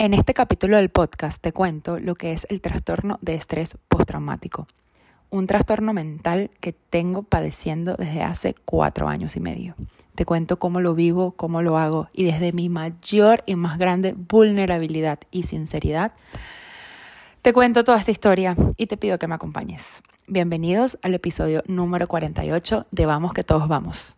En 0.00 0.14
este 0.14 0.32
capítulo 0.32 0.78
del 0.78 0.88
podcast 0.88 1.42
te 1.42 1.52
cuento 1.52 1.98
lo 1.98 2.14
que 2.14 2.32
es 2.32 2.46
el 2.48 2.62
trastorno 2.62 3.18
de 3.20 3.34
estrés 3.34 3.76
postraumático, 3.88 4.66
un 5.28 5.46
trastorno 5.46 5.92
mental 5.92 6.50
que 6.60 6.72
tengo 6.72 7.22
padeciendo 7.22 7.96
desde 7.98 8.22
hace 8.22 8.54
cuatro 8.64 9.10
años 9.10 9.36
y 9.36 9.40
medio. 9.40 9.74
Te 10.14 10.24
cuento 10.24 10.58
cómo 10.58 10.80
lo 10.80 10.94
vivo, 10.94 11.32
cómo 11.32 11.60
lo 11.60 11.76
hago 11.76 12.08
y 12.14 12.24
desde 12.24 12.54
mi 12.54 12.70
mayor 12.70 13.42
y 13.44 13.56
más 13.56 13.76
grande 13.76 14.14
vulnerabilidad 14.16 15.18
y 15.30 15.42
sinceridad, 15.42 16.12
te 17.42 17.52
cuento 17.52 17.84
toda 17.84 17.98
esta 17.98 18.10
historia 18.10 18.56
y 18.78 18.86
te 18.86 18.96
pido 18.96 19.18
que 19.18 19.28
me 19.28 19.34
acompañes. 19.34 20.02
Bienvenidos 20.26 20.98
al 21.02 21.12
episodio 21.12 21.62
número 21.66 22.08
48 22.08 22.86
de 22.90 23.04
Vamos 23.04 23.34
que 23.34 23.42
todos 23.42 23.68
vamos. 23.68 24.16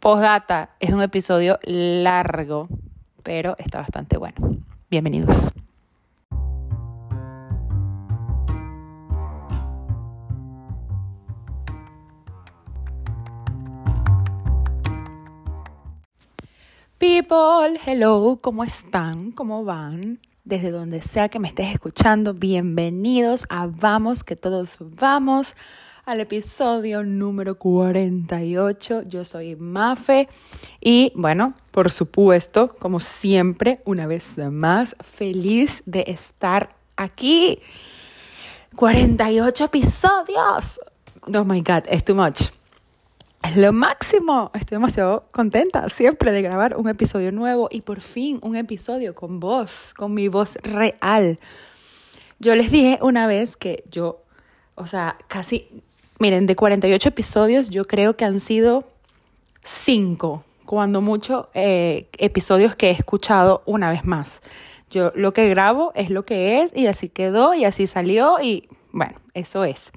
Postdata, 0.00 0.70
es 0.80 0.92
un 0.92 1.00
episodio 1.00 1.60
largo, 1.62 2.66
pero 3.22 3.54
está 3.60 3.78
bastante 3.78 4.16
bueno. 4.16 4.64
Bienvenidos. 4.92 5.50
People, 16.98 17.80
hello, 17.86 18.38
¿cómo 18.42 18.64
están? 18.64 19.32
¿Cómo 19.32 19.64
van? 19.64 20.18
Desde 20.44 20.70
donde 20.70 21.00
sea 21.00 21.30
que 21.30 21.38
me 21.38 21.48
estés 21.48 21.72
escuchando, 21.72 22.34
bienvenidos 22.34 23.46
a 23.48 23.68
Vamos, 23.68 24.22
que 24.22 24.36
todos 24.36 24.76
vamos 24.78 25.56
al 26.04 26.20
episodio 26.20 27.04
número 27.04 27.56
48. 27.56 29.02
Yo 29.06 29.24
soy 29.24 29.54
Mafe 29.54 30.28
y 30.80 31.12
bueno, 31.14 31.54
por 31.70 31.90
supuesto, 31.90 32.74
como 32.78 32.98
siempre, 32.98 33.80
una 33.84 34.06
vez 34.06 34.36
más, 34.38 34.96
feliz 35.00 35.82
de 35.86 36.04
estar 36.08 36.74
aquí. 36.96 37.60
48 38.74 39.64
episodios. 39.64 40.80
Oh 41.32 41.44
my 41.44 41.60
God, 41.60 41.84
es 41.86 42.04
too 42.04 42.16
much. 42.16 42.50
Es 43.44 43.56
lo 43.56 43.72
máximo. 43.72 44.50
Estoy 44.54 44.76
demasiado 44.76 45.28
contenta 45.30 45.88
siempre 45.88 46.32
de 46.32 46.42
grabar 46.42 46.76
un 46.76 46.88
episodio 46.88 47.30
nuevo 47.30 47.68
y 47.70 47.82
por 47.82 48.00
fin 48.00 48.40
un 48.42 48.56
episodio 48.56 49.14
con 49.14 49.38
voz, 49.38 49.94
con 49.94 50.14
mi 50.14 50.26
voz 50.26 50.56
real. 50.62 51.38
Yo 52.40 52.56
les 52.56 52.72
dije 52.72 52.98
una 53.02 53.28
vez 53.28 53.56
que 53.56 53.84
yo, 53.88 54.24
o 54.74 54.86
sea, 54.86 55.16
casi 55.28 55.84
Miren, 56.22 56.46
de 56.46 56.54
48 56.54 57.08
episodios 57.08 57.68
yo 57.68 57.84
creo 57.84 58.14
que 58.14 58.24
han 58.24 58.38
sido 58.38 58.84
5, 59.64 60.44
cuando 60.64 61.00
mucho, 61.00 61.50
eh, 61.52 62.10
episodios 62.16 62.76
que 62.76 62.90
he 62.90 62.92
escuchado 62.92 63.64
una 63.66 63.90
vez 63.90 64.04
más. 64.04 64.40
Yo 64.88 65.10
lo 65.16 65.32
que 65.32 65.48
grabo 65.48 65.90
es 65.96 66.10
lo 66.10 66.24
que 66.24 66.60
es 66.60 66.76
y 66.76 66.86
así 66.86 67.08
quedó 67.08 67.54
y 67.54 67.64
así 67.64 67.88
salió 67.88 68.40
y 68.40 68.68
bueno, 68.92 69.14
eso 69.34 69.64
es. 69.64 69.90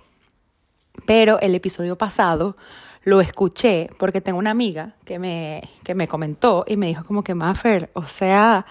Pero 1.05 1.39
el 1.41 1.53
episodio 1.53 1.95
pasado 1.95 2.57
lo 3.03 3.21
escuché 3.21 3.91
porque 3.99 4.19
tengo 4.19 4.39
una 4.39 4.49
amiga 4.49 4.95
que 5.05 5.19
me, 5.19 5.61
que 5.83 5.93
me 5.93 6.07
comentó 6.07 6.65
y 6.67 6.75
me 6.75 6.87
dijo 6.87 7.03
como 7.03 7.23
que, 7.23 7.35
Maffer, 7.35 7.91
o 7.93 8.07
sea, 8.07 8.65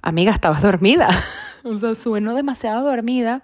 amiga, 0.00 0.32
estabas 0.32 0.62
dormida. 0.62 1.10
o 1.64 1.76
sea, 1.76 1.94
sueno 1.94 2.34
demasiado 2.34 2.82
dormida 2.88 3.42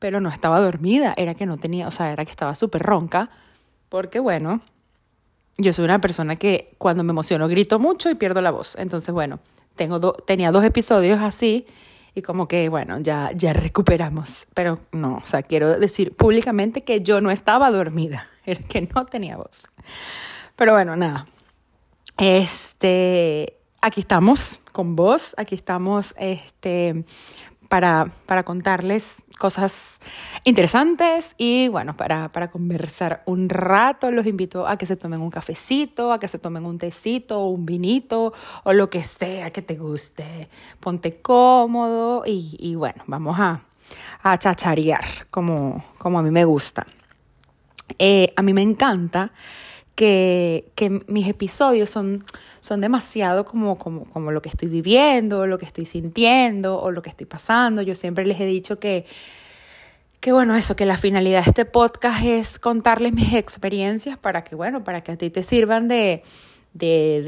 pero 0.00 0.20
no 0.20 0.30
estaba 0.30 0.58
dormida, 0.58 1.14
era 1.16 1.34
que 1.34 1.46
no 1.46 1.58
tenía, 1.58 1.86
o 1.86 1.92
sea, 1.92 2.10
era 2.10 2.24
que 2.24 2.32
estaba 2.32 2.56
súper 2.56 2.82
ronca, 2.82 3.30
porque 3.88 4.18
bueno, 4.18 4.62
yo 5.58 5.72
soy 5.72 5.84
una 5.84 6.00
persona 6.00 6.36
que 6.36 6.74
cuando 6.78 7.04
me 7.04 7.10
emociono 7.12 7.46
grito 7.46 7.78
mucho 7.78 8.10
y 8.10 8.14
pierdo 8.14 8.40
la 8.40 8.50
voz. 8.50 8.74
Entonces, 8.76 9.14
bueno, 9.14 9.38
tengo 9.76 10.00
tenía 10.12 10.50
dos 10.50 10.64
episodios 10.64 11.20
así 11.20 11.66
y 12.14 12.22
como 12.22 12.48
que, 12.48 12.68
bueno, 12.68 12.98
ya, 13.00 13.30
ya 13.34 13.52
recuperamos. 13.52 14.46
Pero 14.54 14.80
no, 14.92 15.18
o 15.18 15.26
sea, 15.26 15.42
quiero 15.42 15.78
decir 15.78 16.16
públicamente 16.16 16.82
que 16.82 17.02
yo 17.02 17.20
no 17.20 17.30
estaba 17.30 17.70
dormida, 17.70 18.28
era 18.46 18.62
que 18.62 18.82
no 18.82 19.06
tenía 19.06 19.36
voz. 19.36 19.62
Pero 20.56 20.72
bueno, 20.72 20.96
nada. 20.96 21.26
Este, 22.16 23.58
aquí 23.80 24.00
estamos 24.00 24.60
con 24.72 24.96
vos, 24.96 25.34
aquí 25.36 25.54
estamos, 25.54 26.14
este, 26.18 27.04
para, 27.70 28.10
para 28.26 28.42
contarles 28.42 29.22
cosas 29.38 30.00
interesantes 30.42 31.36
y 31.38 31.68
bueno, 31.68 31.96
para, 31.96 32.28
para 32.32 32.50
conversar 32.50 33.22
un 33.26 33.48
rato 33.48 34.10
los 34.10 34.26
invito 34.26 34.66
a 34.66 34.76
que 34.76 34.86
se 34.86 34.96
tomen 34.96 35.20
un 35.20 35.30
cafecito, 35.30 36.12
a 36.12 36.18
que 36.18 36.26
se 36.26 36.40
tomen 36.40 36.66
un 36.66 36.78
tecito 36.78 37.46
un 37.46 37.64
vinito 37.64 38.32
o 38.64 38.72
lo 38.72 38.90
que 38.90 39.00
sea 39.00 39.50
que 39.52 39.62
te 39.62 39.76
guste. 39.76 40.48
Ponte 40.80 41.20
cómodo 41.22 42.24
y, 42.26 42.56
y 42.58 42.74
bueno, 42.74 43.04
vamos 43.06 43.38
a, 43.38 43.60
a 44.24 44.36
chacharear 44.36 45.28
como, 45.30 45.84
como 45.98 46.18
a 46.18 46.22
mí 46.22 46.32
me 46.32 46.44
gusta. 46.44 46.84
Eh, 48.00 48.32
a 48.34 48.42
mí 48.42 48.52
me 48.52 48.62
encanta 48.62 49.30
que, 49.94 50.72
que 50.74 51.04
mis 51.06 51.28
episodios 51.28 51.88
son, 51.88 52.24
son 52.60 52.80
demasiado 52.80 53.44
como, 53.44 53.76
como, 53.78 54.04
como 54.04 54.30
lo 54.30 54.42
que 54.42 54.48
estoy 54.48 54.68
viviendo, 54.68 55.46
lo 55.46 55.58
que 55.58 55.66
estoy 55.66 55.84
sintiendo 55.84 56.80
o 56.80 56.90
lo 56.90 57.02
que 57.02 57.10
estoy 57.10 57.26
pasando. 57.26 57.82
Yo 57.82 57.94
siempre 57.94 58.26
les 58.26 58.40
he 58.40 58.46
dicho 58.46 58.78
que, 58.78 59.06
que 60.20 60.32
bueno, 60.32 60.54
eso, 60.54 60.76
que 60.76 60.86
la 60.86 60.98
finalidad 60.98 61.44
de 61.44 61.50
este 61.50 61.64
podcast 61.64 62.24
es 62.24 62.58
contarles 62.58 63.12
mis 63.12 63.32
experiencias 63.34 64.18
para 64.18 64.44
que, 64.44 64.54
bueno, 64.54 64.84
para 64.84 65.02
que 65.02 65.12
a 65.12 65.16
ti 65.16 65.30
te 65.30 65.42
sirvan 65.42 65.88
de, 65.88 66.22
de, 66.74 67.22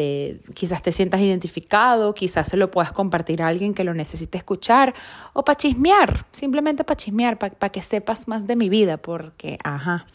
de, 0.46 0.54
quizás 0.54 0.82
te 0.82 0.92
sientas 0.92 1.20
identificado, 1.20 2.14
quizás 2.14 2.48
se 2.48 2.56
lo 2.56 2.70
puedas 2.70 2.92
compartir 2.92 3.42
a 3.42 3.48
alguien 3.48 3.74
que 3.74 3.84
lo 3.84 3.94
necesite 3.94 4.38
escuchar 4.38 4.94
o 5.32 5.44
para 5.44 5.56
chismear, 5.56 6.26
simplemente 6.32 6.84
para 6.84 6.96
chismear, 6.96 7.38
para 7.38 7.70
que 7.70 7.82
sepas 7.82 8.28
más 8.28 8.46
de 8.46 8.56
mi 8.56 8.68
vida, 8.68 8.98
porque, 8.98 9.58
ajá, 9.64 10.06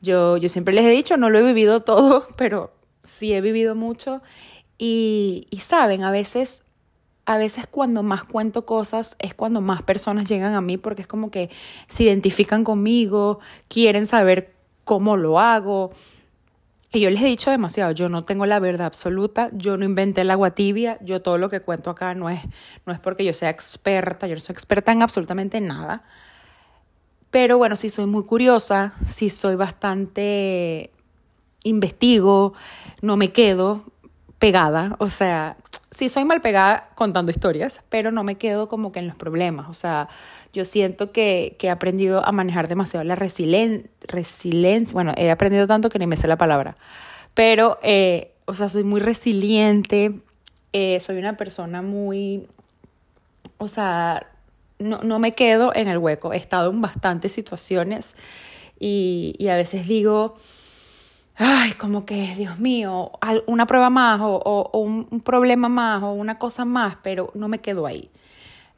yo, 0.00 0.36
yo 0.36 0.48
siempre 0.48 0.74
les 0.74 0.84
he 0.84 0.90
dicho, 0.90 1.16
no 1.16 1.30
lo 1.30 1.38
he 1.38 1.42
vivido 1.42 1.80
todo, 1.80 2.26
pero 2.36 2.72
sí 3.08 3.34
he 3.34 3.40
vivido 3.40 3.74
mucho. 3.74 4.22
Y, 4.78 5.46
y 5.50 5.58
saben, 5.58 6.04
a 6.04 6.10
veces, 6.10 6.62
a 7.24 7.36
veces 7.36 7.66
cuando 7.66 8.02
más 8.02 8.24
cuento 8.24 8.64
cosas 8.64 9.16
es 9.18 9.34
cuando 9.34 9.60
más 9.60 9.82
personas 9.82 10.28
llegan 10.28 10.54
a 10.54 10.60
mí 10.60 10.78
porque 10.78 11.02
es 11.02 11.08
como 11.08 11.30
que 11.30 11.50
se 11.88 12.04
identifican 12.04 12.64
conmigo, 12.64 13.40
quieren 13.68 14.06
saber 14.06 14.54
cómo 14.84 15.16
lo 15.16 15.40
hago. 15.40 15.92
Y 16.90 17.00
yo 17.00 17.10
les 17.10 17.20
he 17.20 17.26
dicho 17.26 17.50
demasiado, 17.50 17.92
yo 17.92 18.08
no 18.08 18.24
tengo 18.24 18.46
la 18.46 18.60
verdad 18.60 18.86
absoluta, 18.86 19.50
yo 19.52 19.76
no 19.76 19.84
inventé 19.84 20.22
el 20.22 20.30
agua 20.30 20.52
tibia, 20.52 20.98
yo 21.02 21.20
todo 21.20 21.36
lo 21.36 21.50
que 21.50 21.60
cuento 21.60 21.90
acá 21.90 22.14
no 22.14 22.30
es, 22.30 22.40
no 22.86 22.94
es 22.94 22.98
porque 22.98 23.24
yo 23.24 23.34
sea 23.34 23.50
experta, 23.50 24.26
yo 24.26 24.34
no 24.34 24.40
soy 24.40 24.54
experta 24.54 24.92
en 24.92 25.02
absolutamente 25.02 25.60
nada. 25.60 26.04
Pero 27.30 27.58
bueno, 27.58 27.76
sí 27.76 27.90
soy 27.90 28.06
muy 28.06 28.24
curiosa, 28.24 28.94
sí 29.04 29.28
soy 29.28 29.54
bastante 29.54 30.90
investigo, 31.64 32.54
no 33.02 33.16
me 33.16 33.32
quedo 33.32 33.84
pegada, 34.38 34.96
o 34.98 35.08
sea, 35.08 35.56
sí 35.90 36.08
soy 36.08 36.24
mal 36.24 36.40
pegada 36.40 36.90
contando 36.94 37.30
historias, 37.30 37.82
pero 37.88 38.12
no 38.12 38.22
me 38.22 38.36
quedo 38.36 38.68
como 38.68 38.92
que 38.92 39.00
en 39.00 39.08
los 39.08 39.16
problemas, 39.16 39.68
o 39.68 39.74
sea, 39.74 40.08
yo 40.52 40.64
siento 40.64 41.10
que, 41.10 41.56
que 41.58 41.66
he 41.66 41.70
aprendido 41.70 42.24
a 42.24 42.32
manejar 42.32 42.68
demasiado 42.68 43.04
la 43.04 43.16
resiliencia, 43.16 44.92
bueno, 44.92 45.12
he 45.16 45.30
aprendido 45.30 45.66
tanto 45.66 45.90
que 45.90 45.98
ni 45.98 46.06
me 46.06 46.16
sé 46.16 46.28
la 46.28 46.38
palabra, 46.38 46.76
pero, 47.34 47.78
eh, 47.82 48.32
o 48.46 48.54
sea, 48.54 48.68
soy 48.68 48.84
muy 48.84 49.00
resiliente, 49.00 50.20
eh, 50.72 51.00
soy 51.00 51.18
una 51.18 51.36
persona 51.36 51.82
muy, 51.82 52.46
o 53.58 53.68
sea, 53.68 54.26
no, 54.78 55.00
no 55.02 55.18
me 55.18 55.34
quedo 55.34 55.72
en 55.74 55.88
el 55.88 55.98
hueco. 55.98 56.32
He 56.32 56.36
estado 56.36 56.70
en 56.70 56.80
bastantes 56.80 57.32
situaciones 57.32 58.16
y, 58.78 59.34
y 59.38 59.48
a 59.48 59.56
veces 59.56 59.86
digo, 59.86 60.36
ay, 61.38 61.72
como 61.72 62.04
que, 62.04 62.34
Dios 62.36 62.58
mío, 62.58 63.12
una 63.46 63.66
prueba 63.66 63.90
más 63.90 64.20
o, 64.22 64.70
un 64.72 65.20
problema 65.20 65.68
más 65.68 66.02
o 66.02 66.12
una 66.12 66.38
cosa 66.38 66.64
más, 66.64 66.96
pero 67.02 67.30
no 67.34 67.48
me 67.48 67.60
quedo 67.60 67.86
ahí. 67.86 68.10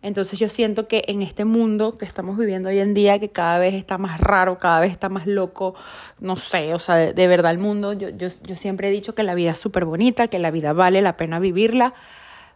Entonces 0.03 0.39
yo 0.39 0.48
siento 0.48 0.89
que 0.89 1.04
en 1.09 1.21
este 1.22 1.45
mundo 1.45 1.98
que 1.98 2.07
estamos 2.07 2.39
viviendo 2.39 2.71
hoy 2.71 2.78
en 2.78 2.95
día, 2.95 3.18
que 3.18 3.30
cada 3.30 3.59
vez 3.59 3.74
está 3.74 3.98
más 3.98 4.18
raro, 4.18 4.59
cada 4.59 4.80
vez 4.80 4.92
está 4.92 5.10
más 5.10 5.27
loco, 5.27 5.74
no 6.21 6.36
sé, 6.36 6.72
o 6.72 6.78
sea, 6.78 6.97
de, 6.97 7.12
de 7.12 7.28
verdad 7.28 7.51
el 7.51 7.59
mundo, 7.59 7.92
yo, 7.92 8.09
yo, 8.09 8.28
yo 8.28 8.57
siempre 8.57 8.89
he 8.89 8.91
dicho 8.91 9.15
que 9.15 9.22
la 9.24 9.34
vida 9.34 9.51
es 9.51 9.59
súper 9.59 9.84
bonita, 9.84 10.28
que 10.28 10.39
la 10.39 10.51
vida 10.51 10.72
vale 10.72 11.03
la 11.03 11.18
pena 11.18 11.39
vivirla, 11.39 11.92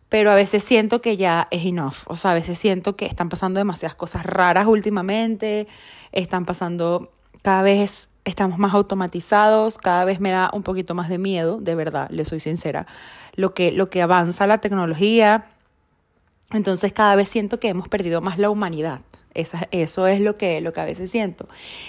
pero 0.09 0.31
a 0.31 0.35
veces 0.35 0.65
siento 0.65 1.03
que 1.03 1.19
ya 1.19 1.49
es 1.51 1.67
enough, 1.67 2.07
o 2.07 2.17
sea, 2.17 2.31
a 2.31 2.35
veces 2.35 2.59
siento 2.59 2.97
que 2.97 3.05
están 3.05 3.29
pasando 3.29 3.59
demasiadas 3.59 3.95
cosas 3.95 4.25
raras 4.25 4.67
últimamente, 4.67 5.67
están 6.13 6.47
pasando, 6.47 7.13
cada 7.43 7.61
vez 7.61 8.09
estamos 8.25 8.59
más 8.59 8.75
automatizados, 8.75 9.79
cada 9.79 10.05
vez 10.05 10.21
me 10.21 10.31
da 10.31 10.51
un 10.53 10.63
poquito 10.63 10.95
más 10.95 11.09
de 11.09 11.19
miedo, 11.19 11.59
de 11.61 11.75
verdad, 11.75 12.09
le 12.11 12.25
soy 12.25 12.41
sincera, 12.41 12.87
lo 13.35 13.55
que, 13.55 13.73
lo 13.73 13.91
que 13.91 14.03
avanza 14.03 14.47
la 14.47 14.59
tecnología, 14.59 15.47
entonces 16.51 16.93
cada 16.93 17.17
vez 17.17 17.29
siento 17.29 17.61
que 17.61 17.69
hemos 17.69 17.89
perdido 17.89 18.21
más 18.21 18.39
la 18.39 18.51
humanidad. 18.51 19.01
Esa, 19.35 19.67
eso 19.73 20.07
es 20.07 20.21
lo 20.21 20.37
que, 20.37 20.61
lo 20.61 20.73
que 20.73 20.81
a 20.81 20.85
veces 20.85 21.11
siento. 21.11 21.49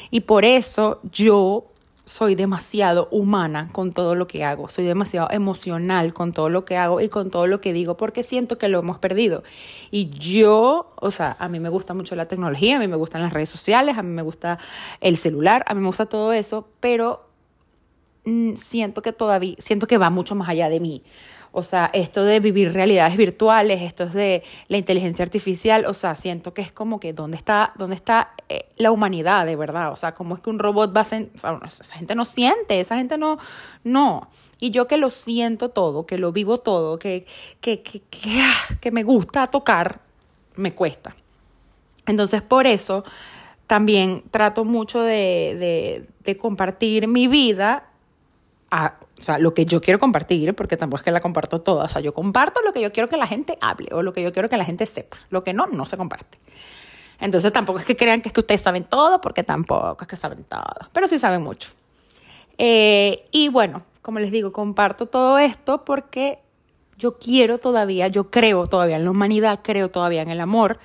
Y 0.09 0.21
por 0.21 0.45
eso 0.45 0.99
yo 1.11 1.67
soy 2.05 2.35
demasiado 2.35 3.07
humana 3.09 3.69
con 3.71 3.91
todo 3.91 4.13
lo 4.13 4.27
que 4.27 4.43
hago, 4.43 4.69
soy 4.69 4.85
demasiado 4.85 5.27
emocional 5.31 6.13
con 6.13 6.33
todo 6.33 6.49
lo 6.49 6.63
que 6.63 6.77
hago 6.77 7.01
y 7.01 7.09
con 7.09 7.31
todo 7.31 7.47
lo 7.47 7.61
que 7.61 7.73
digo 7.73 7.97
porque 7.97 8.23
siento 8.23 8.57
que 8.57 8.67
lo 8.67 8.79
hemos 8.79 8.99
perdido. 8.99 9.43
Y 9.89 10.09
yo, 10.11 10.91
o 10.97 11.11
sea, 11.11 11.35
a 11.39 11.47
mí 11.49 11.59
me 11.59 11.69
gusta 11.69 11.93
mucho 11.93 12.15
la 12.15 12.27
tecnología, 12.27 12.77
a 12.77 12.79
mí 12.79 12.87
me 12.87 12.95
gustan 12.95 13.23
las 13.23 13.33
redes 13.33 13.49
sociales, 13.49 13.97
a 13.97 14.03
mí 14.03 14.11
me 14.11 14.21
gusta 14.21 14.59
el 15.01 15.17
celular, 15.17 15.65
a 15.67 15.73
mí 15.73 15.81
me 15.81 15.87
gusta 15.87 16.05
todo 16.05 16.31
eso, 16.31 16.67
pero 16.79 17.27
mm, 18.25 18.55
siento 18.55 19.01
que 19.01 19.11
todavía, 19.11 19.55
siento 19.57 19.87
que 19.87 19.97
va 19.97 20.11
mucho 20.11 20.35
más 20.35 20.47
allá 20.49 20.69
de 20.69 20.79
mí. 20.79 21.03
O 21.57 21.63
sea, 21.63 21.89
esto 21.93 22.25
de 22.25 22.41
vivir 22.41 22.73
realidades 22.73 23.15
virtuales, 23.15 23.81
esto 23.81 24.03
es 24.03 24.13
de 24.13 24.43
la 24.67 24.77
inteligencia 24.77 25.23
artificial, 25.23 25.85
o 25.85 25.93
sea, 25.93 26.17
siento 26.17 26.53
que 26.53 26.61
es 26.61 26.73
como 26.73 26.99
que 26.99 27.13
dónde 27.13 27.37
está, 27.37 27.71
dónde 27.77 27.95
está 27.95 28.33
eh, 28.49 28.65
la 28.75 28.91
humanidad 28.91 29.45
de 29.45 29.55
verdad. 29.55 29.93
O 29.93 29.95
sea, 29.95 30.13
cómo 30.13 30.35
es 30.35 30.41
que 30.41 30.49
un 30.49 30.59
robot 30.59 30.93
va 30.93 30.99
a 30.99 31.05
sea, 31.05 31.25
esa 31.65 31.95
gente 31.95 32.13
no 32.13 32.25
siente, 32.25 32.81
esa 32.81 32.97
gente 32.97 33.17
no, 33.17 33.37
no. 33.85 34.27
Y 34.59 34.71
yo 34.71 34.85
que 34.85 34.97
lo 34.97 35.09
siento 35.09 35.69
todo, 35.69 36.05
que 36.05 36.17
lo 36.17 36.33
vivo 36.33 36.57
todo, 36.57 36.99
que, 36.99 37.25
que, 37.61 37.81
que, 37.81 38.01
que, 38.01 38.41
ah, 38.41 38.75
que 38.81 38.91
me 38.91 39.03
gusta 39.03 39.47
tocar, 39.47 40.01
me 40.57 40.73
cuesta. 40.73 41.15
Entonces, 42.05 42.41
por 42.41 42.67
eso 42.67 43.05
también 43.65 44.23
trato 44.29 44.65
mucho 44.65 45.01
de, 45.01 45.55
de, 45.57 46.07
de 46.19 46.37
compartir 46.37 47.07
mi 47.07 47.29
vida 47.29 47.87
a, 48.71 48.95
o 49.17 49.21
sea, 49.21 49.37
lo 49.39 49.53
que 49.53 49.65
yo 49.65 49.79
quiero 49.81 49.99
compartir, 49.99 50.53
porque 50.55 50.75
tampoco 50.75 50.99
es 50.99 51.03
que 51.03 51.11
la 51.11 51.21
comparto 51.21 51.61
toda, 51.61 51.85
o 51.85 51.89
sea, 51.89 52.01
yo 52.01 52.13
comparto 52.13 52.61
lo 52.61 52.73
que 52.73 52.81
yo 52.81 52.91
quiero 52.91 53.07
que 53.07 53.17
la 53.17 53.27
gente 53.27 53.57
hable 53.61 53.89
o 53.93 54.01
lo 54.01 54.13
que 54.13 54.21
yo 54.21 54.33
quiero 54.33 54.49
que 54.49 54.57
la 54.57 54.65
gente 54.65 54.85
sepa, 54.85 55.17
lo 55.29 55.43
que 55.43 55.53
no, 55.53 55.67
no 55.67 55.85
se 55.85 55.95
comparte. 55.95 56.37
Entonces 57.19 57.53
tampoco 57.53 57.79
es 57.79 57.85
que 57.85 57.95
crean 57.95 58.21
que 58.21 58.29
es 58.29 58.33
que 58.33 58.41
ustedes 58.41 58.61
saben 58.61 58.83
todo, 58.83 59.21
porque 59.21 59.43
tampoco 59.43 59.97
es 60.01 60.07
que 60.07 60.17
saben 60.17 60.43
todo, 60.43 60.89
pero 60.91 61.07
sí 61.07 61.17
saben 61.17 61.41
mucho. 61.41 61.69
Eh, 62.57 63.25
y 63.31 63.47
bueno, 63.47 63.83
como 64.01 64.19
les 64.19 64.31
digo, 64.31 64.51
comparto 64.51 65.05
todo 65.05 65.37
esto 65.37 65.85
porque 65.85 66.39
yo 66.97 67.17
quiero 67.17 67.57
todavía, 67.57 68.09
yo 68.09 68.29
creo 68.29 68.65
todavía 68.67 68.97
en 68.97 69.05
la 69.05 69.11
humanidad, 69.11 69.61
creo 69.63 69.89
todavía 69.89 70.21
en 70.21 70.29
el 70.29 70.41
amor 70.41 70.79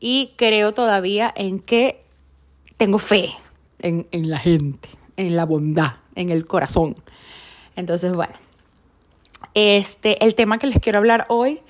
y 0.00 0.32
creo 0.36 0.74
todavía 0.74 1.32
en 1.36 1.60
que 1.60 2.02
tengo 2.76 2.98
fe 2.98 3.30
en, 3.80 4.06
en 4.10 4.30
la 4.30 4.38
gente, 4.38 4.88
en 5.16 5.36
la 5.36 5.44
bondad, 5.44 5.94
en 6.16 6.30
el 6.30 6.46
corazón. 6.46 6.96
Entonces, 7.78 8.12
bueno, 8.12 8.34
este, 9.54 10.24
el 10.24 10.34
tema 10.34 10.58
que 10.58 10.66
les 10.66 10.80
quiero 10.80 10.98
hablar 10.98 11.26
hoy, 11.28 11.60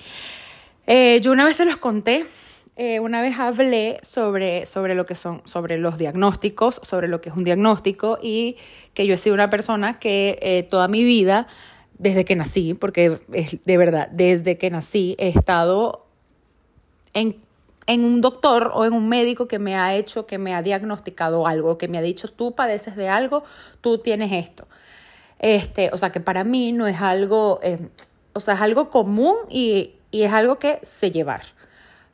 eh, 0.87 1.21
yo 1.21 1.31
una 1.31 1.45
vez 1.45 1.57
se 1.57 1.65
los 1.65 1.77
conté, 1.77 2.25
eh, 2.77 2.99
una 2.99 3.21
vez 3.21 3.37
hablé 3.37 3.99
sobre, 4.01 4.65
sobre 4.65 4.95
lo 4.95 5.05
que 5.05 5.13
son, 5.13 5.43
sobre 5.45 5.77
los 5.77 5.99
diagnósticos, 5.99 6.81
sobre 6.81 7.07
lo 7.07 7.21
que 7.21 7.29
es 7.29 7.35
un 7.35 7.43
diagnóstico 7.43 8.17
y 8.23 8.57
que 8.95 9.05
yo 9.05 9.13
he 9.13 9.17
sido 9.19 9.35
una 9.35 9.51
persona 9.51 9.99
que 9.99 10.39
eh, 10.41 10.63
toda 10.63 10.87
mi 10.87 11.03
vida, 11.03 11.45
desde 11.99 12.25
que 12.25 12.35
nací, 12.35 12.73
porque 12.73 13.19
es 13.31 13.63
de 13.63 13.77
verdad, 13.77 14.07
desde 14.11 14.57
que 14.57 14.71
nací 14.71 15.15
he 15.19 15.27
estado 15.27 16.07
en, 17.13 17.35
en 17.85 18.03
un 18.03 18.21
doctor 18.21 18.71
o 18.73 18.83
en 18.83 18.93
un 18.93 19.09
médico 19.09 19.47
que 19.47 19.59
me 19.59 19.75
ha 19.75 19.93
hecho, 19.93 20.25
que 20.25 20.39
me 20.39 20.55
ha 20.55 20.63
diagnosticado 20.63 21.45
algo, 21.45 21.77
que 21.77 21.87
me 21.87 21.99
ha 21.99 22.01
dicho, 22.01 22.29
tú 22.29 22.55
padeces 22.55 22.95
de 22.95 23.09
algo, 23.09 23.43
tú 23.81 23.99
tienes 23.99 24.31
esto. 24.31 24.67
Este, 25.39 25.89
o 25.93 25.97
sea, 25.97 26.11
que 26.11 26.19
para 26.19 26.43
mí 26.43 26.71
no 26.71 26.87
es 26.87 27.01
algo, 27.01 27.59
eh, 27.63 27.89
o 28.33 28.39
sea, 28.39 28.55
es 28.55 28.61
algo 28.61 28.89
común 28.89 29.35
y, 29.49 29.93
y 30.11 30.23
es 30.23 30.33
algo 30.33 30.59
que 30.59 30.79
sé 30.81 31.11
llevar. 31.11 31.41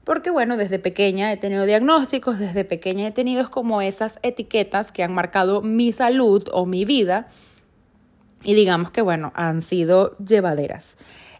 Porque 0.03 0.29
bueno, 0.29 0.55
desde 0.55 0.77
pequeña 0.77 1.33
he 1.33 1.37
tenido 1.37 1.65
diagnósticos, 1.65 2.37
desde 2.37 2.63
pequeña 2.63 3.07
he 3.07 3.11
tenido 3.11 3.49
como 3.49 3.81
esas 3.81 4.19
etiquetas 4.21 4.91
que 4.91 5.03
han 5.03 5.13
marcado 5.13 5.61
mi 5.63 5.91
salud 5.91 6.47
o 6.51 6.67
mi 6.67 6.85
vida 6.85 7.27
y 8.45 8.53
digamos 8.53 8.91
que 8.91 9.01
bueno, 9.01 9.33
han 9.35 9.61
sido 9.61 10.15
llevaderas. 10.19 10.97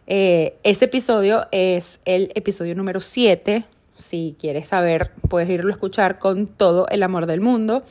Eh, 0.08 0.58
ese 0.64 0.86
episodio 0.86 1.46
es 1.52 2.00
el 2.04 2.32
episodio 2.34 2.74
número 2.74 3.00
7. 3.00 3.64
Si 3.96 4.36
quieres 4.38 4.68
saber, 4.68 5.12
puedes 5.28 5.48
irlo 5.48 5.70
a 5.70 5.72
escuchar 5.72 6.18
con 6.18 6.48
todo 6.48 6.88
el 6.88 7.04
amor 7.04 7.26
del 7.26 7.40
mundo. 7.40 7.84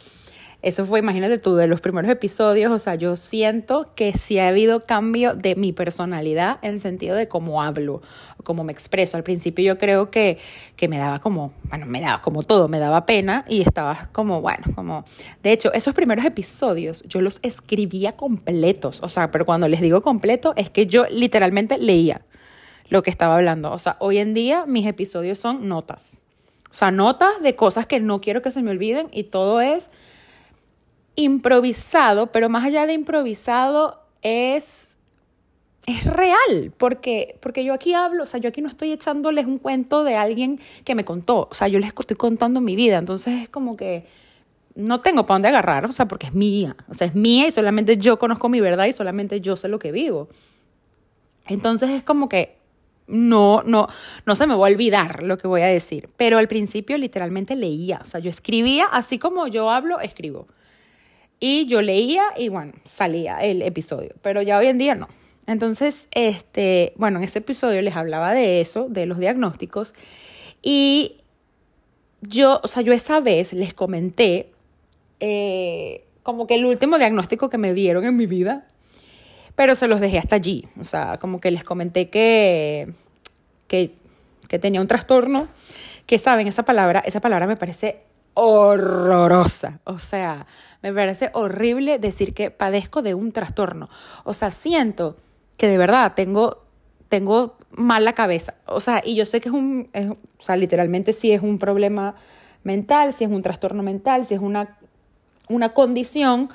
Eso 0.61 0.85
fue, 0.85 0.99
imagínate 0.99 1.37
tú, 1.37 1.55
de 1.55 1.67
los 1.67 1.81
primeros 1.81 2.09
episodios, 2.09 2.71
o 2.71 2.79
sea, 2.79 2.95
yo 2.95 3.15
siento 3.15 3.91
que 3.95 4.13
sí 4.13 4.39
ha 4.39 4.47
habido 4.47 4.81
cambio 4.81 5.35
de 5.35 5.55
mi 5.55 5.73
personalidad 5.73 6.57
en 6.63 6.79
sentido 6.79 7.15
de 7.15 7.27
cómo 7.27 7.61
hablo, 7.61 8.01
cómo 8.43 8.63
me 8.63 8.71
expreso. 8.71 9.17
Al 9.17 9.23
principio 9.23 9.65
yo 9.65 9.77
creo 9.77 10.09
que, 10.09 10.39
que 10.75 10.87
me 10.87 10.97
daba 10.97 11.19
como, 11.19 11.53
bueno, 11.69 11.85
me 11.85 12.01
daba 12.01 12.21
como 12.21 12.43
todo, 12.43 12.67
me 12.67 12.79
daba 12.79 13.05
pena 13.05 13.45
y 13.47 13.61
estaba 13.61 14.09
como, 14.11 14.41
bueno, 14.41 14.63
como... 14.73 15.05
De 15.43 15.51
hecho, 15.51 15.71
esos 15.73 15.93
primeros 15.93 16.25
episodios 16.25 17.03
yo 17.03 17.21
los 17.21 17.39
escribía 17.43 18.13
completos, 18.15 19.01
o 19.03 19.09
sea, 19.09 19.31
pero 19.31 19.45
cuando 19.45 19.67
les 19.67 19.81
digo 19.81 20.01
completo 20.01 20.53
es 20.55 20.69
que 20.69 20.87
yo 20.87 21.05
literalmente 21.09 21.77
leía 21.77 22.21
lo 22.89 23.03
que 23.03 23.09
estaba 23.09 23.35
hablando. 23.35 23.71
O 23.71 23.79
sea, 23.79 23.97
hoy 23.99 24.17
en 24.17 24.33
día 24.33 24.65
mis 24.65 24.85
episodios 24.85 25.39
son 25.39 25.67
notas. 25.67 26.19
O 26.69 26.73
sea, 26.73 26.91
notas 26.91 27.41
de 27.41 27.55
cosas 27.55 27.85
que 27.85 27.99
no 27.99 28.19
quiero 28.19 28.41
que 28.41 28.51
se 28.51 28.61
me 28.61 28.71
olviden 28.71 29.07
y 29.11 29.25
todo 29.25 29.61
es 29.61 29.89
improvisado, 31.15 32.31
pero 32.31 32.49
más 32.49 32.63
allá 32.65 32.85
de 32.85 32.93
improvisado 32.93 34.01
es, 34.21 34.97
es 35.85 36.03
real, 36.03 36.73
porque, 36.77 37.37
porque 37.41 37.63
yo 37.63 37.73
aquí 37.73 37.93
hablo, 37.93 38.23
o 38.23 38.25
sea, 38.25 38.39
yo 38.39 38.49
aquí 38.49 38.61
no 38.61 38.69
estoy 38.69 38.91
echándoles 38.91 39.45
un 39.45 39.59
cuento 39.59 40.03
de 40.03 40.15
alguien 40.15 40.59
que 40.83 40.95
me 40.95 41.05
contó, 41.05 41.47
o 41.49 41.53
sea, 41.53 41.67
yo 41.67 41.79
les 41.79 41.93
estoy 41.97 42.17
contando 42.17 42.61
mi 42.61 42.75
vida, 42.75 42.97
entonces 42.97 43.43
es 43.43 43.49
como 43.49 43.77
que 43.77 44.05
no 44.75 44.99
tengo 44.99 45.25
para 45.25 45.35
dónde 45.35 45.47
agarrar, 45.47 45.85
o 45.85 45.91
sea, 45.91 46.07
porque 46.07 46.27
es 46.27 46.33
mía, 46.33 46.75
o 46.89 46.93
sea, 46.93 47.07
es 47.07 47.15
mía 47.15 47.47
y 47.47 47.51
solamente 47.51 47.97
yo 47.97 48.19
conozco 48.19 48.49
mi 48.49 48.59
verdad 48.59 48.85
y 48.85 48.93
solamente 48.93 49.39
yo 49.39 49.55
sé 49.55 49.69
lo 49.69 49.79
que 49.79 49.91
vivo. 49.91 50.27
Entonces 51.47 51.89
es 51.91 52.03
como 52.03 52.27
que 52.27 52.57
no, 53.07 53.61
no, 53.63 53.87
no 54.25 54.35
se 54.35 54.47
me 54.47 54.55
va 54.55 54.67
a 54.67 54.69
olvidar 54.69 55.23
lo 55.23 55.37
que 55.37 55.47
voy 55.47 55.61
a 55.61 55.67
decir, 55.67 56.09
pero 56.17 56.37
al 56.37 56.47
principio 56.47 56.97
literalmente 56.97 57.55
leía, 57.55 58.01
o 58.03 58.05
sea, 58.05 58.19
yo 58.19 58.29
escribía, 58.29 58.85
así 58.85 59.17
como 59.17 59.47
yo 59.47 59.69
hablo, 59.69 59.99
escribo. 59.99 60.47
Y 61.47 61.67
yo 61.67 61.83
leía 61.83 62.23
y 62.35 62.49
bueno, 62.49 62.73
salía 62.85 63.37
el 63.37 63.61
episodio, 63.61 64.15
pero 64.23 64.41
ya 64.41 64.57
hoy 64.57 64.65
en 64.65 64.79
día 64.79 64.95
no. 64.95 65.07
Entonces, 65.45 66.07
este, 66.09 66.93
bueno, 66.95 67.19
en 67.19 67.23
ese 67.23 67.37
episodio 67.37 67.83
les 67.83 67.95
hablaba 67.95 68.33
de 68.33 68.61
eso, 68.61 68.87
de 68.89 69.05
los 69.05 69.19
diagnósticos, 69.19 69.93
y 70.63 71.17
yo, 72.21 72.59
o 72.63 72.67
sea, 72.67 72.81
yo 72.81 72.93
esa 72.93 73.19
vez 73.19 73.53
les 73.53 73.75
comenté 73.75 74.53
eh, 75.19 76.05
como 76.23 76.47
que 76.47 76.55
el 76.55 76.65
último 76.65 76.97
diagnóstico 76.97 77.47
que 77.47 77.59
me 77.59 77.75
dieron 77.75 78.05
en 78.05 78.15
mi 78.15 78.25
vida, 78.25 78.65
pero 79.55 79.75
se 79.75 79.87
los 79.87 79.99
dejé 79.99 80.17
hasta 80.17 80.37
allí, 80.37 80.67
o 80.81 80.83
sea, 80.83 81.19
como 81.19 81.39
que 81.39 81.51
les 81.51 81.63
comenté 81.63 82.09
que, 82.09 82.91
que, 83.67 83.91
que 84.47 84.57
tenía 84.57 84.81
un 84.81 84.87
trastorno, 84.87 85.47
que 86.07 86.17
saben, 86.17 86.47
esa 86.47 86.63
palabra, 86.63 87.03
esa 87.05 87.21
palabra 87.21 87.45
me 87.45 87.55
parece 87.55 88.01
horrorosa, 88.35 89.79
o 89.85 89.97
sea, 89.97 90.45
me 90.83 90.93
parece 90.93 91.31
horrible 91.33 91.97
decir 91.97 92.35
que 92.35 92.51
padezco 92.51 93.01
de 93.01 93.15
un 93.15 93.31
trastorno. 93.31 93.89
O 94.23 94.33
sea, 94.33 94.51
siento 94.51 95.17
que 95.57 95.67
de 95.67 95.79
verdad 95.79 96.13
tengo, 96.15 96.65
tengo 97.09 97.57
mal 97.71 98.05
la 98.05 98.13
cabeza. 98.13 98.55
O 98.67 98.79
sea, 98.79 99.01
y 99.03 99.15
yo 99.15 99.25
sé 99.25 99.41
que 99.41 99.49
es 99.49 99.55
un, 99.55 99.89
o 100.37 100.43
sea, 100.43 100.57
literalmente 100.57 101.11
sí 101.13 101.31
es 101.31 101.41
un 101.41 101.57
problema 101.57 102.13
mental, 102.63 103.13
si 103.13 103.23
es 103.23 103.31
un 103.31 103.41
trastorno 103.41 103.81
mental, 103.81 104.25
si 104.25 104.35
es 104.35 104.41
una, 104.41 104.77
una 105.49 105.73
condición. 105.73 106.49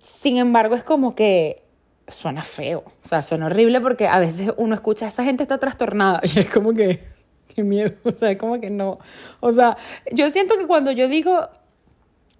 Sin 0.00 0.38
embargo, 0.38 0.74
es 0.74 0.82
como 0.82 1.14
que 1.14 1.62
suena 2.08 2.42
feo, 2.42 2.84
o 2.86 3.06
sea, 3.06 3.22
suena 3.22 3.46
horrible 3.46 3.80
porque 3.80 4.06
a 4.08 4.18
veces 4.18 4.52
uno 4.56 4.74
escucha, 4.74 5.06
esa 5.06 5.24
gente 5.24 5.42
está 5.42 5.58
trastornada 5.58 6.20
y 6.34 6.38
es 6.38 6.50
como 6.50 6.74
que, 6.74 7.13
qué 7.54 7.62
miedo, 7.62 7.94
o 8.04 8.10
sea, 8.10 8.36
como 8.36 8.60
que 8.60 8.70
no. 8.70 8.98
O 9.40 9.52
sea, 9.52 9.76
yo 10.12 10.30
siento 10.30 10.56
que 10.58 10.66
cuando 10.66 10.90
yo 10.90 11.08
digo 11.08 11.48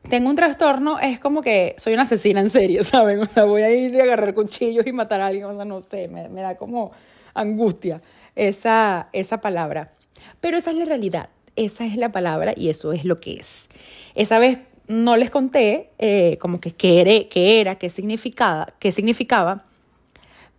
tengo 0.09 0.29
un 0.29 0.37
trastorno, 0.37 0.99
es 0.99 1.19
como 1.19 1.41
que 1.41 1.75
soy 1.79 1.95
una 1.95 2.03
asesina 2.03 2.41
en 2.41 2.51
serio, 2.51 2.85
¿saben? 2.85 3.21
O 3.21 3.27
sea, 3.27 3.45
voy 3.45 3.63
a 3.63 3.75
ir 3.75 3.99
a 4.01 4.05
agarrar 4.05 4.35
cuchillos 4.35 4.87
y 4.87 4.93
matar 4.93 5.21
a 5.21 5.27
alguien, 5.27 5.47
o 5.47 5.55
sea, 5.55 5.65
no 5.65 5.81
sé, 5.81 6.09
me, 6.09 6.29
me 6.29 6.43
da 6.43 6.57
como 6.57 6.93
angustia 7.33 8.03
esa, 8.37 9.09
esa 9.13 9.41
palabra. 9.41 9.93
Pero 10.41 10.57
esa 10.57 10.71
es 10.71 10.77
la 10.77 10.85
realidad, 10.85 11.31
esa 11.57 11.87
es 11.87 11.97
la 11.97 12.13
palabra 12.13 12.53
y 12.57 12.69
eso 12.69 12.93
es 12.93 13.05
lo 13.05 13.19
que 13.19 13.35
es. 13.35 13.69
Esa 14.15 14.39
vez 14.39 14.59
no 14.87 15.17
les 15.17 15.31
conté 15.31 15.91
eh, 15.99 16.37
como 16.41 16.61
que 16.61 16.73
qué 16.73 17.01
era, 17.01 17.29
qué 17.29 17.61
era, 17.61 17.77
qué 17.77 17.89
significaba, 17.89 18.69
qué 18.79 18.93
significaba, 18.93 19.65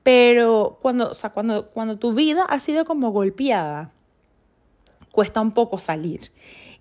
pero 0.04 0.78
cuando, 0.82 1.10
o 1.10 1.14
sea, 1.14 1.32
cuando, 1.32 1.70
cuando 1.70 1.98
tu 1.98 2.14
vida 2.14 2.44
ha 2.44 2.60
sido 2.60 2.86
como 2.86 3.12
golpeada, 3.12 3.92
cuesta 5.16 5.40
un 5.42 5.54
poco 5.54 5.80
salir. 5.80 6.32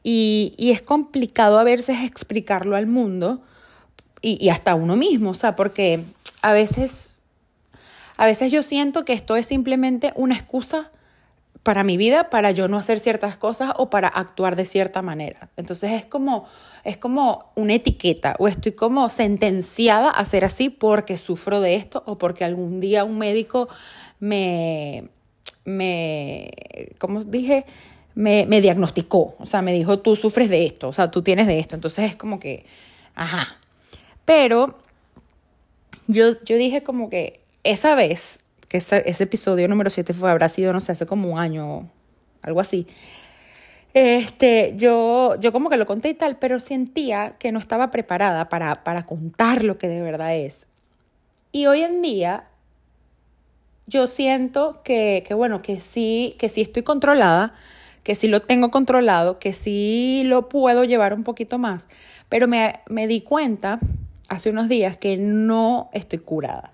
Y, 0.03 0.53
y 0.59 0.73
es 0.73 0.83
complicado 0.83 1.59
a 1.59 1.65
veces 1.65 2.05
explicarlo 2.05 2.77
al 2.77 2.87
mundo 2.87 3.41
y, 4.25 4.49
hasta 4.49 4.73
a 4.73 4.75
uno 4.75 4.97
mismo, 4.97 5.31
o 5.31 5.35
sea, 5.35 5.55
porque 5.55 6.01
a 6.41 6.53
veces, 6.53 7.23
a 8.17 8.25
veces 8.25 8.51
yo 8.51 8.63
siento 8.63 9.05
que 9.05 9.13
esto 9.13 9.37
es 9.37 9.47
simplemente 9.47 10.13
una 10.17 10.35
excusa 10.35 10.91
para 11.63 11.85
mi 11.85 11.97
vida, 11.97 12.31
para 12.31 12.51
yo 12.51 12.67
no 12.69 12.79
hacer 12.79 13.01
ciertas 13.01 13.37
cosas 13.37 13.75
o 13.77 13.91
para 13.91 14.09
actuar 14.09 14.57
de 14.57 14.65
cierta 14.65 15.03
manera. 15.03 15.51
Entonces 15.57 15.93
es 15.93 16.07
como, 16.07 16.47
es 16.85 16.97
como 16.97 17.53
una 17.55 17.75
etiqueta 17.75 18.35
o 18.39 18.49
estoy 18.49 18.73
como 18.73 19.09
sentenciada 19.11 20.11
a 20.11 20.25
ser 20.25 20.45
así 20.45 20.71
porque 20.71 21.19
sufro 21.19 21.61
de 21.61 21.75
esto 21.75 22.03
o 22.07 22.17
porque 22.17 22.45
algún 22.45 22.81
día 22.81 23.05
un 23.05 23.19
médico 23.19 23.69
me, 24.21 25.09
me 25.65 26.51
¿cómo 26.99 27.25
dije? 27.25 27.67
Me, 28.15 28.47
me 28.47 28.61
diagnosticó, 28.61 29.35
o 29.39 29.47
sea, 29.47 29.61
me 29.61 29.73
dijo, 29.73 29.99
tú 29.99 30.15
sufres 30.15 30.49
de 30.49 30.67
esto, 30.67 30.89
o 30.89 30.93
sea, 30.93 31.11
tú 31.11 31.23
tienes 31.23 31.47
de 31.47 31.59
esto. 31.59 31.75
Entonces 31.75 32.11
es 32.11 32.17
como 32.17 32.39
que, 32.39 32.65
ajá. 33.15 33.59
Pero 34.25 34.79
yo, 36.07 36.39
yo 36.45 36.57
dije 36.57 36.83
como 36.83 37.11
que 37.11 37.41
esa 37.65 37.95
vez 37.95 38.41
que 38.69 38.79
ese, 38.79 39.23
episodio 39.23 39.69
número 39.69 39.91
7 39.91 40.13
fue, 40.15 40.31
habrá 40.31 40.49
sido, 40.49 40.73
no 40.73 40.81
sé, 40.81 40.93
hace 40.93 41.07
como 41.07 41.31
un 41.31 41.39
año, 41.39 41.89
algo 42.43 42.61
así. 42.61 42.87
Este, 43.95 44.75
yo, 44.77 45.37
yo 45.39 45.53
como 45.53 45.71
que 45.71 45.77
lo 45.77 45.87
conté 45.87 46.09
y 46.09 46.15
tal, 46.15 46.37
pero 46.39 46.59
sentía 46.59 47.37
que 47.39 47.53
no 47.53 47.61
estaba 47.61 47.93
preparada 47.93 48.49
para, 48.49 48.83
para 48.83 49.07
contar 49.07 49.63
lo 49.63 49.79
que 49.79 49.89
de 49.89 50.03
verdad 50.03 50.35
es. 50.35 50.67
Y 51.53 51.67
hoy 51.67 51.83
en 51.83 52.03
día 52.03 52.49
yo 53.87 54.09
siento 54.09 54.81
que, 54.83 55.23
que, 55.27 55.35
bueno, 55.35 55.63
que 55.63 55.79
sí, 55.79 56.35
que 56.39 56.49
sí 56.49 56.63
estoy 56.63 56.83
controlada, 56.83 57.55
que 58.05 58.15
sí 58.15 58.29
lo 58.29 58.41
tengo 58.41 58.71
controlado, 58.71 59.41
que 59.41 59.53
sí 59.53 60.23
lo 60.25 60.49
puedo 60.49 60.85
llevar 60.85 61.15
un 61.15 61.25
poquito 61.25 61.59
más, 61.59 61.89
pero 62.29 62.47
me, 62.47 62.81
me 62.89 63.09
di 63.09 63.23
cuenta 63.23 63.81
hace 64.29 64.51
unos 64.51 64.69
días 64.69 64.97
que 64.97 65.17
no 65.17 65.91
estoy 65.93 66.21
curada. 66.21 66.73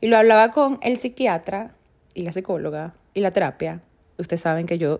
Y 0.00 0.06
lo 0.06 0.16
hablaba 0.16 0.52
con 0.52 0.78
el 0.82 0.98
psiquiatra 0.98 1.72
y 2.14 2.22
la 2.22 2.32
psicóloga 2.32 2.94
y 3.14 3.20
la 3.20 3.32
terapia. 3.32 3.82
Ustedes 4.18 4.42
saben 4.42 4.66
que 4.66 4.78
yo 4.78 4.98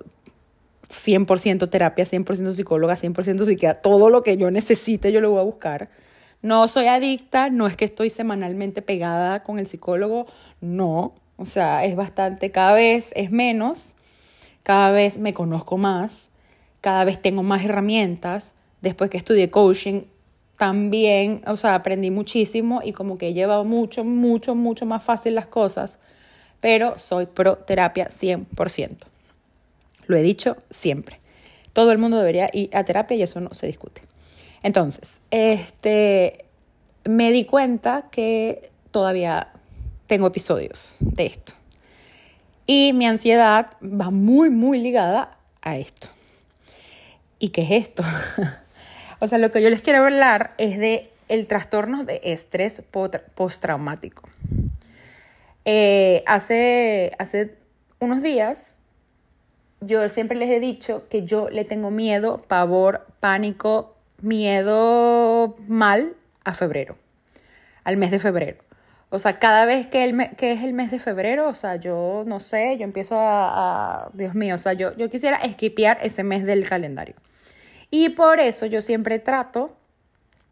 100% 0.89 1.71
terapia, 1.71 2.05
100% 2.05 2.53
psicóloga, 2.53 2.97
100% 2.97 3.45
psiquiatra, 3.45 3.81
todo 3.81 4.11
lo 4.11 4.23
que 4.23 4.37
yo 4.37 4.51
necesite 4.51 5.13
yo 5.13 5.21
lo 5.21 5.31
voy 5.31 5.41
a 5.41 5.45
buscar. 5.45 5.89
No 6.43 6.69
soy 6.69 6.87
adicta, 6.87 7.51
no 7.51 7.67
es 7.67 7.77
que 7.77 7.85
estoy 7.85 8.09
semanalmente 8.11 8.83
pegada 8.83 9.43
con 9.43 9.59
el 9.59 9.67
psicólogo, 9.67 10.27
no. 10.61 11.15
O 11.37 11.47
sea, 11.47 11.85
es 11.85 11.97
bastante, 11.97 12.51
cada 12.51 12.73
vez 12.75 13.13
es 13.15 13.31
menos, 13.31 13.95
cada 14.63 14.91
vez 14.91 15.19
me 15.19 15.35
conozco 15.35 15.79
más, 15.79 16.31
cada 16.81 17.05
vez 17.05 17.21
tengo 17.21 17.43
más 17.43 17.65
herramientas. 17.65 18.55
Después 18.81 19.11
que 19.11 19.19
estudié 19.19 19.51
coaching, 19.51 20.03
también, 20.57 21.43
o 21.47 21.57
sea, 21.57 21.75
aprendí 21.75 22.11
muchísimo 22.11 22.81
y 22.85 22.93
como 22.93 23.17
que 23.17 23.29
he 23.29 23.35
llevado 23.35 23.65
mucho, 23.65 24.05
mucho, 24.05 24.55
mucho 24.55 24.85
más 24.85 25.03
fácil 25.03 25.35
las 25.35 25.47
cosas, 25.47 25.99
pero 26.61 26.99
soy 26.99 27.27
pro 27.27 27.57
terapia 27.57 28.09
100%. 28.09 28.97
Lo 30.07 30.17
he 30.17 30.23
dicho 30.23 30.59
siempre. 30.69 31.21
Todo 31.73 31.93
el 31.93 31.99
mundo 31.99 32.19
debería 32.19 32.51
ir 32.53 32.69
a 32.77 32.85
terapia 32.85 33.17
y 33.17 33.23
eso 33.23 33.41
no 33.41 33.55
se 33.55 33.67
discute. 33.67 34.03
Entonces, 34.63 35.23
este, 35.31 36.45
me 37.05 37.33
di 37.33 37.45
cuenta 37.47 38.09
que 38.11 38.71
todavía 38.91 39.49
tengo 40.07 40.27
episodios 40.27 40.97
de 41.01 41.27
esto. 41.27 41.55
Y 42.67 42.93
mi 42.93 43.07
ansiedad 43.07 43.71
va 43.83 44.11
muy, 44.11 44.51
muy 44.51 44.81
ligada 44.81 45.37
a 45.63 45.77
esto. 45.77 46.09
¿Y 47.39 47.51
qué 47.51 47.63
es 47.63 47.71
esto? 47.89 48.05
O 49.23 49.27
sea, 49.27 49.37
lo 49.37 49.53
que 49.53 49.61
yo 49.61 49.69
les 49.69 49.83
quiero 49.83 50.03
hablar 50.03 50.55
es 50.57 50.79
de 50.79 51.11
el 51.29 51.47
trastorno 51.47 52.05
de 52.05 52.23
estrés 52.25 52.83
postraumático. 53.35 54.27
Eh, 55.67 56.25
hace, 56.27 57.13
hace 57.19 57.55
unos 57.99 58.23
días 58.23 58.79
yo 59.81 60.09
siempre 60.09 60.37
les 60.37 60.51
he 60.51 60.61
dicho 60.61 61.07
que 61.09 61.25
yo 61.25 61.49
le 61.51 61.65
tengo 61.65 61.91
miedo, 61.91 62.43
pavor, 62.49 63.07
pánico, 63.21 63.95
miedo 64.21 65.57
mal 65.69 66.15
a 66.45 66.53
febrero, 66.53 66.97
al 67.85 67.97
mes 67.97 68.11
de 68.11 68.19
febrero. 68.19 68.59
O 69.13 69.19
sea, 69.19 69.41
cada 69.41 69.65
vez 69.65 69.89
que, 69.89 70.05
el 70.05 70.37
que 70.37 70.53
es 70.53 70.63
el 70.63 70.73
mes 70.73 70.93
de 70.93 71.01
febrero, 71.01 71.49
o 71.49 71.55
sea, 71.55 71.77
yo 71.77 72.23
no 72.27 72.39
sé, 72.39 72.77
yo 72.77 72.85
empiezo 72.85 73.17
a, 73.19 74.11
Dios 74.15 74.35
mío, 74.37 74.55
o 74.55 74.59
sea, 74.59 74.73
yo, 74.73 74.97
yo 74.97 75.11
quisiera 75.11 75.37
esquipear 75.39 75.99
ese 76.01 76.23
mes 76.23 76.45
del 76.45 76.69
calendario. 76.69 77.17
Y 77.91 78.11
por 78.11 78.39
eso 78.39 78.67
yo 78.67 78.81
siempre 78.81 79.19
trato 79.19 79.77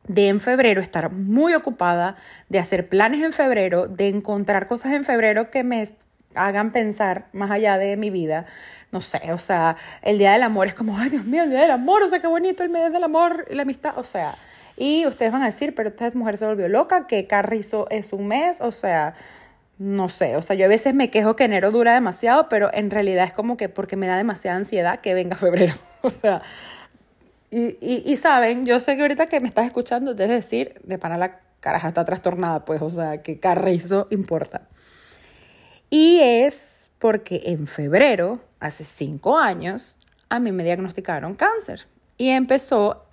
de 0.08 0.28
en 0.28 0.40
febrero 0.40 0.80
estar 0.80 1.12
muy 1.12 1.54
ocupada, 1.54 2.16
de 2.48 2.58
hacer 2.58 2.88
planes 2.88 3.22
en 3.22 3.32
febrero, 3.32 3.86
de 3.86 4.08
encontrar 4.08 4.66
cosas 4.66 4.92
en 4.92 5.04
febrero 5.04 5.50
que 5.50 5.62
me 5.62 5.86
hagan 6.34 6.72
pensar 6.72 7.28
más 7.32 7.50
allá 7.50 7.78
de 7.78 7.96
mi 7.96 8.10
vida. 8.10 8.46
No 8.90 9.00
sé, 9.00 9.32
o 9.32 9.38
sea, 9.38 9.76
el 10.02 10.18
Día 10.18 10.32
del 10.32 10.42
Amor 10.42 10.66
es 10.66 10.74
como, 10.74 10.98
ay 10.98 11.10
Dios 11.10 11.24
mío, 11.24 11.44
el 11.44 11.50
Día 11.50 11.60
del 11.60 11.70
Amor, 11.70 12.02
o 12.02 12.08
sea, 12.08 12.20
qué 12.20 12.26
bonito 12.26 12.62
el 12.62 12.70
mes 12.70 12.92
del 12.92 13.04
amor 13.04 13.46
y 13.50 13.54
la 13.54 13.62
amistad, 13.62 13.96
o 13.98 14.02
sea, 14.02 14.34
y 14.78 15.06
ustedes 15.06 15.32
van 15.32 15.42
a 15.42 15.46
decir, 15.46 15.74
pero 15.74 15.88
esta 15.88 16.10
mujer 16.14 16.36
se 16.36 16.46
volvió 16.46 16.68
loca, 16.68 17.06
que 17.06 17.26
Carrizo 17.26 17.86
es 17.90 18.12
un 18.12 18.28
mes, 18.28 18.60
o 18.60 18.72
sea, 18.72 19.14
no 19.78 20.08
sé, 20.08 20.36
o 20.36 20.42
sea, 20.42 20.56
yo 20.56 20.66
a 20.66 20.68
veces 20.68 20.94
me 20.94 21.10
quejo 21.10 21.36
que 21.36 21.44
enero 21.44 21.70
dura 21.70 21.94
demasiado, 21.94 22.48
pero 22.48 22.70
en 22.72 22.90
realidad 22.90 23.24
es 23.24 23.32
como 23.32 23.56
que 23.56 23.68
porque 23.68 23.96
me 23.96 24.06
da 24.06 24.16
demasiada 24.16 24.56
ansiedad 24.56 25.00
que 25.00 25.14
venga 25.14 25.36
febrero, 25.38 25.74
o 26.02 26.10
sea, 26.10 26.42
y, 27.50 27.76
y, 27.80 28.16
saben, 28.18 28.66
yo 28.66 28.78
sé 28.78 28.96
que 28.96 29.02
ahorita 29.02 29.26
que 29.26 29.40
me 29.40 29.48
estás 29.48 29.64
escuchando, 29.64 30.14
debes 30.14 30.42
decir, 30.42 30.80
de 30.84 30.98
pana 30.98 31.16
la 31.16 31.40
caraja 31.60 31.88
está 31.88 32.04
trastornada, 32.04 32.64
pues, 32.64 32.82
o 32.82 32.90
sea, 32.90 33.22
que 33.22 33.40
carrizo 33.40 34.06
importa. 34.10 34.68
Y 35.90 36.20
es 36.20 36.90
porque 36.98 37.40
en 37.46 37.66
febrero, 37.66 38.40
hace 38.60 38.84
cinco 38.84 39.38
años, 39.38 39.96
a 40.28 40.40
mí 40.40 40.52
me 40.52 40.62
diagnosticaron 40.62 41.34
cáncer. 41.34 41.86
Y 42.18 42.30
empezó, 42.30 43.06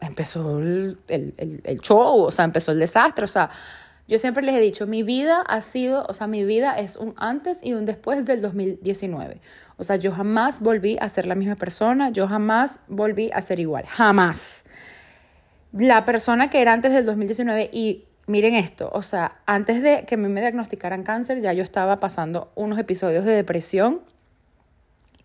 empezó 0.00 0.58
el, 0.58 0.98
el, 1.08 1.60
el 1.64 1.78
show, 1.80 2.22
o 2.22 2.30
sea, 2.30 2.44
empezó 2.44 2.72
el 2.72 2.78
desastre, 2.78 3.24
o 3.24 3.28
sea, 3.28 3.50
yo 4.08 4.18
siempre 4.18 4.44
les 4.44 4.54
he 4.54 4.60
dicho, 4.60 4.86
mi 4.86 5.02
vida 5.02 5.40
ha 5.40 5.60
sido, 5.62 6.06
o 6.08 6.14
sea, 6.14 6.28
mi 6.28 6.44
vida 6.44 6.78
es 6.78 6.96
un 6.96 7.14
antes 7.16 7.58
y 7.62 7.74
un 7.74 7.86
después 7.86 8.24
del 8.24 8.40
2019. 8.40 9.40
O 9.78 9.84
sea, 9.84 9.96
yo 9.96 10.12
jamás 10.12 10.60
volví 10.60 10.96
a 11.00 11.08
ser 11.08 11.26
la 11.26 11.34
misma 11.34 11.56
persona, 11.56 12.10
yo 12.10 12.28
jamás 12.28 12.80
volví 12.86 13.30
a 13.34 13.42
ser 13.42 13.58
igual, 13.58 13.84
jamás. 13.86 14.64
La 15.72 16.04
persona 16.04 16.50
que 16.50 16.62
era 16.62 16.72
antes 16.72 16.92
del 16.92 17.04
2019 17.04 17.68
y 17.72 18.04
miren 18.28 18.54
esto, 18.54 18.90
o 18.92 19.02
sea, 19.02 19.40
antes 19.44 19.82
de 19.82 20.04
que 20.04 20.16
me 20.16 20.40
diagnosticaran 20.40 21.02
cáncer, 21.02 21.40
ya 21.40 21.52
yo 21.52 21.64
estaba 21.64 21.98
pasando 21.98 22.52
unos 22.54 22.78
episodios 22.78 23.24
de 23.24 23.32
depresión 23.32 24.02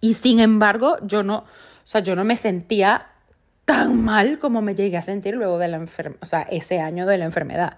y 0.02 0.16
sin 0.16 0.40
embargo, 0.40 0.98
yo 1.04 1.22
no, 1.22 1.38
o 1.38 1.46
sea, 1.84 2.02
yo 2.02 2.16
no 2.16 2.24
me 2.24 2.36
sentía 2.36 3.11
tan 3.72 4.04
mal 4.04 4.38
como 4.38 4.62
me 4.62 4.76
llegué 4.76 4.98
a 4.98 5.02
sentir 5.02 5.34
luego 5.34 5.58
de 5.58 5.70
la 5.70 5.78
enfermedad, 5.78 6.20
o 6.22 6.26
sea, 6.26 6.42
ese 6.42 6.82
año 6.82 7.06
de 7.06 7.18
la 7.18 7.24
enfermedad. 7.24 7.78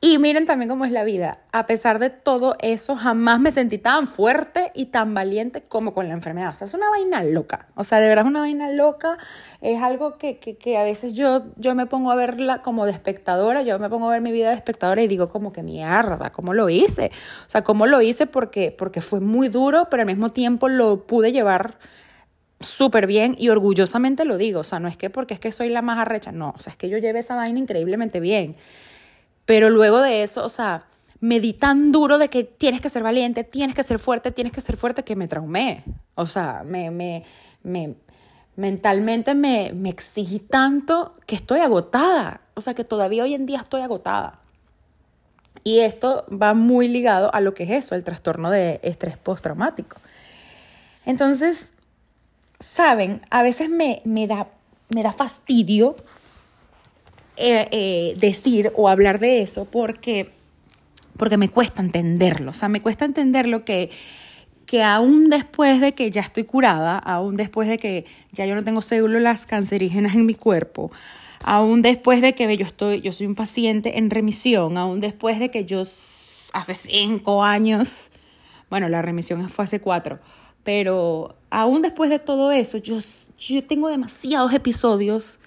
Y 0.00 0.18
miren 0.18 0.46
también 0.46 0.68
cómo 0.68 0.84
es 0.84 0.90
la 0.90 1.04
vida. 1.04 1.38
A 1.52 1.66
pesar 1.66 2.00
de 2.00 2.10
todo 2.10 2.56
eso, 2.60 2.96
jamás 2.96 3.38
me 3.38 3.52
sentí 3.52 3.78
tan 3.78 4.08
fuerte 4.08 4.72
y 4.74 4.86
tan 4.86 5.14
valiente 5.14 5.62
como 5.62 5.94
con 5.94 6.08
la 6.08 6.14
enfermedad. 6.14 6.50
O 6.50 6.54
sea, 6.54 6.66
es 6.66 6.74
una 6.74 6.90
vaina 6.90 7.22
loca. 7.22 7.68
O 7.76 7.84
sea, 7.84 8.00
de 8.00 8.08
verdad 8.08 8.24
es 8.24 8.30
una 8.30 8.40
vaina 8.40 8.70
loca. 8.70 9.16
Es 9.60 9.80
algo 9.80 10.18
que, 10.18 10.38
que, 10.38 10.56
que 10.56 10.76
a 10.76 10.82
veces 10.82 11.14
yo, 11.14 11.44
yo 11.56 11.76
me 11.76 11.86
pongo 11.86 12.10
a 12.10 12.16
verla 12.16 12.62
como 12.62 12.84
de 12.84 12.92
espectadora. 12.92 13.62
Yo 13.62 13.78
me 13.78 13.88
pongo 13.88 14.08
a 14.08 14.12
ver 14.12 14.22
mi 14.22 14.32
vida 14.32 14.48
de 14.48 14.54
espectadora 14.56 15.02
y 15.02 15.06
digo 15.06 15.28
como 15.28 15.52
que 15.52 15.62
mierda, 15.62 16.30
¿cómo 16.30 16.52
lo 16.52 16.68
hice? 16.68 17.12
O 17.46 17.50
sea, 17.50 17.62
¿cómo 17.62 17.86
lo 17.86 18.00
hice? 18.00 18.26
Porque, 18.26 18.72
porque 18.72 19.00
fue 19.00 19.20
muy 19.20 19.48
duro, 19.48 19.88
pero 19.88 20.02
al 20.02 20.08
mismo 20.08 20.30
tiempo 20.30 20.68
lo 20.68 21.06
pude 21.06 21.30
llevar 21.30 21.76
súper 22.60 23.06
bien 23.06 23.36
y 23.38 23.48
orgullosamente 23.48 24.24
lo 24.24 24.36
digo. 24.36 24.60
O 24.60 24.64
sea, 24.64 24.80
no 24.80 24.88
es 24.88 24.96
que 24.96 25.10
porque 25.10 25.34
es 25.34 25.40
que 25.40 25.52
soy 25.52 25.68
la 25.68 25.82
más 25.82 25.98
arrecha. 25.98 26.32
No, 26.32 26.54
o 26.56 26.60
sea, 26.60 26.72
es 26.72 26.76
que 26.76 26.88
yo 26.88 26.98
llevé 26.98 27.20
esa 27.20 27.36
vaina 27.36 27.58
increíblemente 27.58 28.20
bien. 28.20 28.56
Pero 29.44 29.70
luego 29.70 30.00
de 30.00 30.22
eso, 30.22 30.44
o 30.44 30.48
sea, 30.48 30.86
me 31.20 31.40
di 31.40 31.52
tan 31.52 31.90
duro 31.90 32.18
de 32.18 32.28
que 32.28 32.44
tienes 32.44 32.80
que 32.80 32.88
ser 32.88 33.02
valiente, 33.02 33.44
tienes 33.44 33.74
que 33.74 33.82
ser 33.82 33.98
fuerte, 33.98 34.30
tienes 34.30 34.52
que 34.52 34.60
ser 34.60 34.76
fuerte, 34.76 35.04
que 35.04 35.16
me 35.16 35.28
traumé. 35.28 35.82
O 36.14 36.26
sea, 36.26 36.62
me, 36.64 36.90
me, 36.90 37.24
me 37.62 37.94
mentalmente 38.56 39.34
me, 39.34 39.72
me 39.72 39.88
exigí 39.88 40.40
tanto 40.40 41.14
que 41.26 41.36
estoy 41.36 41.60
agotada. 41.60 42.40
O 42.54 42.60
sea, 42.60 42.74
que 42.74 42.84
todavía 42.84 43.22
hoy 43.22 43.34
en 43.34 43.46
día 43.46 43.60
estoy 43.60 43.80
agotada. 43.82 44.40
Y 45.64 45.80
esto 45.80 46.24
va 46.30 46.54
muy 46.54 46.88
ligado 46.88 47.32
a 47.34 47.40
lo 47.40 47.54
que 47.54 47.64
es 47.64 47.70
eso, 47.70 47.94
el 47.94 48.04
trastorno 48.04 48.50
de 48.50 48.80
estrés 48.82 49.16
postraumático. 49.16 49.96
Entonces, 51.06 51.72
saben, 52.60 53.22
a 53.30 53.42
veces 53.42 53.68
me, 53.70 54.02
me, 54.04 54.26
da, 54.26 54.48
me 54.88 55.02
da 55.02 55.12
fastidio 55.12 55.96
eh, 57.36 57.68
eh, 57.70 58.14
decir 58.18 58.72
o 58.74 58.88
hablar 58.88 59.20
de 59.20 59.42
eso 59.42 59.64
porque, 59.64 60.30
porque 61.16 61.36
me 61.36 61.48
cuesta 61.48 61.82
entenderlo. 61.82 62.50
O 62.50 62.54
sea, 62.54 62.68
me 62.68 62.82
cuesta 62.82 63.04
entenderlo 63.04 63.64
que, 63.64 63.90
que 64.66 64.82
aún 64.82 65.28
después 65.28 65.80
de 65.80 65.94
que 65.94 66.10
ya 66.10 66.20
estoy 66.20 66.44
curada, 66.44 66.98
aún 66.98 67.36
después 67.36 67.68
de 67.68 67.78
que 67.78 68.06
ya 68.32 68.44
yo 68.46 68.54
no 68.54 68.64
tengo 68.64 68.82
células 68.82 69.46
cancerígenas 69.46 70.14
en 70.14 70.26
mi 70.26 70.34
cuerpo, 70.34 70.90
aún 71.44 71.82
después 71.82 72.20
de 72.20 72.34
que 72.34 72.56
yo, 72.56 72.66
estoy, 72.66 73.00
yo 73.00 73.12
soy 73.12 73.26
un 73.26 73.36
paciente 73.36 73.98
en 73.98 74.10
remisión, 74.10 74.76
aún 74.76 75.00
después 75.00 75.38
de 75.38 75.50
que 75.50 75.64
yo 75.64 75.82
hace 75.82 76.74
cinco 76.74 77.44
años 77.44 78.10
Bueno, 78.70 78.88
la 78.88 79.02
remisión 79.02 79.48
fue 79.48 79.64
hace 79.64 79.80
cuatro. 79.80 80.18
Pero 80.64 81.37
aún 81.50 81.82
después 81.82 82.10
de 82.10 82.18
todo 82.18 82.52
eso, 82.52 82.78
yo, 82.78 82.98
yo 83.38 83.64
tengo 83.64 83.88
demasiados 83.88 84.52
episodios 84.52 85.40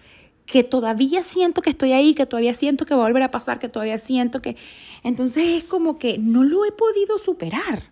que 0.46 0.64
todavía 0.64 1.24
siento 1.24 1.62
que 1.62 1.70
estoy 1.70 1.94
ahí, 1.94 2.14
que 2.14 2.26
todavía 2.26 2.54
siento 2.54 2.86
que 2.86 2.94
va 2.94 3.04
a 3.04 3.08
volver 3.08 3.24
a 3.24 3.32
pasar, 3.32 3.60
que 3.60 3.70
todavía 3.70 3.98
siento 3.98 4.42
que... 4.42 4.58
Entonces 5.04 5.46
es 5.48 5.64
como 5.64 5.98
que 5.98 6.18
no 6.18 6.44
lo 6.44 6.66
he 6.66 6.72
podido 6.72 7.18
superar. 7.20 7.84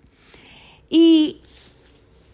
Y, 0.89 1.37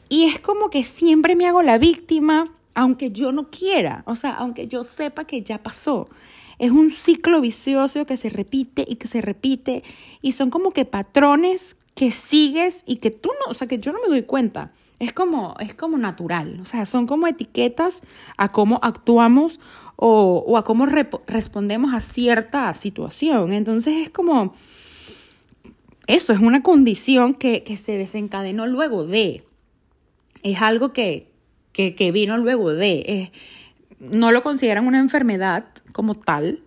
y 0.09 0.25
es 0.25 0.39
como 0.39 0.69
que 0.69 0.83
siempre 0.83 1.35
me 1.35 1.47
hago 1.47 1.61
la 1.61 1.77
víctima, 1.77 2.51
aunque 2.73 3.11
yo 3.11 3.31
no 3.31 3.49
quiera, 3.49 4.03
o 4.07 4.15
sea, 4.15 4.31
aunque 4.31 4.67
yo 4.67 4.83
sepa 4.83 5.25
que 5.25 5.43
ya 5.43 5.61
pasó. 5.61 6.09
Es 6.57 6.71
un 6.71 6.89
ciclo 6.89 7.41
vicioso 7.41 8.05
que 8.05 8.17
se 8.17 8.29
repite 8.29 8.85
y 8.87 8.95
que 8.95 9.07
se 9.07 9.21
repite 9.21 9.83
y 10.21 10.31
son 10.31 10.49
como 10.49 10.71
que 10.71 10.85
patrones 10.85 11.77
que 11.95 12.11
sigues 12.11 12.83
y 12.85 12.97
que 12.97 13.11
tú 13.11 13.29
no, 13.45 13.51
o 13.51 13.53
sea, 13.53 13.67
que 13.67 13.77
yo 13.77 13.91
no 13.91 13.99
me 14.01 14.07
doy 14.07 14.23
cuenta. 14.23 14.71
Es 14.99 15.11
como, 15.11 15.55
es 15.59 15.73
como 15.73 15.97
natural, 15.97 16.59
o 16.61 16.65
sea, 16.65 16.85
son 16.85 17.05
como 17.05 17.27
etiquetas 17.27 18.01
a 18.37 18.49
cómo 18.49 18.79
actuamos 18.81 19.59
o, 19.97 20.57
a 20.57 20.63
cómo 20.63 20.85
respondemos 20.85 21.93
a 21.93 22.01
cierta 22.01 22.73
situación. 22.73 23.51
Entonces 23.51 23.95
es 23.97 24.09
como, 24.09 24.53
eso 26.07 26.33
es 26.33 26.39
una 26.39 26.63
condición 26.63 27.33
que, 27.33 27.63
se 27.77 27.97
desencadenó 27.97 28.67
luego 28.67 29.05
de, 29.05 29.43
es 30.43 30.61
algo 30.61 30.93
que, 30.93 31.29
que, 31.73 32.11
vino 32.13 32.37
luego 32.37 32.73
de, 32.73 33.31
no 33.99 34.31
lo 34.31 34.43
consideran 34.43 34.87
una 34.87 34.99
enfermedad 34.99 35.65
como 35.91 36.15
tal, 36.15 36.61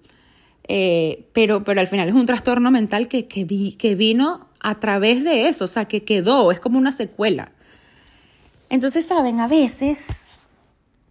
eh, 0.70 1.26
pero, 1.32 1.64
pero 1.64 1.80
al 1.80 1.86
final 1.86 2.08
es 2.08 2.14
un 2.14 2.26
trastorno 2.26 2.70
mental 2.70 3.08
que, 3.08 3.26
que, 3.26 3.44
vi, 3.44 3.72
que 3.72 3.94
vino 3.94 4.48
a 4.60 4.80
través 4.80 5.24
de 5.24 5.48
eso, 5.48 5.64
o 5.64 5.68
sea, 5.68 5.86
que 5.86 6.04
quedó, 6.04 6.52
es 6.52 6.60
como 6.60 6.78
una 6.78 6.92
secuela. 6.92 7.52
Entonces, 8.70 9.06
saben, 9.06 9.40
a 9.40 9.48
veces 9.48 10.28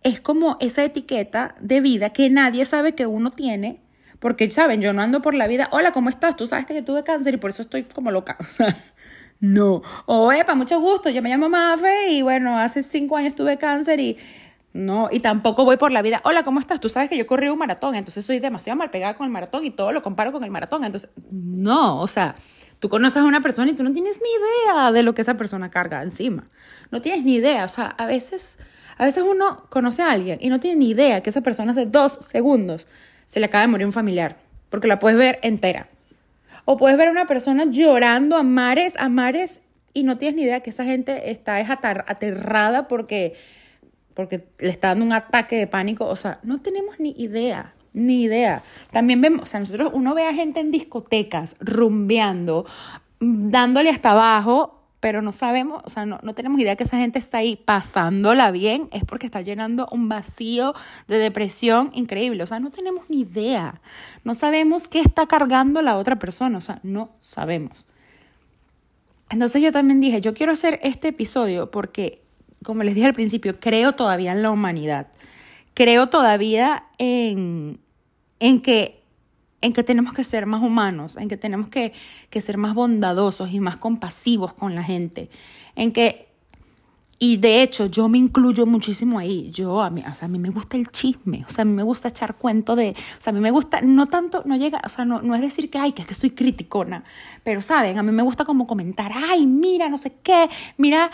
es 0.03 0.21
como 0.21 0.57
esa 0.59 0.83
etiqueta 0.83 1.55
de 1.59 1.81
vida 1.81 2.11
que 2.11 2.29
nadie 2.29 2.65
sabe 2.65 2.93
que 2.93 3.05
uno 3.05 3.31
tiene, 3.31 3.81
porque, 4.19 4.49
saben, 4.51 4.81
yo 4.81 4.93
no 4.93 5.01
ando 5.01 5.21
por 5.21 5.33
la 5.33 5.47
vida, 5.47 5.69
hola, 5.71 5.91
¿cómo 5.91 6.09
estás? 6.09 6.35
Tú 6.35 6.47
sabes 6.47 6.65
que 6.65 6.73
yo 6.75 6.83
tuve 6.83 7.03
cáncer 7.03 7.33
y 7.35 7.37
por 7.37 7.49
eso 7.49 7.61
estoy 7.61 7.83
como 7.83 8.11
loca. 8.11 8.37
no. 9.39 9.81
O, 10.05 10.31
epa, 10.31 10.55
mucho 10.55 10.79
gusto, 10.79 11.09
yo 11.09 11.21
me 11.21 11.29
llamo 11.29 11.49
Mafe 11.49 12.09
y 12.09 12.21
bueno, 12.21 12.57
hace 12.57 12.83
cinco 12.83 13.17
años 13.17 13.35
tuve 13.35 13.57
cáncer 13.57 13.99
y... 13.99 14.17
No, 14.73 15.07
y 15.11 15.21
tampoco 15.21 15.65
voy 15.65 15.77
por 15.77 15.91
la 15.91 16.03
vida, 16.03 16.21
hola, 16.23 16.43
¿cómo 16.43 16.59
estás? 16.59 16.79
Tú 16.79 16.87
sabes 16.87 17.09
que 17.09 17.17
yo 17.17 17.25
corrí 17.25 17.49
un 17.49 17.57
maratón, 17.57 17.95
entonces 17.95 18.23
soy 18.23 18.39
demasiado 18.39 18.77
mal 18.77 18.91
pegada 18.91 19.15
con 19.15 19.25
el 19.25 19.31
maratón 19.31 19.65
y 19.65 19.71
todo 19.71 19.91
lo 19.91 20.03
comparo 20.03 20.31
con 20.31 20.43
el 20.43 20.51
maratón. 20.51 20.83
Entonces, 20.83 21.09
no, 21.31 21.99
o 21.99 22.05
sea, 22.05 22.35
Tú 22.79 22.89
conoces 22.89 23.17
a 23.17 23.25
una 23.25 23.41
persona 23.41 23.71
y 23.71 23.75
tú 23.75 23.83
no 23.83 23.91
tienes 23.91 24.19
ni 24.21 24.29
idea 24.29 24.91
de 24.91 25.03
lo 25.03 25.15
que 25.15 25.23
esa 25.23 25.35
persona 25.35 25.71
carga 25.71 26.03
encima. 26.03 26.47
No 26.91 27.01
tienes 27.01 27.25
ni 27.25 27.35
idea. 27.35 27.65
O 27.65 27.67
sea, 27.67 27.87
a 27.87 28.05
veces, 28.05 28.59
a 28.97 29.05
veces 29.05 29.23
uno 29.23 29.65
conoce 29.69 30.03
a 30.03 30.11
alguien 30.11 30.37
y 30.41 30.49
no 30.49 30.59
tiene 30.59 30.77
ni 30.77 30.89
idea 30.89 31.21
que 31.21 31.31
esa 31.31 31.41
persona 31.41 31.71
hace 31.71 31.85
dos 31.85 32.19
segundos 32.21 32.87
se 33.25 33.39
le 33.39 33.47
acaba 33.47 33.63
de 33.63 33.67
morir 33.67 33.87
un 33.87 33.93
familiar. 33.93 34.37
Porque 34.69 34.87
la 34.87 34.99
puedes 34.99 35.17
ver 35.17 35.39
entera. 35.41 35.87
O 36.65 36.77
puedes 36.77 36.97
ver 36.97 37.07
a 37.07 37.11
una 37.11 37.25
persona 37.25 37.65
llorando 37.65 38.35
a 38.35 38.43
mares, 38.43 38.95
a 38.97 39.09
mares, 39.09 39.61
y 39.93 40.03
no 40.03 40.17
tienes 40.17 40.35
ni 40.35 40.43
idea 40.43 40.59
que 40.59 40.69
esa 40.69 40.83
gente 40.83 41.31
está 41.31 41.59
es 41.59 41.69
aterrada 41.71 42.87
porque, 42.87 43.33
porque 44.13 44.45
le 44.59 44.69
está 44.69 44.89
dando 44.89 45.05
un 45.05 45.13
ataque 45.13 45.55
de 45.55 45.65
pánico. 45.65 46.05
O 46.05 46.15
sea, 46.15 46.39
no 46.43 46.61
tenemos 46.61 46.99
ni 46.99 47.15
idea. 47.17 47.73
Ni 47.97 48.21
idea. 48.21 48.61
También 48.91 49.21
vemos, 49.21 49.41
o 49.41 49.45
sea, 49.47 49.59
nosotros, 49.59 49.89
uno 49.91 50.13
ve 50.13 50.27
a 50.27 50.33
gente 50.33 50.59
en 50.59 50.69
discotecas, 50.69 51.55
rumbeando, 51.59 52.67
dándole 53.19 53.89
hasta 53.89 54.11
abajo, 54.11 54.83
pero 54.99 55.23
no 55.23 55.33
sabemos, 55.33 55.81
o 55.83 55.89
sea, 55.89 56.05
no, 56.05 56.19
no 56.21 56.35
tenemos 56.35 56.59
idea 56.61 56.75
que 56.75 56.83
esa 56.83 56.97
gente 56.97 57.17
está 57.17 57.39
ahí 57.39 57.55
pasándola 57.55 58.51
bien, 58.51 58.87
es 58.91 59.03
porque 59.03 59.25
está 59.25 59.41
llenando 59.41 59.87
un 59.91 60.09
vacío 60.09 60.75
de 61.07 61.17
depresión 61.17 61.89
increíble. 61.93 62.43
O 62.43 62.47
sea, 62.47 62.59
no 62.59 62.69
tenemos 62.69 63.09
ni 63.09 63.21
idea. 63.21 63.81
No 64.23 64.35
sabemos 64.35 64.87
qué 64.87 64.99
está 64.99 65.25
cargando 65.25 65.81
la 65.81 65.97
otra 65.97 66.19
persona, 66.19 66.59
o 66.59 66.61
sea, 66.61 66.79
no 66.83 67.09
sabemos. 67.19 67.87
Entonces 69.31 69.61
yo 69.63 69.71
también 69.71 69.99
dije, 69.99 70.21
yo 70.21 70.35
quiero 70.35 70.51
hacer 70.51 70.79
este 70.83 71.07
episodio 71.07 71.71
porque, 71.71 72.21
como 72.63 72.83
les 72.83 72.93
dije 72.93 73.07
al 73.07 73.15
principio, 73.15 73.59
creo 73.59 73.93
todavía 73.93 74.33
en 74.33 74.43
la 74.43 74.51
humanidad. 74.51 75.07
Creo 75.73 76.07
todavía 76.07 76.85
en, 76.97 77.79
en 78.39 78.61
que, 78.61 79.01
en 79.61 79.73
que 79.73 79.83
tenemos 79.83 80.13
que 80.13 80.23
ser 80.23 80.45
más 80.45 80.61
humanos, 80.61 81.17
en 81.17 81.29
que 81.29 81.37
tenemos 81.37 81.69
que, 81.69 81.93
que 82.29 82.41
ser 82.41 82.57
más 82.57 82.73
bondadosos 82.73 83.51
y 83.51 83.59
más 83.59 83.77
compasivos 83.77 84.53
con 84.53 84.75
la 84.75 84.83
gente, 84.83 85.29
en 85.75 85.91
que 85.91 86.27
y 87.19 87.37
de 87.37 87.63
hecho, 87.63 87.87
yo 87.87 88.07
me 88.09 88.19
incluyo 88.19 88.67
muchísimo 88.67 89.17
ahí. 89.17 89.49
Yo, 89.49 89.81
a 89.81 89.89
mí, 89.89 90.03
o 90.07 90.13
sea, 90.13 90.27
a 90.27 90.29
mí 90.29 90.37
me 90.37 90.49
gusta 90.49 90.77
el 90.77 90.87
chisme, 90.89 91.43
o 91.47 91.51
sea, 91.51 91.63
a 91.63 91.65
mí 91.65 91.73
me 91.73 91.81
gusta 91.81 92.09
echar 92.09 92.35
cuento 92.35 92.75
de, 92.75 92.91
o 92.91 93.21
sea, 93.21 93.31
a 93.31 93.33
mí 93.33 93.39
me 93.39 93.49
gusta, 93.49 93.81
no 93.81 94.05
tanto, 94.05 94.43
no 94.45 94.55
llega, 94.55 94.81
o 94.85 94.89
sea, 94.89 95.03
no, 95.03 95.21
no 95.23 95.33
es 95.33 95.41
decir 95.41 95.71
que, 95.71 95.79
ay, 95.79 95.93
que 95.93 96.03
es 96.03 96.07
que 96.07 96.13
soy 96.13 96.29
criticona, 96.31 97.03
pero 97.43 97.61
saben, 97.61 97.97
a 97.97 98.03
mí 98.03 98.11
me 98.11 98.21
gusta 98.21 98.45
como 98.45 98.67
comentar, 98.67 99.11
ay, 99.15 99.47
mira, 99.47 99.89
no 99.89 99.97
sé 99.97 100.13
qué, 100.21 100.47
mira 100.77 101.09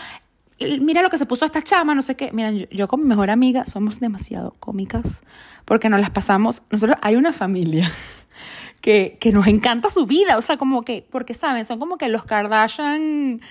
mira 0.82 1.02
lo 1.02 1.10
que 1.10 1.18
se 1.18 1.26
puso 1.26 1.46
esta 1.46 1.62
chama, 1.62 1.96
no 1.96 2.02
sé 2.02 2.16
qué. 2.16 2.32
Miren, 2.32 2.68
yo, 2.72 2.88
con 2.88 3.02
mi 3.02 3.08
mejor 3.08 3.30
amiga 3.30 3.66
somos 3.66 4.00
demasiado 4.00 4.56
cómicas 4.60 5.24
porque 5.66 5.90
nos 5.90 6.00
las 6.00 6.10
pasamos. 6.10 6.64
Nosotros 6.70 6.98
hay 7.02 7.16
una 7.16 7.34
familia 7.34 7.92
que, 8.82 9.18
que 9.20 9.32
nos 9.32 9.48
encanta 9.48 9.90
su 9.90 10.06
vida, 10.06 10.38
o 10.38 10.42
sea, 10.42 10.58
como 10.58 10.84
que, 10.84 11.06
porque 11.10 11.34
saben, 11.34 11.66
son 11.66 11.80
como 11.80 11.98
que 11.98 12.08
los 12.10 12.26
Kardashian 12.26 13.42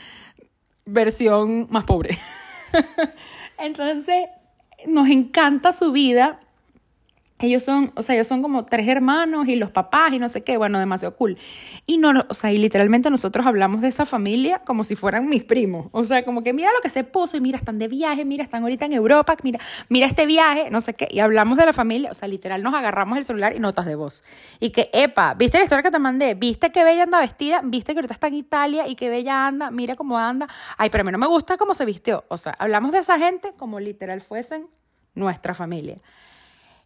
versión 0.84 1.68
más 1.70 1.84
pobre. 1.84 2.18
Entonces, 3.58 4.26
nos 4.86 5.08
encanta 5.08 5.72
su 5.72 5.92
vida 5.92 6.40
ellos 7.42 7.64
son, 7.64 7.92
o 7.96 8.02
sea, 8.02 8.14
ellos 8.14 8.28
son 8.28 8.40
como 8.40 8.64
tres 8.64 8.88
hermanos 8.88 9.48
y 9.48 9.56
los 9.56 9.70
papás 9.70 10.12
y 10.12 10.18
no 10.18 10.28
sé 10.28 10.42
qué, 10.42 10.56
bueno, 10.56 10.78
demasiado 10.78 11.16
cool. 11.16 11.36
Y 11.86 11.98
no, 11.98 12.12
o 12.28 12.34
sea, 12.34 12.52
y 12.52 12.58
literalmente 12.58 13.10
nosotros 13.10 13.46
hablamos 13.46 13.80
de 13.80 13.88
esa 13.88 14.06
familia 14.06 14.60
como 14.60 14.84
si 14.84 14.96
fueran 14.96 15.28
mis 15.28 15.42
primos. 15.42 15.88
O 15.90 16.04
sea, 16.04 16.24
como 16.24 16.42
que 16.42 16.52
mira 16.52 16.70
lo 16.72 16.80
que 16.80 16.90
se 16.90 17.04
puso 17.04 17.36
y 17.36 17.40
mira, 17.40 17.58
están 17.58 17.78
de 17.78 17.88
viaje, 17.88 18.24
mira, 18.24 18.44
están 18.44 18.62
ahorita 18.62 18.84
en 18.84 18.92
Europa, 18.92 19.36
mira, 19.42 19.58
mira 19.88 20.06
este 20.06 20.24
viaje, 20.24 20.70
no 20.70 20.80
sé 20.80 20.94
qué. 20.94 21.08
Y 21.10 21.20
hablamos 21.20 21.58
de 21.58 21.66
la 21.66 21.72
familia, 21.72 22.10
o 22.10 22.14
sea, 22.14 22.28
literal 22.28 22.62
nos 22.62 22.74
agarramos 22.74 23.18
el 23.18 23.24
celular 23.24 23.54
y 23.56 23.58
notas 23.58 23.86
de 23.86 23.96
voz. 23.96 24.22
Y 24.60 24.70
que, 24.70 24.88
epa, 24.92 25.34
¿viste 25.34 25.58
la 25.58 25.64
historia 25.64 25.82
que 25.82 25.90
te 25.90 25.98
mandé? 25.98 26.34
¿Viste 26.34 26.70
que 26.70 26.84
Bella 26.84 27.02
anda 27.02 27.20
vestida? 27.20 27.60
¿Viste 27.64 27.92
que 27.92 27.98
ahorita 27.98 28.14
está 28.14 28.28
en 28.28 28.34
Italia 28.34 28.86
y 28.86 28.94
que 28.94 29.10
Bella 29.10 29.48
anda? 29.48 29.70
Mira 29.70 29.96
cómo 29.96 30.18
anda. 30.18 30.48
Ay, 30.78 30.90
pero 30.90 31.02
a 31.02 31.04
mí 31.04 31.12
no 31.12 31.18
me 31.18 31.26
gusta 31.26 31.56
cómo 31.56 31.74
se 31.74 31.84
vistió. 31.84 32.24
O 32.28 32.36
sea, 32.36 32.54
hablamos 32.58 32.92
de 32.92 32.98
esa 32.98 33.18
gente 33.18 33.52
como 33.56 33.80
literal 33.80 34.20
fuesen 34.20 34.68
nuestra 35.14 35.54
familia. 35.54 35.98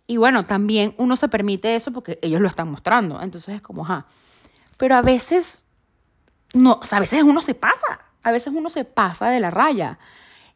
Y 0.06 0.18
bueno, 0.18 0.44
también 0.44 0.94
uno 0.98 1.16
se 1.16 1.28
permite 1.28 1.74
eso 1.74 1.92
porque 1.92 2.18
ellos 2.22 2.40
lo 2.40 2.48
están 2.48 2.70
mostrando. 2.70 3.20
Entonces 3.20 3.56
es 3.56 3.62
como, 3.62 3.84
ajá. 3.84 4.06
Pero 4.76 4.94
a 4.94 5.02
veces, 5.02 5.64
no, 6.54 6.78
o 6.82 6.84
sea, 6.84 6.98
a 6.98 7.00
veces 7.00 7.22
uno 7.22 7.40
se 7.40 7.54
pasa. 7.54 8.00
A 8.22 8.30
veces 8.30 8.52
uno 8.54 8.70
se 8.70 8.84
pasa 8.84 9.28
de 9.28 9.40
la 9.40 9.50
raya. 9.50 9.98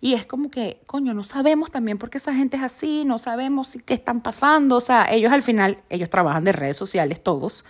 Y 0.00 0.14
es 0.14 0.24
como 0.24 0.50
que, 0.50 0.82
coño, 0.86 1.12
no 1.12 1.24
sabemos 1.24 1.70
también 1.70 1.98
por 1.98 2.10
qué 2.10 2.18
esa 2.18 2.34
gente 2.34 2.56
es 2.56 2.62
así, 2.62 3.04
no 3.04 3.18
sabemos 3.18 3.76
qué 3.84 3.94
están 3.94 4.22
pasando. 4.22 4.76
O 4.76 4.80
sea, 4.80 5.06
ellos 5.10 5.32
al 5.32 5.42
final, 5.42 5.78
ellos 5.90 6.08
trabajan 6.08 6.44
de 6.44 6.52
redes 6.52 6.76
sociales 6.76 7.22
todos. 7.22 7.64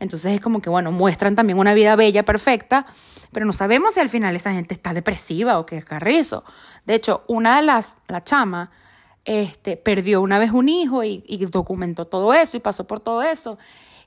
Entonces 0.00 0.32
es 0.32 0.40
como 0.40 0.62
que, 0.62 0.70
bueno, 0.70 0.92
muestran 0.92 1.34
también 1.34 1.58
una 1.58 1.74
vida 1.74 1.94
bella, 1.96 2.24
perfecta, 2.24 2.86
pero 3.32 3.46
no 3.46 3.52
sabemos 3.52 3.94
si 3.94 4.00
al 4.00 4.08
final 4.08 4.34
esa 4.34 4.52
gente 4.52 4.74
está 4.74 4.94
depresiva 4.94 5.58
o 5.58 5.66
que 5.66 5.76
es 5.76 5.84
carrizo. 5.84 6.44
De 6.86 6.94
hecho, 6.94 7.22
una 7.26 7.56
de 7.56 7.62
las, 7.62 7.98
la 8.08 8.22
chama, 8.22 8.70
este, 9.24 9.76
perdió 9.76 10.20
una 10.20 10.38
vez 10.38 10.52
un 10.52 10.68
hijo 10.68 11.02
y, 11.02 11.22
documentó 11.50 12.06
todo 12.06 12.34
eso 12.34 12.56
y 12.56 12.60
pasó 12.60 12.86
por 12.86 13.00
todo 13.00 13.22
eso. 13.22 13.58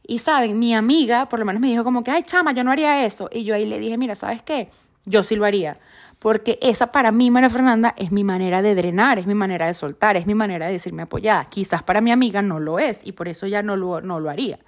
Y 0.05 0.19
saben, 0.19 0.59
mi 0.59 0.75
amiga 0.75 1.27
por 1.27 1.39
lo 1.39 1.45
menos 1.45 1.61
me 1.61 1.67
dijo 1.67 1.83
como 1.83 2.03
que, 2.03 2.11
ay, 2.11 2.23
chama, 2.23 2.51
yo 2.53 2.63
no 2.63 2.71
haría 2.71 3.05
eso. 3.05 3.29
Y 3.31 3.43
yo 3.43 3.55
ahí 3.55 3.65
le 3.65 3.79
dije, 3.79 3.97
mira, 3.97 4.15
¿sabes 4.15 4.41
qué? 4.41 4.69
Yo 5.05 5.23
sí 5.23 5.35
lo 5.35 5.45
haría. 5.45 5.77
Porque 6.19 6.57
esa 6.61 6.91
para 6.91 7.11
mí, 7.11 7.29
María 7.29 7.49
Fernanda, 7.49 7.93
es 7.97 8.11
mi 8.11 8.23
manera 8.23 8.61
de 8.61 8.73
drenar, 8.73 9.19
es 9.19 9.27
mi 9.27 9.35
manera 9.35 9.67
de 9.67 9.73
soltar, 9.73 10.17
es 10.17 10.25
mi 10.25 10.33
manera 10.33 10.67
de 10.67 10.73
decirme 10.73 11.03
apoyada. 11.03 11.45
Quizás 11.45 11.83
para 11.83 12.01
mi 12.01 12.11
amiga 12.11 12.41
no 12.41 12.59
lo 12.59 12.79
es 12.79 13.05
y 13.05 13.11
por 13.11 13.27
eso 13.27 13.47
ya 13.47 13.61
no 13.61 13.75
lo, 13.75 14.01
no 14.01 14.19
lo 14.19 14.29
haría. 14.29 14.59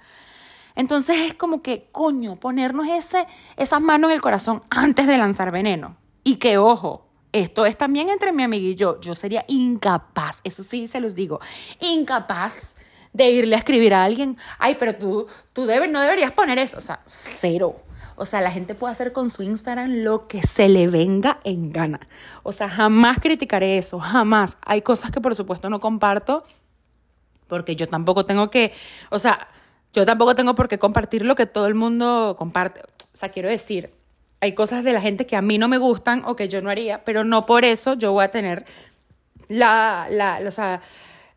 Entonces 0.76 1.18
es 1.26 1.34
como 1.34 1.62
que, 1.62 1.88
coño, 1.90 2.36
ponernos 2.36 2.86
ese, 2.86 3.26
esas 3.56 3.80
manos 3.80 4.10
en 4.10 4.16
el 4.16 4.22
corazón 4.22 4.62
antes 4.70 5.06
de 5.06 5.18
lanzar 5.18 5.50
veneno. 5.50 5.96
Y 6.22 6.36
que, 6.36 6.58
ojo, 6.58 7.09
esto 7.32 7.66
es 7.66 7.76
también 7.76 8.08
entre 8.08 8.32
mi 8.32 8.42
amiga 8.42 8.66
y 8.66 8.74
yo. 8.74 9.00
Yo 9.00 9.14
sería 9.14 9.44
incapaz, 9.48 10.40
eso 10.44 10.62
sí 10.62 10.86
se 10.86 11.00
los 11.00 11.14
digo, 11.14 11.40
incapaz 11.80 12.74
de 13.12 13.30
irle 13.30 13.56
a 13.56 13.58
escribir 13.58 13.94
a 13.94 14.04
alguien, 14.04 14.36
ay, 14.58 14.76
pero 14.78 14.94
tú, 14.94 15.26
tú 15.52 15.62
no 15.62 16.00
deberías 16.00 16.32
poner 16.32 16.58
eso. 16.58 16.78
O 16.78 16.80
sea, 16.80 17.00
cero. 17.06 17.76
O 18.16 18.26
sea, 18.26 18.42
la 18.42 18.50
gente 18.50 18.74
puede 18.74 18.92
hacer 18.92 19.12
con 19.12 19.30
su 19.30 19.42
Instagram 19.42 20.02
lo 20.02 20.28
que 20.28 20.42
se 20.42 20.68
le 20.68 20.88
venga 20.88 21.40
en 21.42 21.72
gana. 21.72 22.00
O 22.42 22.52
sea, 22.52 22.68
jamás 22.68 23.18
criticaré 23.18 23.78
eso, 23.78 23.98
jamás. 23.98 24.58
Hay 24.62 24.82
cosas 24.82 25.10
que 25.10 25.20
por 25.20 25.34
supuesto 25.34 25.70
no 25.70 25.80
comparto 25.80 26.44
porque 27.50 27.76
yo 27.76 27.88
tampoco 27.88 28.24
tengo 28.24 28.50
que, 28.50 28.72
o 29.10 29.18
sea, 29.18 29.48
yo 29.92 30.06
tampoco 30.06 30.34
tengo 30.34 30.54
por 30.54 30.68
qué 30.68 30.78
compartir 30.78 31.24
lo 31.24 31.34
que 31.34 31.46
todo 31.46 31.66
el 31.66 31.74
mundo 31.74 32.36
comparte. 32.38 32.82
O 33.12 33.16
sea, 33.16 33.30
quiero 33.30 33.48
decir, 33.48 33.90
hay 34.40 34.54
cosas 34.54 34.84
de 34.84 34.92
la 34.92 35.00
gente 35.00 35.26
que 35.26 35.36
a 35.36 35.42
mí 35.42 35.58
no 35.58 35.68
me 35.68 35.78
gustan 35.78 36.22
o 36.24 36.36
que 36.36 36.48
yo 36.48 36.62
no 36.62 36.70
haría, 36.70 37.04
pero 37.04 37.24
no 37.24 37.46
por 37.46 37.64
eso 37.64 37.94
yo 37.94 38.12
voy 38.12 38.24
a 38.24 38.30
tener 38.30 38.64
la, 39.48 40.06
la, 40.10 40.40
o 40.46 40.50
sea, 40.50 40.80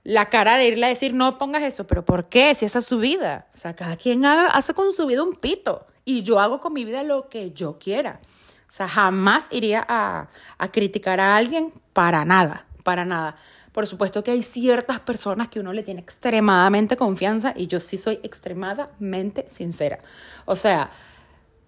la 0.04 0.30
cara 0.30 0.58
de 0.58 0.68
irle 0.68 0.86
a 0.86 0.90
decir, 0.90 1.14
no 1.14 1.38
pongas 1.38 1.64
eso, 1.64 1.86
pero 1.88 2.06
¿por 2.06 2.30
qué? 2.30 2.56
Si 2.56 2.66
esa 2.66 2.80
es 2.80 2.86
su 2.86 3.00
vida. 3.00 3.48
O 3.54 3.58
sea, 3.58 3.76
cada 3.76 3.98
quien 3.98 4.26
haga, 4.26 4.48
hace 4.48 4.74
con 4.74 4.94
su 4.94 5.06
vida 5.06 5.24
un 5.24 5.34
pito 5.34 5.88
y 6.06 6.24
yo 6.24 6.40
hago 6.40 6.60
con 6.60 6.74
mi 6.74 6.86
vida 6.86 7.04
lo 7.04 7.30
que 7.30 7.52
yo 7.52 7.78
quiera. 7.78 8.20
O 8.68 8.72
sea, 8.76 8.88
jamás 8.88 9.48
iría 9.52 9.86
a, 9.88 10.30
a 10.58 10.72
criticar 10.72 11.20
a 11.20 11.36
alguien 11.36 11.74
para 11.94 12.26
nada, 12.26 12.66
para 12.84 13.06
nada. 13.06 13.36
Por 13.72 13.88
supuesto 13.88 14.24
que 14.24 14.32
hay 14.32 14.44
ciertas 14.44 15.00
personas 15.00 15.48
que 15.48 15.60
uno 15.60 15.74
le 15.74 15.84
tiene 15.84 16.00
extremadamente 16.00 16.96
confianza 16.96 17.54
y 17.56 17.68
yo 17.68 17.80
sí 17.80 17.98
soy 17.98 18.20
extremadamente 18.24 19.48
sincera. 19.48 20.00
O 20.46 20.56
sea, 20.56 20.92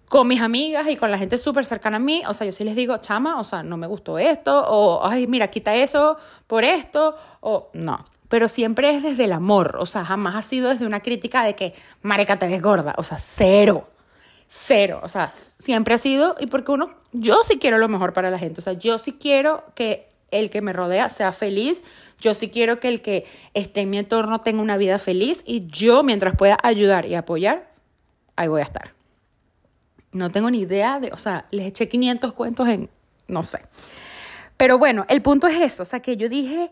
con 0.08 0.28
mis 0.28 0.40
amigas 0.40 0.88
y 0.88 0.96
con 0.96 1.10
la 1.10 1.18
gente 1.18 1.36
súper 1.38 1.64
cercana 1.64 1.96
a 1.96 2.00
mí, 2.00 2.22
o 2.28 2.34
sea, 2.34 2.46
yo 2.46 2.52
sí 2.52 2.64
les 2.64 2.76
digo, 2.76 2.96
chama, 2.98 3.40
o 3.40 3.44
sea, 3.44 3.62
no 3.62 3.76
me 3.76 3.86
gustó 3.86 4.18
esto, 4.18 4.64
o, 4.68 5.04
ay, 5.06 5.26
mira, 5.26 5.48
quita 5.48 5.74
eso 5.74 6.16
por 6.46 6.64
esto, 6.64 7.16
o 7.40 7.70
no. 7.72 8.04
Pero 8.28 8.48
siempre 8.48 8.90
es 8.90 9.02
desde 9.02 9.24
el 9.24 9.32
amor, 9.32 9.76
o 9.78 9.86
sea, 9.86 10.04
jamás 10.04 10.36
ha 10.36 10.42
sido 10.42 10.70
desde 10.70 10.86
una 10.86 11.00
crítica 11.00 11.44
de 11.44 11.54
que, 11.54 11.74
mareca, 12.02 12.38
te 12.38 12.46
ves 12.46 12.62
gorda, 12.62 12.94
o 12.98 13.02
sea, 13.02 13.18
cero, 13.18 13.88
cero, 14.46 15.00
o 15.02 15.08
sea, 15.08 15.28
siempre 15.28 15.94
ha 15.94 15.98
sido, 15.98 16.36
y 16.38 16.46
porque 16.46 16.72
uno, 16.72 16.94
yo 17.12 17.38
sí 17.44 17.58
quiero 17.58 17.78
lo 17.78 17.88
mejor 17.88 18.12
para 18.12 18.30
la 18.30 18.38
gente, 18.38 18.60
o 18.60 18.64
sea, 18.64 18.74
yo 18.74 18.98
sí 18.98 19.12
quiero 19.20 19.64
que 19.74 20.08
el 20.30 20.50
que 20.50 20.60
me 20.60 20.72
rodea 20.72 21.08
sea 21.08 21.32
feliz, 21.32 21.84
yo 22.20 22.34
sí 22.34 22.48
quiero 22.48 22.80
que 22.80 22.88
el 22.88 23.00
que 23.00 23.26
esté 23.54 23.80
en 23.80 23.90
mi 23.90 23.98
entorno 23.98 24.40
tenga 24.40 24.62
una 24.62 24.76
vida 24.76 24.98
feliz, 25.00 25.42
y 25.46 25.66
yo, 25.66 26.04
mientras 26.04 26.36
pueda 26.36 26.58
ayudar 26.62 27.06
y 27.06 27.16
apoyar, 27.16 27.72
ahí 28.36 28.46
voy 28.48 28.60
a 28.60 28.64
estar. 28.64 28.95
No 30.16 30.30
tengo 30.30 30.50
ni 30.50 30.60
idea 30.60 30.98
de, 30.98 31.12
o 31.12 31.18
sea, 31.18 31.46
les 31.50 31.66
eché 31.66 31.88
500 31.88 32.32
cuentos 32.32 32.68
en, 32.68 32.90
no 33.28 33.42
sé. 33.42 33.60
Pero 34.56 34.78
bueno, 34.78 35.04
el 35.08 35.22
punto 35.22 35.46
es 35.46 35.60
eso, 35.60 35.82
o 35.82 35.86
sea, 35.86 36.00
que 36.00 36.16
yo 36.16 36.28
dije, 36.28 36.70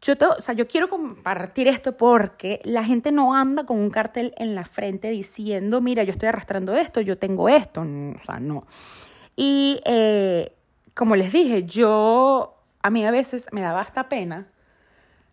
yo, 0.00 0.14
o 0.38 0.42
sea, 0.42 0.54
yo 0.54 0.68
quiero 0.68 0.88
compartir 0.88 1.66
esto 1.68 1.96
porque 1.96 2.60
la 2.64 2.84
gente 2.84 3.10
no 3.10 3.34
anda 3.34 3.64
con 3.64 3.78
un 3.78 3.90
cartel 3.90 4.32
en 4.36 4.54
la 4.54 4.64
frente 4.64 5.10
diciendo, 5.10 5.80
mira, 5.80 6.04
yo 6.04 6.12
estoy 6.12 6.28
arrastrando 6.28 6.74
esto, 6.74 7.00
yo 7.00 7.18
tengo 7.18 7.48
esto, 7.48 7.80
o 7.80 8.24
sea, 8.24 8.38
no. 8.38 8.66
Y 9.34 9.80
eh, 9.84 10.52
como 10.94 11.16
les 11.16 11.32
dije, 11.32 11.64
yo, 11.64 12.56
a 12.82 12.90
mí 12.90 13.04
a 13.04 13.10
veces 13.10 13.48
me 13.52 13.60
daba 13.60 13.80
hasta 13.80 14.08
pena 14.08 14.46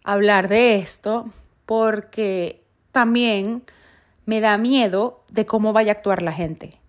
hablar 0.04 0.48
de 0.48 0.76
esto 0.76 1.30
porque 1.66 2.64
también 2.92 3.64
me 4.26 4.42
da 4.42 4.58
miedo 4.58 5.24
de 5.32 5.46
cómo 5.46 5.74
vaya 5.74 5.92
a 5.92 5.96
actuar 5.96 6.22
la 6.22 6.32
gente. 6.32 6.80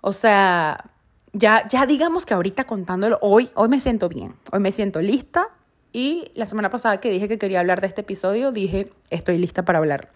O 0.00 0.12
sea, 0.12 0.90
ya, 1.32 1.66
ya 1.68 1.86
digamos 1.86 2.26
que 2.26 2.34
ahorita 2.34 2.64
contándolo, 2.64 3.18
hoy, 3.20 3.50
hoy 3.54 3.68
me 3.68 3.80
siento 3.80 4.08
bien, 4.08 4.34
hoy 4.52 4.60
me 4.60 4.72
siento 4.72 5.00
lista 5.00 5.48
y 5.92 6.30
la 6.34 6.46
semana 6.46 6.70
pasada 6.70 7.00
que 7.00 7.10
dije 7.10 7.28
que 7.28 7.38
quería 7.38 7.60
hablar 7.60 7.80
de 7.80 7.86
este 7.86 8.00
episodio, 8.02 8.52
dije, 8.52 8.92
estoy 9.10 9.38
lista 9.38 9.64
para 9.64 9.78
hablarlo. 9.78 10.08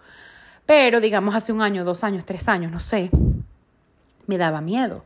Pero 0.66 1.00
digamos 1.00 1.34
hace 1.34 1.52
un 1.52 1.62
año, 1.62 1.84
dos 1.84 2.04
años, 2.04 2.24
tres 2.24 2.48
años, 2.48 2.72
no 2.72 2.80
sé, 2.80 3.10
me 4.26 4.38
daba 4.38 4.60
miedo 4.60 5.04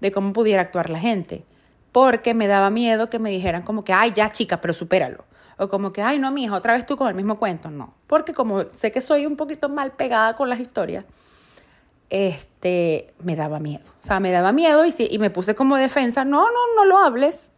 de 0.00 0.12
cómo 0.12 0.32
pudiera 0.32 0.62
actuar 0.62 0.90
la 0.90 0.98
gente. 0.98 1.44
Porque 1.92 2.34
me 2.34 2.46
daba 2.46 2.70
miedo 2.70 3.10
que 3.10 3.18
me 3.18 3.30
dijeran 3.30 3.62
como 3.62 3.84
que, 3.84 3.92
ay, 3.92 4.12
ya 4.14 4.30
chica, 4.30 4.60
pero 4.60 4.72
supéralo. 4.72 5.24
O 5.58 5.68
como 5.68 5.92
que, 5.92 6.02
ay, 6.02 6.18
no, 6.18 6.30
mija, 6.30 6.54
otra 6.54 6.72
vez 6.72 6.86
tú 6.86 6.96
con 6.96 7.08
el 7.08 7.14
mismo 7.14 7.38
cuento. 7.38 7.70
No. 7.70 7.94
Porque 8.06 8.32
como 8.32 8.62
sé 8.74 8.90
que 8.90 9.00
soy 9.00 9.26
un 9.26 9.36
poquito 9.36 9.68
mal 9.68 9.92
pegada 9.92 10.34
con 10.34 10.48
las 10.48 10.58
historias, 10.58 11.04
este, 12.12 13.06
me 13.24 13.36
daba 13.36 13.58
miedo. 13.58 13.84
O 14.02 14.06
sea, 14.06 14.20
me 14.20 14.30
daba 14.30 14.52
miedo 14.52 14.84
y, 14.84 14.92
sí, 14.92 15.08
y 15.10 15.18
me 15.18 15.30
puse 15.30 15.54
como 15.54 15.78
defensa, 15.78 16.26
no, 16.26 16.42
no, 16.42 16.74
no 16.76 16.84
lo 16.84 16.98
hables. 16.98 17.52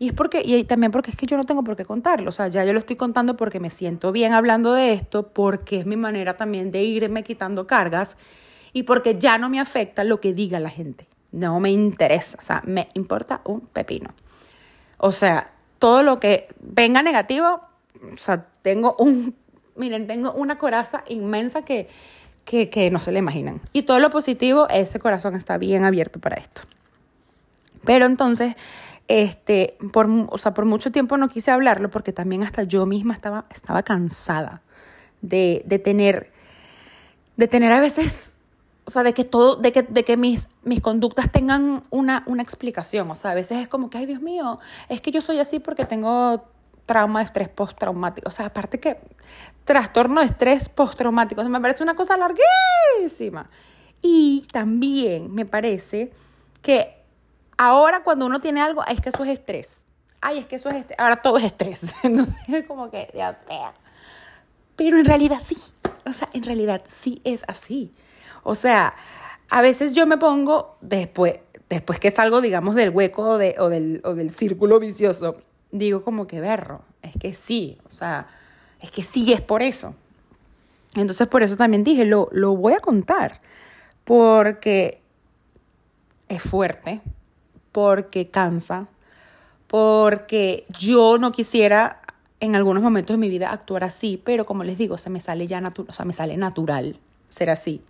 Y 0.00 0.08
es 0.08 0.12
porque, 0.12 0.42
y 0.44 0.64
también 0.64 0.90
porque 0.90 1.12
es 1.12 1.16
que 1.16 1.26
yo 1.26 1.36
no 1.36 1.44
tengo 1.44 1.62
por 1.62 1.76
qué 1.76 1.84
contarlo. 1.84 2.28
O 2.28 2.32
sea, 2.32 2.48
ya 2.48 2.64
yo 2.64 2.72
lo 2.72 2.80
estoy 2.80 2.96
contando 2.96 3.36
porque 3.36 3.60
me 3.60 3.70
siento 3.70 4.10
bien 4.10 4.32
hablando 4.32 4.72
de 4.72 4.94
esto, 4.94 5.28
porque 5.28 5.78
es 5.78 5.86
mi 5.86 5.94
manera 5.94 6.36
también 6.36 6.72
de 6.72 6.82
irme 6.82 7.22
quitando 7.22 7.68
cargas 7.68 8.16
y 8.72 8.82
porque 8.82 9.16
ya 9.16 9.38
no 9.38 9.48
me 9.48 9.60
afecta 9.60 10.02
lo 10.02 10.20
que 10.20 10.34
diga 10.34 10.58
la 10.58 10.70
gente. 10.70 11.06
No 11.30 11.60
me 11.60 11.70
interesa. 11.70 12.36
O 12.36 12.42
sea, 12.42 12.62
me 12.66 12.88
importa 12.94 13.42
un 13.44 13.60
pepino. 13.60 14.10
O 14.98 15.12
sea, 15.12 15.52
todo 15.78 16.02
lo 16.02 16.18
que 16.18 16.48
venga 16.58 17.00
negativo, 17.00 17.60
o 18.12 18.16
sea, 18.16 18.48
tengo 18.62 18.96
un, 18.98 19.36
miren, 19.76 20.08
tengo 20.08 20.32
una 20.32 20.58
coraza 20.58 21.04
inmensa 21.06 21.64
que 21.64 21.88
que, 22.44 22.90
no 22.90 23.00
se 23.00 23.12
le 23.12 23.18
imaginan. 23.18 23.60
Y 23.72 23.82
todo 23.82 23.98
lo 23.98 24.10
positivo, 24.10 24.68
ese 24.68 24.98
corazón 24.98 25.34
está 25.34 25.58
bien 25.58 25.84
abierto 25.84 26.20
para 26.20 26.36
esto. 26.36 26.62
Pero 27.84 28.06
entonces, 28.06 28.54
este, 29.08 29.76
por, 29.92 30.08
o 30.28 30.38
sea, 30.38 30.54
por 30.54 30.64
mucho 30.64 30.92
tiempo 30.92 31.16
no 31.16 31.28
quise 31.28 31.50
hablarlo 31.50 31.90
porque 31.90 32.12
también 32.12 32.42
hasta 32.42 32.62
yo 32.62 32.86
misma 32.86 33.14
estaba, 33.14 33.46
estaba 33.50 33.82
cansada 33.82 34.62
de, 35.20 35.62
de 35.66 35.78
tener, 35.78 36.30
de 37.36 37.48
tener 37.48 37.72
a 37.72 37.80
veces, 37.80 38.36
o 38.84 38.90
sea, 38.90 39.02
de 39.02 39.12
que 39.12 39.24
todo, 39.24 39.56
de 39.56 39.72
que, 39.72 39.82
de 39.82 40.04
que 40.04 40.16
mis, 40.16 40.48
mis 40.62 40.80
conductas 40.80 41.30
tengan 41.30 41.82
una, 41.90 42.22
una 42.26 42.42
explicación. 42.42 43.10
O 43.10 43.14
sea, 43.14 43.32
a 43.32 43.34
veces 43.34 43.58
es 43.58 43.68
como 43.68 43.90
que, 43.90 43.98
ay 43.98 44.06
Dios 44.06 44.20
mío, 44.20 44.58
es 44.88 45.00
que 45.00 45.10
yo 45.10 45.20
soy 45.20 45.40
así 45.40 45.58
porque 45.58 45.84
tengo 45.84 46.44
trauma 46.86 47.20
de 47.20 47.26
estrés 47.26 47.48
postraumático. 47.48 48.28
O 48.28 48.30
sea, 48.30 48.46
aparte 48.46 48.80
que 48.80 48.98
trastorno 49.64 50.20
de 50.20 50.26
estrés 50.26 50.68
postraumático, 50.68 51.42
me 51.44 51.60
parece 51.60 51.82
una 51.82 51.94
cosa 51.94 52.16
larguísima. 52.16 53.48
Y 54.02 54.46
también 54.52 55.34
me 55.34 55.46
parece 55.46 56.12
que 56.60 56.94
ahora 57.56 58.02
cuando 58.02 58.26
uno 58.26 58.40
tiene 58.40 58.60
algo, 58.60 58.84
es 58.86 59.00
que 59.00 59.08
eso 59.08 59.24
es 59.24 59.30
estrés. 59.30 59.84
Ay, 60.20 60.38
es 60.38 60.46
que 60.46 60.56
eso 60.56 60.68
es 60.68 60.76
estrés. 60.76 60.98
Ahora 60.98 61.16
todo 61.16 61.38
es 61.38 61.44
estrés. 61.44 61.94
Entonces 62.02 62.34
es 62.48 62.66
como 62.66 62.90
que, 62.90 63.08
Dios 63.14 63.38
mío. 63.48 63.72
Pero 64.76 64.98
en 64.98 65.04
realidad 65.04 65.40
sí. 65.44 65.56
O 66.06 66.12
sea, 66.12 66.28
en 66.32 66.42
realidad 66.42 66.82
sí 66.86 67.20
es 67.24 67.44
así. 67.48 67.92
O 68.42 68.54
sea, 68.54 68.94
a 69.48 69.60
veces 69.62 69.94
yo 69.94 70.06
me 70.06 70.18
pongo 70.18 70.76
después, 70.80 71.38
después 71.70 71.98
que 71.98 72.10
salgo, 72.10 72.40
digamos, 72.40 72.74
del 72.74 72.90
hueco 72.90 73.38
de, 73.38 73.54
o, 73.58 73.68
del, 73.68 74.02
o 74.04 74.14
del 74.14 74.30
círculo 74.30 74.80
vicioso, 74.80 75.36
digo 75.78 76.04
como 76.04 76.26
que 76.26 76.40
berro, 76.40 76.82
es 77.02 77.16
que 77.16 77.34
sí, 77.34 77.78
o 77.88 77.90
sea, 77.90 78.28
es 78.80 78.90
que 78.90 79.02
sí 79.02 79.32
es 79.32 79.40
por 79.40 79.62
eso. 79.62 79.94
Entonces 80.94 81.26
por 81.26 81.42
eso 81.42 81.56
también 81.56 81.82
dije, 81.82 82.04
lo, 82.04 82.28
lo 82.30 82.54
voy 82.54 82.74
a 82.74 82.80
contar, 82.80 83.40
porque 84.04 85.00
es 86.28 86.42
fuerte, 86.42 87.00
porque 87.72 88.28
cansa, 88.28 88.86
porque 89.66 90.64
yo 90.78 91.18
no 91.18 91.32
quisiera 91.32 92.00
en 92.38 92.54
algunos 92.54 92.82
momentos 92.82 93.14
de 93.14 93.18
mi 93.18 93.28
vida 93.28 93.50
actuar 93.50 93.82
así, 93.82 94.20
pero 94.24 94.46
como 94.46 94.62
les 94.62 94.78
digo, 94.78 94.96
se 94.96 95.10
me 95.10 95.20
sale 95.20 95.48
ya 95.48 95.60
natural, 95.60 95.90
o 95.90 95.92
sea, 95.92 96.04
me 96.04 96.12
sale 96.12 96.36
natural 96.36 96.96
ser 97.28 97.50
así. 97.50 97.82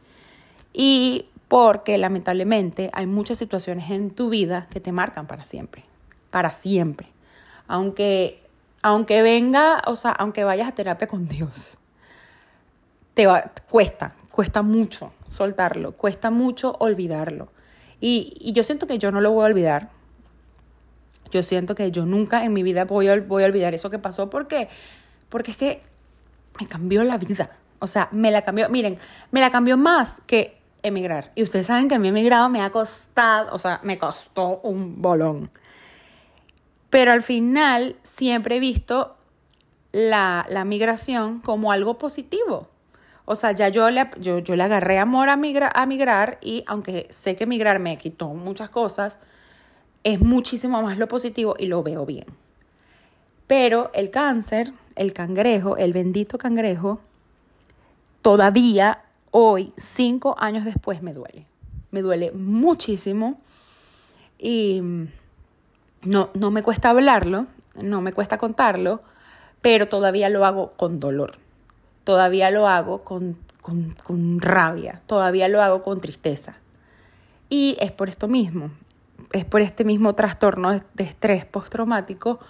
Y 0.73 1.27
porque 1.49 1.99
lamentablemente 1.99 2.89
hay 2.95 3.07
muchas 3.07 3.37
situaciones 3.37 3.91
en 3.91 4.09
tu 4.09 4.31
vida 4.31 4.67
que 4.71 4.81
te 4.81 4.93
marcan 4.93 5.27
para 5.27 5.45
siempre, 5.45 5.85
para 6.31 6.51
siempre 6.51 7.14
aunque, 7.69 8.43
aunque 8.83 9.23
venga, 9.23 9.83
o 9.87 9.97
sea, 9.97 10.13
aunque 10.13 10.45
vayas 10.45 10.69
a 10.69 10.73
terapia 10.73 11.07
con 11.07 11.29
Dios, 11.29 11.77
te 13.15 13.27
va, 13.27 13.51
cuesta, 13.69 14.15
cuesta 14.31 14.63
mucho 14.63 15.13
soltarlo, 15.29 15.93
cuesta 15.93 16.31
mucho 16.31 16.77
olvidarlo. 16.79 17.49
Y, 18.01 18.35
y, 18.41 18.53
yo 18.53 18.65
siento 18.65 18.87
que 18.87 18.99
yo 18.99 19.11
no 19.11 19.21
lo 19.21 19.33
voy 19.33 19.45
a 19.45 19.47
olvidar. 19.47 19.91
Yo 21.31 21.43
siento 21.43 21.75
que 21.75 21.91
yo 21.91 22.05
nunca 22.05 22.45
en 22.45 22.53
mi 22.53 22.63
vida 22.63 22.85
voy 22.85 23.09
a, 23.09 23.21
voy 23.21 23.45
a 23.45 23.47
olvidar 23.47 23.75
eso 23.75 23.89
que 23.91 23.99
pasó 23.99 24.31
porque, 24.31 24.69
porque 25.29 25.53
es 25.53 25.57
que 25.57 25.81
me 26.61 26.67
cambió 26.67 27.03
la 27.05 27.17
vida. 27.19 27.51
O 27.79 27.87
sea, 27.87 28.09
me 28.13 28.31
la 28.31 28.43
cambió, 28.43 28.69
miren, 28.69 28.99
me 29.31 29.41
la 29.41 29.51
cambió 29.51 29.77
más 29.77 30.23
que 30.27 30.59
emigrar. 30.83 31.33
Y 31.35 31.43
ustedes 31.43 31.67
saben 31.67 31.89
que 31.89 31.95
a 31.95 31.99
mí 31.99 32.09
emigrado 32.09 32.49
me 32.49 32.61
ha 32.63 32.71
costado, 32.71 33.55
o 33.55 33.59
sea, 33.59 33.81
me 33.83 33.99
costó 33.99 34.61
un 34.63 35.01
bolón. 35.01 35.51
Pero 36.95 37.11
al 37.11 37.23
final 37.23 37.97
siempre 38.05 38.55
he 38.55 38.61
visto 38.61 39.17
la, 39.91 40.47
migración 40.65 41.41
como 41.41 41.73
algo 41.73 41.99
positivo. 41.99 42.69
O 43.25 43.35
sea, 43.35 43.51
ya 43.51 43.69
yo 43.69 43.91
le, 43.91 44.09
yo, 44.21 44.39
le 44.39 44.63
agarré 44.63 45.01
amor 45.01 45.29
a, 45.29 45.33
a 45.33 45.87
migrar 45.87 46.39
y 46.41 46.63
aunque 46.69 47.09
sé 47.11 47.35
que 47.35 47.47
migrar 47.47 47.81
me 47.81 47.99
quitó 47.99 48.29
muchas 48.29 48.71
cosas, 48.71 49.19
es 50.05 50.21
muchísimo 50.21 50.81
más 50.83 50.97
lo 50.97 51.09
positivo 51.09 51.57
y 51.59 51.67
lo 51.67 51.83
veo 51.83 52.07
bien. 52.07 52.27
Pero 53.49 53.91
el 53.93 54.13
cáncer, 54.13 54.73
el 54.95 55.13
cangrejo, 55.13 55.77
el 55.77 55.93
bendito 55.93 56.39
cangrejo, 56.39 57.01
todavía 58.23 59.03
hoy, 59.33 59.73
cinco 59.77 60.37
años 60.39 60.65
después, 60.65 61.03
me 61.03 61.13
duele. 61.13 61.45
Me 61.91 62.03
duele 62.03 62.31
muchísimo 62.31 63.41
y 64.39 64.81
no, 66.05 66.31
no 66.35 66.51
me 66.51 66.63
cuesta 66.63 66.91
hablarlo, 66.91 67.47
no 67.75 68.01
me 68.01 68.13
cuesta 68.13 68.39
contarlo, 68.39 69.03
pero 69.61 69.89
todavía 69.89 70.29
lo 70.29 70.45
hago 70.45 70.73
con 70.73 71.01
dolor, 71.01 71.39
todavía 72.05 72.51
lo 72.51 72.69
hago 72.69 73.03
con, 73.03 73.37
rabia, 74.41 75.01
todavía 75.07 75.49
lo 75.49 75.63
hago 75.63 75.83
con 75.83 76.01
tristeza. 76.01 76.55
Y 77.49 77.77
es 77.81 77.91
por 77.93 78.09
esto 78.09 78.29
mismo. 78.29 78.71
es 79.33 79.45
por 79.45 79.61
este 79.63 79.85
mismo 79.85 80.15
trastorno 80.15 80.73
de 80.73 81.05
estrés 81.05 81.45
postraumático 81.45 82.41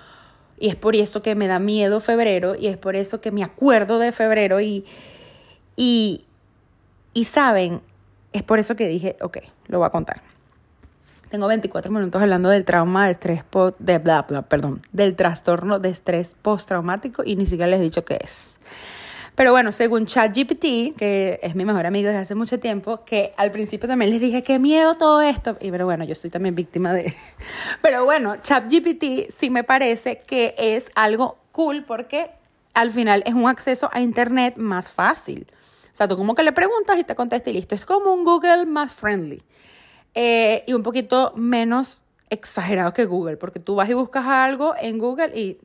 y 0.59 0.69
es 0.69 0.77
por 0.77 0.97
eso 0.97 1.23
que 1.23 1.35
me 1.35 1.47
da 1.47 1.59
miedo 1.59 2.01
febrero 2.01 2.55
y 2.55 2.67
es 2.67 2.77
por 2.77 2.97
eso 2.97 3.21
que 3.21 3.31
me 3.31 3.45
acuerdo 3.45 3.99
de 3.99 4.13
febrero 4.13 4.61
y, 4.61 4.85
y, 5.77 6.25
y 7.13 7.25
saben, 7.25 7.81
es 8.33 8.43
por 8.43 8.59
eso 8.59 8.77
que 8.77 8.89
dije, 8.89 9.17
ok, 9.21 9.39
lo 9.69 9.79
voy 9.79 9.87
a 9.87 9.91
contar. 9.91 10.34
Tengo 11.35 11.49
24 11.49 11.91
minutos 11.91 12.23
hablando 12.23 12.49
del 12.49 12.65
trauma 12.65 13.07
de 13.07 13.11
estrés, 13.11 13.43
de 13.81 13.99
bla, 13.99 14.23
bla, 14.23 14.43
perdón, 14.43 14.83
del 14.93 15.17
trastorno 15.17 15.81
de 15.81 15.89
estrés 15.89 16.37
postraumático 16.41 17.25
y 17.27 17.35
ni 17.35 17.45
siquiera 17.45 17.67
les 17.67 17.81
he 17.81 17.83
dicho 17.83 18.05
qué 18.05 18.21
es. 18.23 18.61
Pero 19.35 19.51
bueno, 19.51 19.73
según 19.73 20.07
ChatGPT, 20.07 20.97
que 20.97 21.41
es 21.43 21.57
mi 21.57 21.65
mejor 21.65 21.87
amigo 21.87 22.07
desde 22.07 22.21
hace 22.21 22.37
mucho 22.37 22.61
tiempo, 22.61 23.05
que 23.05 23.33
al 23.37 23.51
principio 23.51 23.89
también 23.89 24.13
les 24.13 24.21
dije 24.21 24.45
qué 24.45 24.61
miedo 24.61 24.95
todo 24.95 25.23
esto, 25.23 25.57
y 25.61 25.73
pero 25.73 25.87
bueno, 25.87 26.05
yo 26.05 26.15
soy 26.15 26.31
también 26.31 26.55
víctima 26.55 26.93
de... 26.93 27.13
Pero 27.83 28.05
bueno, 28.05 28.37
ChatGPT 28.37 29.29
sí 29.31 29.51
me 29.51 29.65
parece 29.65 30.21
que 30.21 30.55
es 30.57 30.93
algo 30.95 31.39
cool 31.51 31.83
porque 31.85 32.31
al 32.75 32.93
final 32.93 33.25
es 33.27 33.35
un 33.35 33.49
acceso 33.49 33.91
a 33.93 34.01
Internet 34.01 34.55
más 34.57 34.89
fácil. 34.89 35.49
O 35.93 35.97
sea, 35.97 36.07
tú 36.07 36.17
como 36.17 36.37
que 36.37 36.45
le 36.45 36.53
preguntas 36.53 36.97
y 36.97 37.03
te 37.03 37.17
contesta 37.17 37.51
y 37.51 37.55
listo. 37.55 37.75
Es 37.75 37.85
como 37.85 38.13
un 38.13 38.23
Google 38.23 38.67
más 38.67 38.93
friendly. 38.93 39.43
Eh, 40.15 40.63
y 40.67 40.73
un 40.73 40.83
poquito 40.83 41.33
menos 41.37 42.05
exagerado 42.31 42.93
que 42.93 43.05
Google, 43.05 43.37
porque 43.37 43.61
tú 43.61 43.75
vas 43.75 43.89
y 43.89 43.95
buscas 43.95 44.27
algo 44.27 44.75
en 44.81 44.99
Google 44.99 45.33
y 45.39 45.59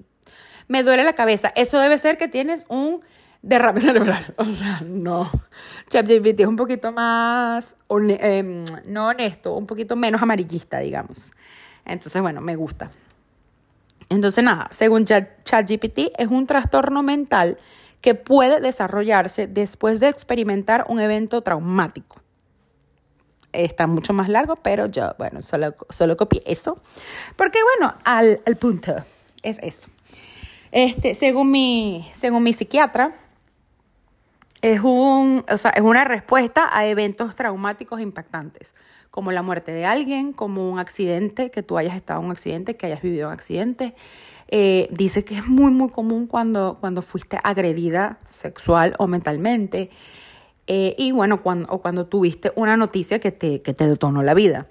me 0.67 0.83
duele 0.83 1.03
la 1.03 1.13
cabeza. 1.13 1.51
Eso 1.55 1.79
debe 1.79 1.97
ser 1.97 2.17
que 2.17 2.27
tienes 2.27 2.65
un 2.69 3.01
derrame 3.41 3.79
cerebral. 3.81 4.33
O 4.37 4.45
sea, 4.45 4.81
no. 4.87 5.29
ChatGPT 5.89 6.41
es 6.41 6.47
un 6.47 6.55
poquito 6.55 6.91
más, 6.91 7.75
em, 7.89 8.63
no 8.85 9.07
honesto, 9.07 9.55
un 9.55 9.65
poquito 9.65 9.95
menos 9.95 10.21
amarillista, 10.21 10.79
digamos. 10.79 11.31
Entonces, 11.85 12.21
bueno, 12.21 12.41
me 12.41 12.55
gusta. 12.55 12.91
Entonces, 14.09 14.43
nada, 14.43 14.67
según 14.71 15.05
ChatGPT, 15.05 16.11
es 16.17 16.27
un 16.27 16.47
trastorno 16.47 17.03
mental 17.03 17.57
que 18.01 18.15
puede 18.15 18.61
desarrollarse 18.61 19.47
después 19.47 19.99
de 19.99 20.07
experimentar 20.09 20.85
un 20.87 20.99
evento 20.99 21.41
traumático. 21.41 22.21
Está 23.51 23.87
mucho 23.87 24.13
más 24.13 24.29
largo, 24.29 24.55
pero 24.57 24.85
yo, 24.85 25.15
bueno, 25.17 25.41
solo, 25.41 25.75
solo 25.89 26.15
copié 26.17 26.43
eso. 26.45 26.79
Porque, 27.35 27.59
bueno, 27.77 27.95
al, 28.03 28.41
al 28.45 28.55
punto 28.57 28.95
es 29.41 29.59
eso. 29.59 29.87
Este, 30.71 31.15
según 31.15 31.49
mi, 31.49 32.07
según 32.13 32.43
mi 32.43 32.53
psiquiatra, 32.53 33.13
es, 34.61 34.81
un, 34.81 35.45
o 35.49 35.57
sea, 35.57 35.71
es 35.71 35.81
una 35.81 36.03
respuesta 36.03 36.69
a 36.71 36.85
eventos 36.85 37.35
traumáticos 37.35 38.01
impactantes, 38.01 38.75
como 39.09 39.31
la 39.31 39.41
muerte 39.41 39.71
de 39.71 39.85
alguien, 39.85 40.33
como 40.33 40.69
un 40.69 40.79
accidente, 40.79 41.49
que 41.49 41.63
tú 41.63 41.77
hayas 41.77 41.95
estado 41.95 42.19
en 42.19 42.27
un 42.27 42.31
accidente, 42.31 42.75
que 42.75 42.85
hayas 42.85 43.01
vivido 43.01 43.27
un 43.27 43.33
accidente. 43.33 43.95
Eh, 44.49 44.89
dice 44.91 45.23
que 45.23 45.37
es 45.37 45.47
muy, 45.47 45.71
muy 45.71 45.89
común 45.89 46.27
cuando, 46.27 46.75
cuando 46.79 47.01
fuiste 47.01 47.39
agredida 47.43 48.19
sexual 48.25 48.95
o 48.97 49.07
mentalmente. 49.07 49.89
Eh, 50.71 50.93
y 50.99 51.11
bueno, 51.11 51.41
cuando, 51.41 51.67
o 51.73 51.81
cuando 51.81 52.05
tuviste 52.05 52.51
una 52.55 52.77
noticia 52.77 53.17
que 53.17 53.31
te, 53.31 53.63
que 53.63 53.73
te 53.73 53.87
detonó 53.87 54.21
la 54.21 54.35
vida. 54.35 54.67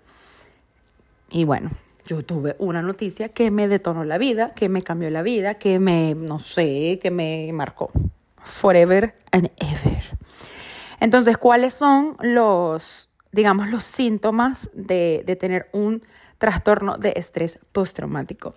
Y 1.29 1.45
bueno, 1.45 1.71
yo 2.07 2.25
tuve 2.25 2.55
una 2.61 2.83
noticia 2.83 3.31
que 3.31 3.51
me 3.51 3.67
detonó 3.67 4.05
la 4.05 4.17
vida, 4.17 4.53
que 4.55 4.69
me 4.69 4.83
cambió 4.83 5.11
la 5.11 5.23
vida, 5.23 5.55
que 5.55 5.81
me, 5.81 6.15
no 6.15 6.39
sé, 6.39 7.01
que 7.03 7.11
me 7.11 7.51
marcó 7.53 7.91
forever 8.45 9.17
and 9.33 9.51
ever. 9.59 10.05
Entonces, 11.01 11.37
¿cuáles 11.37 11.75
son 11.75 12.17
los, 12.21 13.11
digamos, 13.33 13.69
los 13.69 13.83
síntomas 13.83 14.71
de, 14.75 15.37
tener 15.41 15.69
un 15.73 16.03
trastorno 16.39 16.97
de 16.97 17.15
estrés 17.17 17.59
postraumático? 17.73 18.55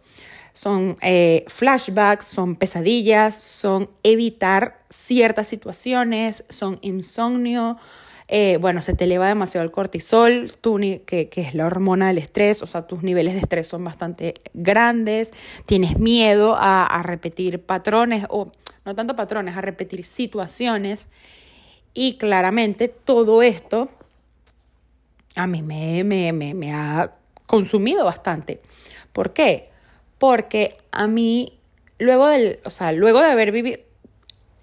Son 0.54 0.98
eh, 1.02 1.46
flashbacks, 1.48 2.26
son 2.26 2.56
pesadillas, 2.56 3.40
son 3.42 3.90
evitar 4.04 4.82
ciertas 4.90 5.48
situaciones, 5.48 6.44
son 6.50 6.80
insomnio, 6.82 7.78
eh, 8.28 8.58
bueno, 8.62 8.82
se 8.82 8.94
te 8.94 9.04
eleva 9.04 9.28
demasiado 9.28 9.66
el 9.66 9.72
cortisol, 9.72 10.54
que, 11.06 11.28
que, 11.30 11.42
es 11.42 11.54
la 11.54 11.66
hormona 11.66 12.08
del 12.08 12.18
estrés, 12.18 12.62
o 12.64 12.68
sea, 12.68 12.88
tus 12.88 13.04
niveles 13.04 13.34
de 13.34 13.40
estrés 13.40 13.68
son 13.68 13.84
bastante 13.84 14.36
grandes, 14.54 15.34
tienes 15.66 16.00
miedo 16.00 16.56
a, 16.56 16.86
a 16.86 17.04
repetir 17.04 17.62
patrones 17.62 18.26
o 18.30 18.52
no 18.86 18.96
tanto 18.96 19.16
patrones, 19.16 19.58
a 19.58 19.62
repetir 19.62 20.04
situaciones. 20.04 21.10
Y 21.94 22.18
claramente 22.18 22.88
todo 22.88 23.42
esto 23.42 23.90
a 25.36 25.48
mí 25.48 25.62
me, 25.62 26.04
me, 26.04 26.34
me, 26.34 26.54
me 26.54 26.74
ha 26.74 27.14
consumido 27.46 28.06
bastante. 28.06 28.62
¿Por 29.14 29.34
qué? 29.34 29.71
Porque 30.22 30.78
a 30.92 31.08
mí, 31.08 31.58
luego 31.98 32.28
del, 32.28 32.60
o 32.64 32.70
sea, 32.70 32.92
luego 32.92 33.22
de 33.22 33.32
haber 33.32 33.52
vivido, 33.52 33.80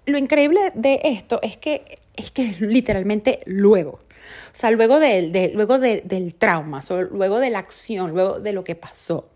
lo 0.05 0.17
increíble 0.17 0.71
de 0.73 1.01
esto 1.03 1.41
es 1.43 1.57
que 1.57 1.99
es 2.15 2.31
que 2.31 2.55
literalmente 2.61 3.41
luego. 3.45 3.91
O 3.91 4.53
sea, 4.53 4.71
luego, 4.71 5.01
del, 5.01 5.33
de, 5.33 5.51
luego 5.53 5.77
del 5.77 6.35
trauma, 6.35 6.79
luego 7.11 7.39
de 7.39 7.49
la 7.49 7.59
acción, 7.59 8.11
luego 8.11 8.39
de 8.39 8.53
lo 8.53 8.63
que 8.63 8.75
pasó. 8.75 9.27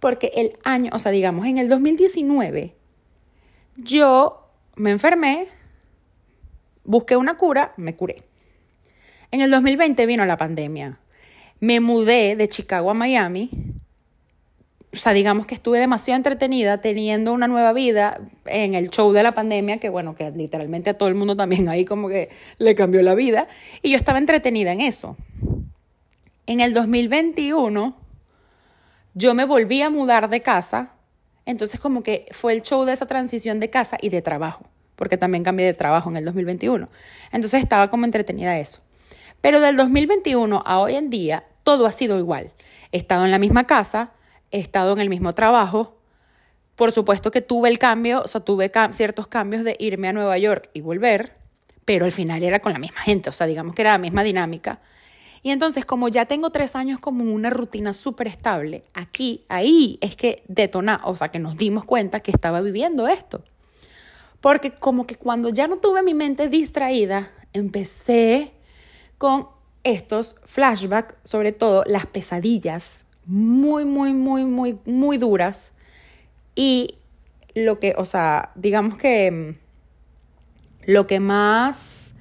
Porque 0.00 0.32
el 0.34 0.58
año, 0.64 0.90
o 0.94 0.98
sea, 0.98 1.12
digamos, 1.12 1.46
en 1.46 1.58
el 1.58 1.68
2019, 1.68 2.74
yo 3.76 4.48
me 4.74 4.90
enfermé, 4.90 5.46
busqué 6.82 7.16
una 7.16 7.36
cura, 7.36 7.72
me 7.76 7.94
curé. 7.94 8.16
En 9.30 9.42
el 9.42 9.50
2020 9.52 10.06
vino 10.06 10.26
la 10.26 10.36
pandemia. 10.36 10.98
Me 11.60 11.78
mudé 11.78 12.34
de 12.34 12.48
Chicago 12.48 12.90
a 12.90 12.94
Miami. 12.94 13.71
O 14.92 14.96
sea, 14.96 15.12
digamos 15.14 15.46
que 15.46 15.54
estuve 15.54 15.78
demasiado 15.78 16.16
entretenida 16.16 16.80
teniendo 16.80 17.32
una 17.32 17.48
nueva 17.48 17.72
vida 17.72 18.20
en 18.44 18.74
el 18.74 18.90
show 18.90 19.12
de 19.12 19.22
la 19.22 19.32
pandemia, 19.32 19.78
que 19.78 19.88
bueno, 19.88 20.14
que 20.14 20.30
literalmente 20.30 20.90
a 20.90 20.94
todo 20.94 21.08
el 21.08 21.14
mundo 21.14 21.34
también 21.36 21.68
ahí 21.68 21.84
como 21.84 22.08
que 22.08 22.28
le 22.58 22.74
cambió 22.74 23.02
la 23.02 23.14
vida. 23.14 23.48
Y 23.80 23.90
yo 23.90 23.96
estaba 23.96 24.18
entretenida 24.18 24.72
en 24.72 24.80
eso. 24.80 25.16
En 26.46 26.60
el 26.60 26.74
2021 26.74 27.96
yo 29.14 29.34
me 29.34 29.44
volví 29.44 29.82
a 29.82 29.90
mudar 29.90 30.28
de 30.28 30.42
casa 30.42 30.92
entonces 31.46 31.80
como 31.80 32.02
que 32.02 32.26
fue 32.30 32.52
el 32.52 32.62
show 32.62 32.84
de 32.84 32.92
esa 32.92 33.06
transición 33.06 33.60
de 33.60 33.70
casa 33.70 33.98
y 34.00 34.10
de 34.10 34.22
trabajo, 34.22 34.64
porque 34.96 35.16
también 35.16 35.42
cambié 35.44 35.66
de 35.66 35.74
trabajo 35.74 36.10
en 36.10 36.16
el 36.16 36.24
2021. 36.24 36.88
Entonces 37.32 37.62
estaba 37.62 37.90
como 37.90 38.04
entretenida 38.04 38.58
eso. 38.58 38.80
Pero 39.40 39.60
del 39.60 39.76
2021 39.76 40.62
a 40.64 40.78
hoy 40.78 40.96
en 40.96 41.10
día, 41.10 41.44
todo 41.64 41.86
ha 41.86 41.92
sido 41.92 42.18
igual. 42.18 42.52
He 42.92 42.98
estado 42.98 43.24
en 43.24 43.32
la 43.32 43.38
misma 43.38 43.66
casa, 43.66 44.12
he 44.52 44.60
estado 44.60 44.92
en 44.92 45.00
el 45.00 45.08
mismo 45.08 45.32
trabajo. 45.32 45.96
Por 46.76 46.92
supuesto 46.92 47.30
que 47.30 47.40
tuve 47.40 47.68
el 47.68 47.78
cambio, 47.78 48.22
o 48.22 48.28
sea, 48.28 48.40
tuve 48.40 48.70
ciertos 48.92 49.26
cambios 49.26 49.64
de 49.64 49.76
irme 49.78 50.08
a 50.08 50.12
Nueva 50.12 50.38
York 50.38 50.70
y 50.72 50.80
volver, 50.80 51.34
pero 51.84 52.04
al 52.04 52.12
final 52.12 52.42
era 52.42 52.60
con 52.60 52.72
la 52.72 52.78
misma 52.78 53.00
gente, 53.00 53.28
o 53.28 53.32
sea, 53.32 53.46
digamos 53.46 53.74
que 53.74 53.82
era 53.82 53.92
la 53.92 53.98
misma 53.98 54.22
dinámica. 54.22 54.80
Y 55.42 55.50
entonces, 55.50 55.84
como 55.84 56.08
ya 56.08 56.26
tengo 56.26 56.50
tres 56.50 56.76
años 56.76 57.00
como 57.00 57.24
una 57.24 57.50
rutina 57.50 57.92
súper 57.92 58.28
estable, 58.28 58.84
aquí, 58.94 59.44
ahí 59.48 59.98
es 60.00 60.14
que 60.14 60.44
detona, 60.46 61.00
o 61.04 61.16
sea, 61.16 61.28
que 61.28 61.40
nos 61.40 61.56
dimos 61.56 61.84
cuenta 61.84 62.20
que 62.20 62.30
estaba 62.30 62.60
viviendo 62.60 63.08
esto. 63.08 63.42
Porque 64.40 64.70
como 64.70 65.06
que 65.06 65.16
cuando 65.16 65.48
ya 65.48 65.66
no 65.66 65.78
tuve 65.78 66.02
mi 66.02 66.14
mente 66.14 66.48
distraída, 66.48 67.30
empecé 67.52 68.52
con 69.18 69.48
estos 69.84 70.36
flashbacks, 70.44 71.16
sobre 71.24 71.52
todo 71.52 71.82
las 71.86 72.06
pesadillas 72.06 73.06
muy, 73.26 73.84
muy, 73.84 74.12
muy, 74.12 74.44
muy, 74.44 74.78
muy 74.84 75.18
duras. 75.18 75.72
Y 76.54 76.96
lo 77.54 77.78
que, 77.78 77.94
o 77.96 78.04
sea, 78.04 78.50
digamos 78.54 78.98
que 78.98 79.30
mm, 79.30 80.90
lo 80.90 81.06
que 81.06 81.20
más 81.20 82.12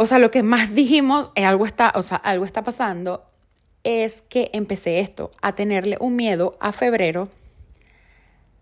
o 0.00 0.06
sea, 0.06 0.18
lo 0.18 0.30
que 0.30 0.42
más 0.42 0.74
dijimos, 0.74 1.30
es 1.34 1.44
algo 1.44 1.66
está, 1.66 1.92
o 1.94 2.02
sea, 2.02 2.16
algo 2.16 2.46
está 2.46 2.64
pasando, 2.64 3.22
es 3.84 4.22
que 4.22 4.48
empecé 4.54 5.00
esto, 5.00 5.30
a 5.42 5.54
tenerle 5.54 5.98
un 6.00 6.16
miedo 6.16 6.56
a 6.58 6.72
febrero, 6.72 7.28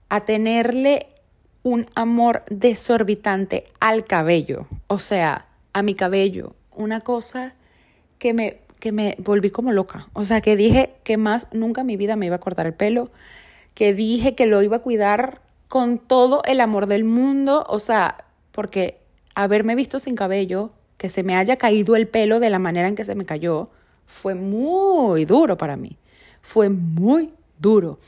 a 0.08 0.24
tenerle 0.24 1.06
un 1.62 1.86
amor 1.94 2.42
desorbitante 2.50 3.66
al 3.78 4.04
cabello, 4.04 4.66
o 4.88 4.98
sea, 4.98 5.46
a 5.72 5.82
mi 5.82 5.94
cabello, 5.94 6.56
una 6.72 7.02
cosa 7.02 7.54
que 8.18 8.34
me, 8.34 8.58
que 8.80 8.92
me 8.92 9.16
volví 9.18 9.50
como 9.50 9.72
loca, 9.72 10.08
o 10.12 10.24
sea, 10.24 10.40
que 10.40 10.56
dije 10.56 10.94
que 11.04 11.16
más 11.16 11.48
nunca 11.52 11.80
en 11.80 11.88
mi 11.88 11.96
vida 11.96 12.16
me 12.16 12.26
iba 12.26 12.36
a 12.36 12.40
cortar 12.40 12.66
el 12.66 12.74
pelo, 12.74 13.10
que 13.74 13.94
dije 13.94 14.34
que 14.34 14.46
lo 14.46 14.62
iba 14.62 14.76
a 14.76 14.82
cuidar 14.82 15.40
con 15.68 15.98
todo 15.98 16.42
el 16.44 16.60
amor 16.60 16.86
del 16.86 17.04
mundo, 17.04 17.64
o 17.68 17.80
sea, 17.80 18.24
porque 18.52 18.98
haberme 19.34 19.74
visto 19.74 20.00
sin 20.00 20.16
cabello 20.16 20.70
que 20.96 21.08
se 21.08 21.22
me 21.22 21.36
haya 21.36 21.56
caído 21.56 21.94
el 21.94 22.08
pelo 22.08 22.40
de 22.40 22.50
la 22.50 22.58
manera 22.58 22.88
en 22.88 22.96
que 22.96 23.04
se 23.04 23.14
me 23.14 23.24
cayó, 23.24 23.70
fue 24.06 24.34
muy 24.34 25.24
duro 25.24 25.56
para 25.56 25.76
mí. 25.76 25.96
Fue 26.42 26.68
muy 26.70 27.32
duro. 27.58 27.98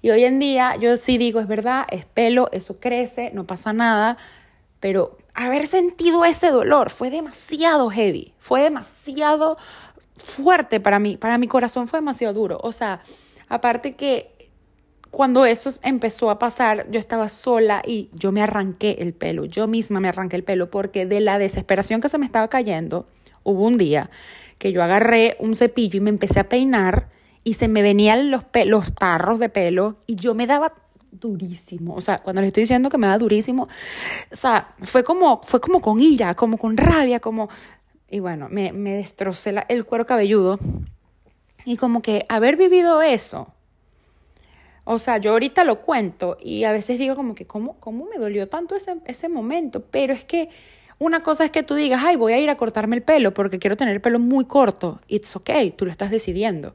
Y 0.00 0.10
hoy 0.10 0.24
en 0.24 0.40
día 0.40 0.74
yo 0.76 0.96
sí 0.96 1.18
digo, 1.18 1.38
es 1.38 1.46
verdad, 1.46 1.86
es 1.90 2.04
pelo, 2.04 2.48
eso 2.50 2.80
crece, 2.80 3.30
no 3.32 3.46
pasa 3.46 3.72
nada, 3.72 4.16
pero 4.80 5.18
haber 5.34 5.68
sentido 5.68 6.24
ese 6.24 6.50
dolor 6.50 6.90
fue 6.90 7.10
demasiado 7.10 7.88
heavy, 7.90 8.34
fue 8.40 8.62
demasiado 8.62 9.58
fuerte 10.16 10.80
para 10.80 10.98
mí, 10.98 11.16
para 11.16 11.38
mi 11.38 11.48
corazón 11.48 11.88
fue 11.88 11.98
demasiado 11.98 12.34
duro. 12.34 12.58
O 12.62 12.72
sea, 12.72 13.00
aparte 13.48 13.94
que 13.94 14.50
cuando 15.10 15.44
eso 15.44 15.70
empezó 15.82 16.30
a 16.30 16.38
pasar, 16.38 16.90
yo 16.90 16.98
estaba 16.98 17.28
sola 17.28 17.82
y 17.86 18.08
yo 18.14 18.32
me 18.32 18.42
arranqué 18.42 18.96
el 19.00 19.12
pelo, 19.12 19.44
yo 19.44 19.66
misma 19.66 20.00
me 20.00 20.08
arranqué 20.08 20.36
el 20.36 20.42
pelo 20.42 20.70
porque 20.70 21.04
de 21.04 21.20
la 21.20 21.38
desesperación 21.38 22.00
que 22.00 22.08
se 22.08 22.16
me 22.16 22.24
estaba 22.24 22.48
cayendo, 22.48 23.06
hubo 23.42 23.66
un 23.66 23.76
día 23.76 24.10
que 24.56 24.72
yo 24.72 24.82
agarré 24.82 25.36
un 25.38 25.54
cepillo 25.54 25.98
y 25.98 26.00
me 26.00 26.08
empecé 26.08 26.40
a 26.40 26.48
peinar 26.48 27.10
y 27.44 27.54
se 27.54 27.68
me 27.68 27.82
venían 27.82 28.30
los, 28.30 28.44
los 28.64 28.94
tarros 28.94 29.38
de 29.38 29.50
pelo 29.50 29.96
y 30.06 30.14
yo 30.14 30.34
me 30.34 30.46
daba 30.46 30.72
durísimo, 31.10 31.94
o 31.94 32.00
sea, 32.00 32.22
cuando 32.22 32.40
le 32.40 32.46
estoy 32.46 32.62
diciendo 32.62 32.88
que 32.88 32.96
me 32.96 33.06
da 33.06 33.18
durísimo, 33.18 33.64
o 33.64 34.36
sea, 34.36 34.74
fue 34.80 35.04
como, 35.04 35.42
fue 35.42 35.60
como 35.60 35.82
con 35.82 36.00
ira, 36.00 36.34
como 36.34 36.56
con 36.56 36.78
rabia, 36.78 37.20
como, 37.20 37.50
y 38.12 38.20
bueno, 38.20 38.48
me, 38.50 38.72
me 38.72 38.92
destrocé 38.92 39.54
el 39.68 39.84
cuero 39.86 40.06
cabelludo 40.06 40.58
y 41.64 41.78
como 41.78 42.02
que 42.02 42.26
haber 42.28 42.56
vivido 42.56 43.00
eso, 43.00 43.52
o 44.84 44.98
sea, 44.98 45.16
yo 45.16 45.32
ahorita 45.32 45.64
lo 45.64 45.80
cuento 45.80 46.36
y 46.38 46.64
a 46.64 46.72
veces 46.72 46.98
digo 46.98 47.16
como 47.16 47.34
que, 47.34 47.46
¿cómo, 47.46 47.80
cómo 47.80 48.06
me 48.06 48.18
dolió 48.18 48.48
tanto 48.48 48.74
ese, 48.74 48.96
ese 49.06 49.28
momento? 49.30 49.84
Pero 49.90 50.12
es 50.12 50.24
que 50.24 50.50
una 50.98 51.22
cosa 51.22 51.44
es 51.46 51.50
que 51.50 51.62
tú 51.62 51.74
digas, 51.74 52.02
ay, 52.04 52.16
voy 52.16 52.34
a 52.34 52.38
ir 52.38 52.50
a 52.50 52.56
cortarme 52.56 52.96
el 52.96 53.02
pelo 53.02 53.32
porque 53.32 53.58
quiero 53.58 53.76
tener 53.76 53.94
el 53.94 54.02
pelo 54.02 54.18
muy 54.18 54.44
corto. 54.44 55.00
It's 55.08 55.34
okay, 55.34 55.70
tú 55.70 55.86
lo 55.86 55.90
estás 55.90 56.10
decidiendo. 56.10 56.74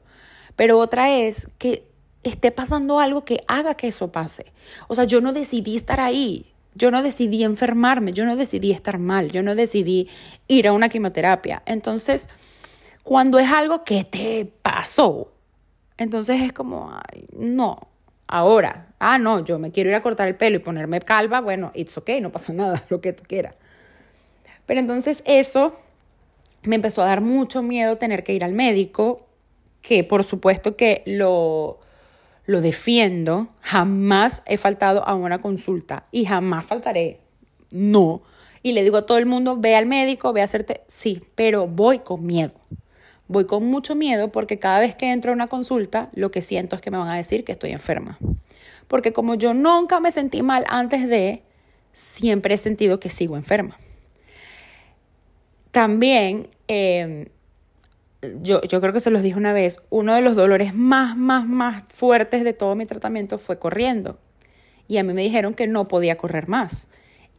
Pero 0.56 0.78
otra 0.78 1.14
es 1.14 1.48
que 1.58 1.86
esté 2.24 2.50
pasando 2.50 2.98
algo 2.98 3.24
que 3.24 3.44
haga 3.46 3.74
que 3.74 3.88
eso 3.88 4.10
pase. 4.10 4.52
O 4.88 4.94
sea, 4.94 5.04
yo 5.04 5.20
no 5.20 5.32
decidí 5.32 5.76
estar 5.76 6.00
ahí. 6.00 6.52
Yo 6.78 6.90
no 6.90 7.02
decidí 7.02 7.44
enfermarme, 7.44 8.12
yo 8.12 8.24
no 8.24 8.36
decidí 8.36 8.70
estar 8.70 8.98
mal, 8.98 9.30
yo 9.30 9.42
no 9.42 9.54
decidí 9.54 10.08
ir 10.46 10.68
a 10.68 10.72
una 10.72 10.88
quimioterapia. 10.88 11.62
Entonces, 11.66 12.28
cuando 13.02 13.38
es 13.38 13.50
algo 13.50 13.84
que 13.84 14.04
te 14.04 14.50
pasó, 14.62 15.32
entonces 15.96 16.40
es 16.40 16.52
como, 16.52 16.90
ay, 16.92 17.26
no, 17.36 17.88
Ahora, 18.30 18.88
ah, 18.98 19.18
no, 19.18 19.42
yo 19.42 19.58
me 19.58 19.70
quiero 19.70 19.88
ir 19.88 19.96
a 19.96 20.02
cortar 20.02 20.28
el 20.28 20.36
pelo 20.36 20.56
y 20.56 20.58
ponerme 20.58 21.00
calva, 21.00 21.40
bueno, 21.40 21.72
it's 21.74 21.96
okay, 21.96 22.20
no 22.20 22.30
pasa 22.30 22.52
nada, 22.54 22.84
lo 22.90 23.00
que 23.00 23.14
tú 23.14 23.24
quieras. 23.26 23.54
Pero 24.66 24.80
entonces 24.80 25.22
eso 25.24 25.74
me 26.62 26.76
empezó 26.76 27.02
a 27.02 27.06
dar 27.06 27.22
mucho 27.22 27.62
miedo 27.62 27.96
tener 27.96 28.22
que 28.22 28.34
ir 28.34 28.44
al 28.44 28.52
médico, 28.52 29.26
que 29.80 30.04
por 30.04 30.24
supuesto 30.24 30.76
que 30.76 31.02
lo, 31.06 31.80
lo 32.48 32.62
defiendo, 32.62 33.48
jamás 33.60 34.42
he 34.46 34.56
faltado 34.56 35.06
a 35.06 35.14
una 35.14 35.42
consulta 35.42 36.06
y 36.10 36.24
jamás 36.24 36.64
faltaré, 36.64 37.20
no. 37.70 38.22
Y 38.62 38.72
le 38.72 38.82
digo 38.82 38.96
a 38.96 39.04
todo 39.04 39.18
el 39.18 39.26
mundo, 39.26 39.58
ve 39.58 39.76
al 39.76 39.84
médico, 39.84 40.32
ve 40.32 40.40
a 40.40 40.44
hacerte, 40.44 40.80
sí, 40.86 41.22
pero 41.34 41.66
voy 41.66 41.98
con 41.98 42.24
miedo. 42.24 42.54
Voy 43.26 43.44
con 43.44 43.66
mucho 43.66 43.94
miedo 43.94 44.32
porque 44.32 44.58
cada 44.58 44.80
vez 44.80 44.94
que 44.94 45.12
entro 45.12 45.30
a 45.30 45.34
una 45.34 45.48
consulta, 45.48 46.08
lo 46.14 46.30
que 46.30 46.40
siento 46.40 46.74
es 46.74 46.80
que 46.80 46.90
me 46.90 46.96
van 46.96 47.10
a 47.10 47.16
decir 47.16 47.44
que 47.44 47.52
estoy 47.52 47.72
enferma. 47.72 48.18
Porque 48.86 49.12
como 49.12 49.34
yo 49.34 49.52
nunca 49.52 50.00
me 50.00 50.10
sentí 50.10 50.40
mal 50.40 50.64
antes 50.68 51.06
de, 51.06 51.42
siempre 51.92 52.54
he 52.54 52.58
sentido 52.58 52.98
que 52.98 53.10
sigo 53.10 53.36
enferma. 53.36 53.78
También, 55.70 56.48
em, 56.66 57.26
yo, 58.42 58.60
yo 58.62 58.80
creo 58.80 58.92
que 58.92 59.00
se 59.00 59.10
los 59.10 59.22
dije 59.22 59.38
una 59.38 59.52
vez, 59.52 59.80
uno 59.90 60.14
de 60.14 60.22
los 60.22 60.34
dolores 60.34 60.74
más, 60.74 61.16
más, 61.16 61.46
más 61.46 61.84
fuertes 61.88 62.44
de 62.44 62.52
todo 62.52 62.74
mi 62.74 62.86
tratamiento 62.86 63.38
fue 63.38 63.58
corriendo. 63.58 64.18
Y 64.88 64.98
a 64.98 65.04
mí 65.04 65.12
me 65.12 65.22
dijeron 65.22 65.54
que 65.54 65.66
no 65.66 65.86
podía 65.86 66.16
correr 66.16 66.48
más. 66.48 66.88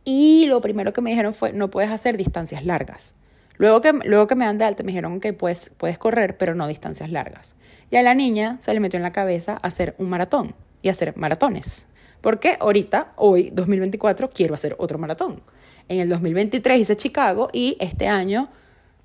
Y 0.06 0.46
lo 0.48 0.62
primero 0.62 0.94
que 0.94 1.02
me 1.02 1.10
dijeron 1.10 1.34
fue, 1.34 1.52
no 1.52 1.70
puedes 1.70 1.90
hacer 1.90 2.16
distancias 2.16 2.66
largas. 2.66 3.16
Luego 3.58 3.82
que, 3.82 3.92
luego 3.92 4.28
que 4.28 4.36
me 4.36 4.46
dan 4.46 4.58
de 4.58 4.66
alta 4.66 4.84
me 4.84 4.92
dijeron 4.92 5.20
que 5.20 5.34
pues, 5.34 5.74
puedes 5.78 5.98
correr, 5.98 6.38
pero 6.38 6.56
no 6.56 6.68
distancias 6.68 7.12
largas. 7.12 7.56
Y 7.92 7.98
a 7.98 8.04
la 8.04 8.14
niña 8.14 8.58
se 8.62 8.74
le 8.74 8.80
metió 8.80 8.98
en 8.98 9.04
la 9.04 9.12
cabeza 9.12 9.58
hacer 9.62 9.96
un 9.98 10.10
maratón 10.10 10.56
y 10.82 10.90
hacer 10.90 11.18
maratones. 11.18 11.88
Porque 12.22 12.56
ahorita, 12.60 13.12
hoy, 13.18 13.50
2024, 13.52 14.30
quiero 14.30 14.54
hacer 14.54 14.76
otro 14.78 14.98
maratón. 14.98 15.42
En 15.90 16.00
el 16.00 16.08
2023 16.08 16.80
hice 16.80 16.96
Chicago 16.96 17.50
y 17.52 17.76
este 17.80 18.08
año, 18.08 18.50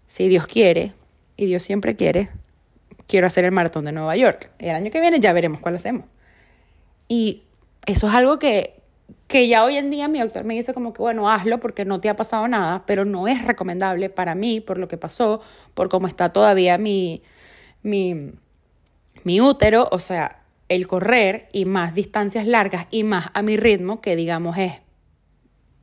si 0.07 0.29
Dios 0.29 0.47
quiere, 0.47 0.93
y 1.37 1.47
Dios 1.47 1.63
siempre 1.63 1.97
quiere, 1.97 2.29
quiero 3.07 3.27
hacer 3.27 3.45
el 3.45 3.53
maratón 3.53 3.85
de 3.85 3.93
Nueva 3.93 4.17
York. 4.17 4.51
El 4.59 4.71
año 4.71 4.91
que 4.91 5.01
viene 5.01 5.21
ya 5.21 5.33
veremos 5.33 5.61
cuál 5.61 5.75
hacemos. 5.75 6.07
Y 7.09 7.43
eso 7.87 8.09
es 8.09 8.15
algo 8.15 8.39
que 8.39 8.75
que 9.27 9.49
ya 9.49 9.65
hoy 9.65 9.77
en 9.77 9.91
día 9.91 10.09
mi 10.09 10.21
doctor 10.21 10.45
me 10.45 10.55
dice 10.55 10.75
como 10.75 10.93
que, 10.93 11.03
bueno, 11.03 11.31
hazlo 11.31 11.59
porque 11.61 11.85
no 11.85 12.01
te 12.01 12.09
ha 12.09 12.17
pasado 12.17 12.47
nada, 12.49 12.85
pero 12.87 13.05
no 13.05 13.27
es 13.29 13.45
recomendable 13.45 14.11
para 14.11 14.35
mí 14.35 14.61
por 14.61 14.79
lo 14.79 14.89
que 14.89 14.97
pasó, 14.97 15.41
por 15.75 15.89
cómo 15.89 16.07
está 16.07 16.33
todavía 16.33 16.79
mi, 16.79 17.23
mi, 17.83 18.33
mi 19.25 19.41
útero, 19.41 19.89
o 19.91 19.99
sea, 19.99 20.43
el 20.69 20.87
correr 20.87 21.49
y 21.53 21.65
más 21.65 21.95
distancias 21.95 22.47
largas 22.47 22.87
y 22.91 23.05
más 23.05 23.31
a 23.35 23.43
mi 23.43 23.57
ritmo, 23.57 24.01
que 24.01 24.17
digamos 24.17 24.59
es 24.59 24.81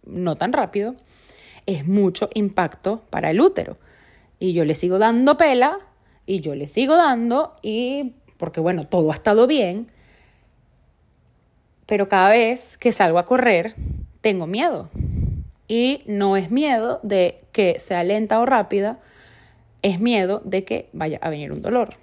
no 0.05 0.35
tan 0.35 0.53
rápido, 0.53 0.95
es 1.65 1.87
mucho 1.87 2.29
impacto 2.33 3.03
para 3.09 3.29
el 3.31 3.41
útero. 3.41 3.77
Y 4.41 4.53
yo 4.53 4.65
le 4.65 4.73
sigo 4.73 4.97
dando 4.97 5.37
pela 5.37 5.77
y 6.25 6.39
yo 6.39 6.55
le 6.55 6.65
sigo 6.65 6.95
dando 6.95 7.55
y 7.61 8.13
porque 8.37 8.59
bueno, 8.59 8.87
todo 8.87 9.11
ha 9.11 9.13
estado 9.13 9.45
bien, 9.45 9.91
pero 11.85 12.09
cada 12.09 12.31
vez 12.31 12.75
que 12.79 12.91
salgo 12.91 13.19
a 13.19 13.27
correr, 13.27 13.75
tengo 14.21 14.47
miedo. 14.47 14.89
Y 15.67 16.01
no 16.07 16.37
es 16.37 16.49
miedo 16.49 16.99
de 17.03 17.43
que 17.51 17.79
sea 17.79 18.03
lenta 18.03 18.39
o 18.39 18.47
rápida, 18.47 18.97
es 19.83 19.99
miedo 19.99 20.41
de 20.43 20.63
que 20.63 20.89
vaya 20.91 21.19
a 21.21 21.29
venir 21.29 21.51
un 21.51 21.61
dolor. 21.61 21.97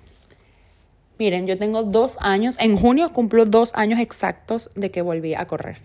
Miren, 1.18 1.48
yo 1.48 1.58
tengo 1.58 1.82
dos 1.82 2.18
años, 2.20 2.56
en 2.60 2.76
junio 2.76 3.12
cumplo 3.12 3.46
dos 3.46 3.74
años 3.74 3.98
exactos 3.98 4.70
de 4.76 4.92
que 4.92 5.02
volví 5.02 5.34
a 5.34 5.48
correr. 5.48 5.78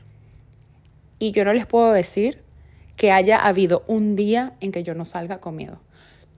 Y 1.18 1.32
yo 1.32 1.46
no 1.46 1.54
les 1.54 1.66
puedo 1.66 1.92
decir 1.94 2.44
que 2.96 3.12
haya 3.12 3.44
habido 3.44 3.84
un 3.88 4.16
día 4.16 4.54
en 4.60 4.72
que 4.72 4.84
yo 4.84 4.94
no 4.94 5.06
salga 5.06 5.40
con 5.40 5.56
miedo. 5.56 5.80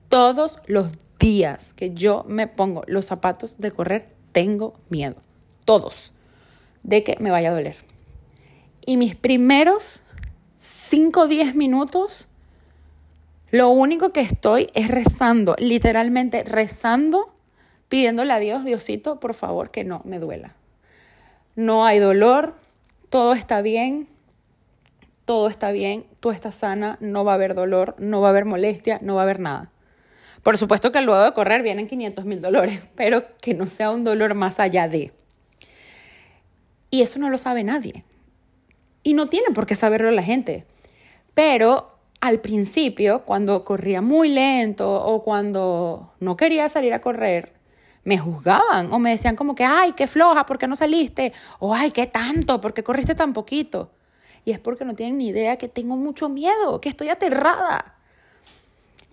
Todos 0.08 0.60
los 0.66 0.88
días 1.18 1.74
que 1.74 1.92
yo 1.92 2.24
me 2.28 2.46
pongo 2.46 2.82
los 2.86 3.06
zapatos 3.06 3.58
de 3.58 3.70
correr, 3.70 4.14
tengo 4.32 4.74
miedo. 4.88 5.16
Todos 5.64 6.12
de 6.82 7.02
que 7.02 7.16
me 7.18 7.30
vaya 7.30 7.50
a 7.50 7.54
doler. 7.54 7.76
Y 8.84 8.96
mis 8.96 9.16
primeros 9.16 10.02
5 10.58 11.22
o 11.22 11.26
10 11.26 11.54
minutos, 11.56 12.28
lo 13.50 13.70
único 13.70 14.12
que 14.12 14.20
estoy 14.20 14.68
es 14.74 14.88
rezando, 14.88 15.56
literalmente 15.58 16.44
rezando, 16.44 17.34
pidiéndole 17.88 18.32
a 18.32 18.38
Dios, 18.38 18.64
Diosito, 18.64 19.18
por 19.18 19.34
favor, 19.34 19.70
que 19.70 19.84
no 19.84 20.00
me 20.04 20.18
duela. 20.20 20.54
No 21.56 21.84
hay 21.84 21.98
dolor, 21.98 22.54
todo 23.10 23.32
está 23.32 23.62
bien, 23.62 24.08
todo 25.24 25.48
está 25.48 25.72
bien, 25.72 26.06
tú 26.20 26.30
estás 26.30 26.54
sana, 26.54 26.98
no 27.00 27.24
va 27.24 27.32
a 27.32 27.34
haber 27.34 27.54
dolor, 27.54 27.96
no 27.98 28.20
va 28.20 28.28
a 28.28 28.30
haber 28.30 28.44
molestia, 28.44 29.00
no 29.02 29.16
va 29.16 29.22
a 29.22 29.24
haber 29.24 29.40
nada. 29.40 29.72
Por 30.46 30.58
supuesto 30.58 30.92
que 30.92 31.00
luego 31.00 31.24
de 31.24 31.32
correr 31.32 31.64
vienen 31.64 31.88
500 31.88 32.24
mil 32.24 32.40
dolores, 32.40 32.80
pero 32.94 33.24
que 33.40 33.52
no 33.52 33.66
sea 33.66 33.90
un 33.90 34.04
dolor 34.04 34.34
más 34.34 34.60
allá 34.60 34.86
de. 34.86 35.12
Y 36.88 37.02
eso 37.02 37.18
no 37.18 37.30
lo 37.30 37.36
sabe 37.36 37.64
nadie. 37.64 38.04
Y 39.02 39.14
no 39.14 39.26
tiene 39.26 39.48
por 39.52 39.66
qué 39.66 39.74
saberlo 39.74 40.08
la 40.12 40.22
gente. 40.22 40.64
Pero 41.34 41.88
al 42.20 42.38
principio, 42.38 43.24
cuando 43.24 43.64
corría 43.64 44.02
muy 44.02 44.28
lento 44.28 44.88
o 44.88 45.24
cuando 45.24 46.12
no 46.20 46.36
quería 46.36 46.68
salir 46.68 46.94
a 46.94 47.00
correr, 47.00 47.54
me 48.04 48.16
juzgaban 48.16 48.92
o 48.92 49.00
me 49.00 49.10
decían 49.10 49.34
como 49.34 49.56
que, 49.56 49.64
ay, 49.64 49.94
qué 49.96 50.06
floja, 50.06 50.46
¿por 50.46 50.58
qué 50.58 50.68
no 50.68 50.76
saliste? 50.76 51.32
O 51.58 51.74
ay, 51.74 51.90
qué 51.90 52.06
tanto, 52.06 52.60
¿por 52.60 52.72
qué 52.72 52.84
corriste 52.84 53.16
tan 53.16 53.32
poquito? 53.32 53.90
Y 54.44 54.52
es 54.52 54.60
porque 54.60 54.84
no 54.84 54.94
tienen 54.94 55.18
ni 55.18 55.26
idea 55.26 55.56
que 55.56 55.66
tengo 55.66 55.96
mucho 55.96 56.28
miedo, 56.28 56.80
que 56.80 56.88
estoy 56.88 57.08
aterrada. 57.08 57.95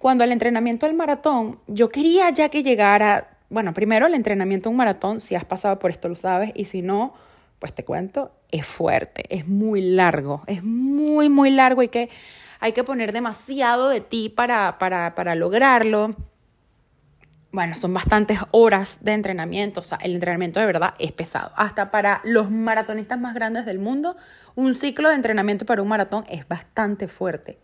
Cuando 0.03 0.25
el 0.25 0.33
entrenamiento 0.33 0.85
del 0.85 0.97
maratón, 0.97 1.59
yo 1.65 1.87
quería 1.87 2.29
ya 2.29 2.49
que 2.49 2.61
llegara, 2.61 3.37
bueno, 3.49 3.73
primero 3.73 4.05
el 4.05 4.15
entrenamiento 4.15 4.67
de 4.67 4.71
un 4.71 4.75
maratón, 4.75 5.21
si 5.21 5.33
has 5.33 5.45
pasado 5.45 5.79
por 5.79 5.91
esto 5.91 6.09
lo 6.09 6.17
sabes, 6.17 6.51
y 6.55 6.65
si 6.65 6.81
no, 6.81 7.13
pues 7.57 7.73
te 7.73 7.85
cuento, 7.85 8.33
es 8.51 8.65
fuerte, 8.65 9.23
es 9.29 9.47
muy 9.47 9.79
largo, 9.81 10.43
es 10.45 10.61
muy, 10.61 11.29
muy 11.29 11.51
largo 11.51 11.83
y 11.83 11.87
que 11.87 12.09
hay 12.59 12.73
que 12.73 12.83
poner 12.83 13.13
demasiado 13.13 13.87
de 13.87 14.01
ti 14.01 14.27
para, 14.27 14.77
para, 14.77 15.15
para 15.15 15.35
lograrlo. 15.35 16.17
Bueno, 17.53 17.73
son 17.73 17.93
bastantes 17.93 18.39
horas 18.51 19.05
de 19.05 19.13
entrenamiento, 19.13 19.79
o 19.79 19.83
sea, 19.83 19.99
el 20.01 20.15
entrenamiento 20.15 20.59
de 20.59 20.65
verdad 20.65 20.95
es 20.99 21.13
pesado. 21.13 21.53
Hasta 21.55 21.91
para 21.91 22.19
los 22.25 22.51
maratonistas 22.51 23.21
más 23.21 23.33
grandes 23.33 23.65
del 23.65 23.79
mundo, 23.79 24.17
un 24.55 24.73
ciclo 24.73 25.07
de 25.07 25.15
entrenamiento 25.15 25.65
para 25.65 25.81
un 25.81 25.87
maratón 25.87 26.25
es 26.27 26.45
bastante 26.45 27.07
fuerte. 27.07 27.57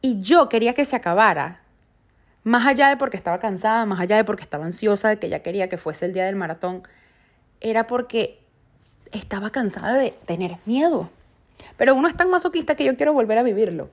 Y 0.00 0.20
yo 0.20 0.48
quería 0.48 0.74
que 0.74 0.84
se 0.84 0.96
acabara, 0.96 1.62
más 2.44 2.66
allá 2.66 2.88
de 2.88 2.96
porque 2.96 3.16
estaba 3.16 3.40
cansada, 3.40 3.84
más 3.84 4.00
allá 4.00 4.16
de 4.16 4.24
porque 4.24 4.42
estaba 4.42 4.64
ansiosa, 4.64 5.08
de 5.08 5.18
que 5.18 5.28
ya 5.28 5.40
quería 5.40 5.68
que 5.68 5.76
fuese 5.76 6.06
el 6.06 6.12
día 6.12 6.24
del 6.24 6.36
maratón, 6.36 6.82
era 7.60 7.86
porque 7.86 8.40
estaba 9.12 9.50
cansada 9.50 9.94
de 9.94 10.12
tener 10.26 10.56
miedo. 10.64 11.10
Pero 11.76 11.94
uno 11.94 12.08
es 12.08 12.16
tan 12.16 12.30
masoquista 12.30 12.74
que 12.74 12.84
yo 12.84 12.96
quiero 12.96 13.12
volver 13.12 13.38
a 13.38 13.42
vivirlo. 13.42 13.90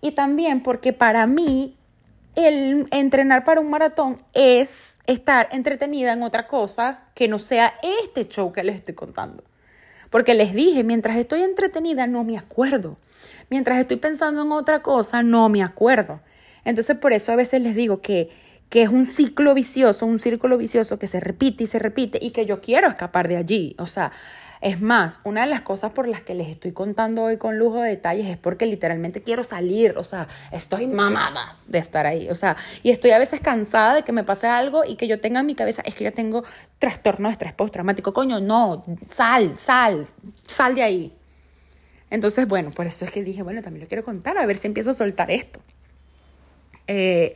Y 0.00 0.12
también 0.12 0.62
porque 0.62 0.92
para 0.92 1.26
mí 1.26 1.76
el 2.34 2.86
entrenar 2.90 3.44
para 3.44 3.60
un 3.60 3.70
maratón 3.70 4.22
es 4.32 4.96
estar 5.06 5.48
entretenida 5.52 6.12
en 6.12 6.22
otra 6.22 6.46
cosa 6.46 7.04
que 7.14 7.28
no 7.28 7.38
sea 7.38 7.74
este 7.82 8.26
show 8.28 8.52
que 8.52 8.64
les 8.64 8.76
estoy 8.76 8.94
contando. 8.94 9.44
Porque 10.12 10.34
les 10.34 10.52
dije, 10.52 10.84
mientras 10.84 11.16
estoy 11.16 11.42
entretenida 11.42 12.06
no 12.06 12.22
me 12.22 12.36
acuerdo. 12.36 12.98
Mientras 13.48 13.78
estoy 13.78 13.96
pensando 13.96 14.42
en 14.42 14.52
otra 14.52 14.82
cosa 14.82 15.22
no 15.22 15.48
me 15.48 15.62
acuerdo. 15.62 16.20
Entonces 16.66 16.96
por 16.98 17.14
eso 17.14 17.32
a 17.32 17.36
veces 17.36 17.62
les 17.62 17.74
digo 17.74 18.02
que, 18.02 18.28
que 18.68 18.82
es 18.82 18.90
un 18.90 19.06
ciclo 19.06 19.54
vicioso, 19.54 20.04
un 20.04 20.18
círculo 20.18 20.58
vicioso 20.58 20.98
que 20.98 21.06
se 21.06 21.18
repite 21.18 21.64
y 21.64 21.66
se 21.66 21.78
repite 21.78 22.18
y 22.20 22.30
que 22.30 22.44
yo 22.44 22.60
quiero 22.60 22.88
escapar 22.88 23.26
de 23.26 23.38
allí. 23.38 23.74
O 23.78 23.86
sea, 23.86 24.12
es 24.62 24.80
más, 24.80 25.18
una 25.24 25.40
de 25.42 25.48
las 25.48 25.62
cosas 25.62 25.90
por 25.90 26.06
las 26.06 26.22
que 26.22 26.34
les 26.34 26.48
estoy 26.48 26.70
contando 26.70 27.24
hoy 27.24 27.36
con 27.36 27.58
lujo 27.58 27.80
de 27.80 27.90
detalles 27.90 28.28
es 28.28 28.38
porque 28.38 28.64
literalmente 28.64 29.20
quiero 29.20 29.42
salir, 29.42 29.98
o 29.98 30.04
sea, 30.04 30.28
estoy 30.52 30.86
mamada 30.86 31.58
de 31.66 31.78
estar 31.78 32.06
ahí, 32.06 32.30
o 32.30 32.36
sea, 32.36 32.56
y 32.84 32.90
estoy 32.90 33.10
a 33.10 33.18
veces 33.18 33.40
cansada 33.40 33.94
de 33.94 34.02
que 34.04 34.12
me 34.12 34.22
pase 34.22 34.46
algo 34.46 34.84
y 34.86 34.94
que 34.94 35.08
yo 35.08 35.20
tenga 35.20 35.40
en 35.40 35.46
mi 35.46 35.56
cabeza, 35.56 35.82
es 35.84 35.96
que 35.96 36.04
yo 36.04 36.12
tengo 36.12 36.44
trastorno 36.78 37.28
de 37.28 37.32
estrés 37.32 37.52
postraumático, 37.52 38.12
coño, 38.12 38.38
no, 38.38 38.84
sal, 39.08 39.58
sal, 39.58 40.06
sal 40.46 40.76
de 40.76 40.82
ahí. 40.84 41.12
Entonces, 42.08 42.46
bueno, 42.46 42.70
por 42.70 42.86
eso 42.86 43.04
es 43.04 43.10
que 43.10 43.24
dije, 43.24 43.42
bueno, 43.42 43.62
también 43.62 43.82
lo 43.82 43.88
quiero 43.88 44.04
contar, 44.04 44.38
a 44.38 44.46
ver 44.46 44.58
si 44.58 44.68
empiezo 44.68 44.90
a 44.90 44.94
soltar 44.94 45.32
esto. 45.32 45.60
Eh, 46.86 47.34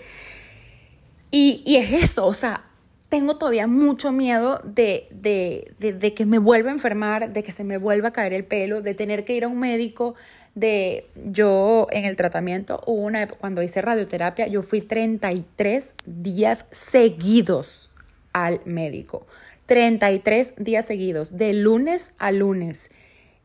y, 1.32 1.62
y 1.66 1.76
es 1.76 2.04
eso, 2.04 2.24
o 2.24 2.34
sea, 2.34 2.65
tengo 3.08 3.36
todavía 3.36 3.66
mucho 3.66 4.10
miedo 4.12 4.60
de, 4.64 5.08
de, 5.10 5.72
de, 5.78 6.14
que 6.14 6.26
me 6.26 6.38
vuelva 6.38 6.70
a 6.70 6.72
enfermar, 6.72 7.32
de 7.32 7.42
que 7.42 7.52
se 7.52 7.64
me 7.64 7.78
vuelva 7.78 8.08
a 8.08 8.12
caer 8.12 8.32
el 8.32 8.44
pelo, 8.44 8.82
de 8.82 8.94
tener 8.94 9.24
que 9.24 9.34
ir 9.34 9.44
a 9.44 9.48
un 9.48 9.58
médico, 9.58 10.14
de 10.54 11.06
yo 11.14 11.86
en 11.90 12.04
el 12.04 12.16
tratamiento, 12.16 12.82
una 12.86 13.28
cuando 13.28 13.62
hice 13.62 13.82
radioterapia, 13.82 14.46
yo 14.48 14.62
fui 14.62 14.80
33 14.80 15.94
días 16.06 16.66
seguidos 16.72 17.90
al 18.32 18.60
médico. 18.64 19.26
33 19.66 20.54
días 20.56 20.86
seguidos, 20.86 21.36
de 21.36 21.52
lunes 21.52 22.12
a 22.18 22.32
lunes 22.32 22.90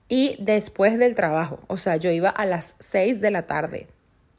y 0.08 0.38
después 0.40 0.98
del 0.98 1.16
trabajo. 1.16 1.60
O 1.68 1.78
sea, 1.78 1.98
yo 1.98 2.12
iba 2.12 2.30
a 2.30 2.46
las 2.46 2.76
6 2.80 3.22
de 3.22 3.32
la 3.32 3.48
tarde, 3.48 3.88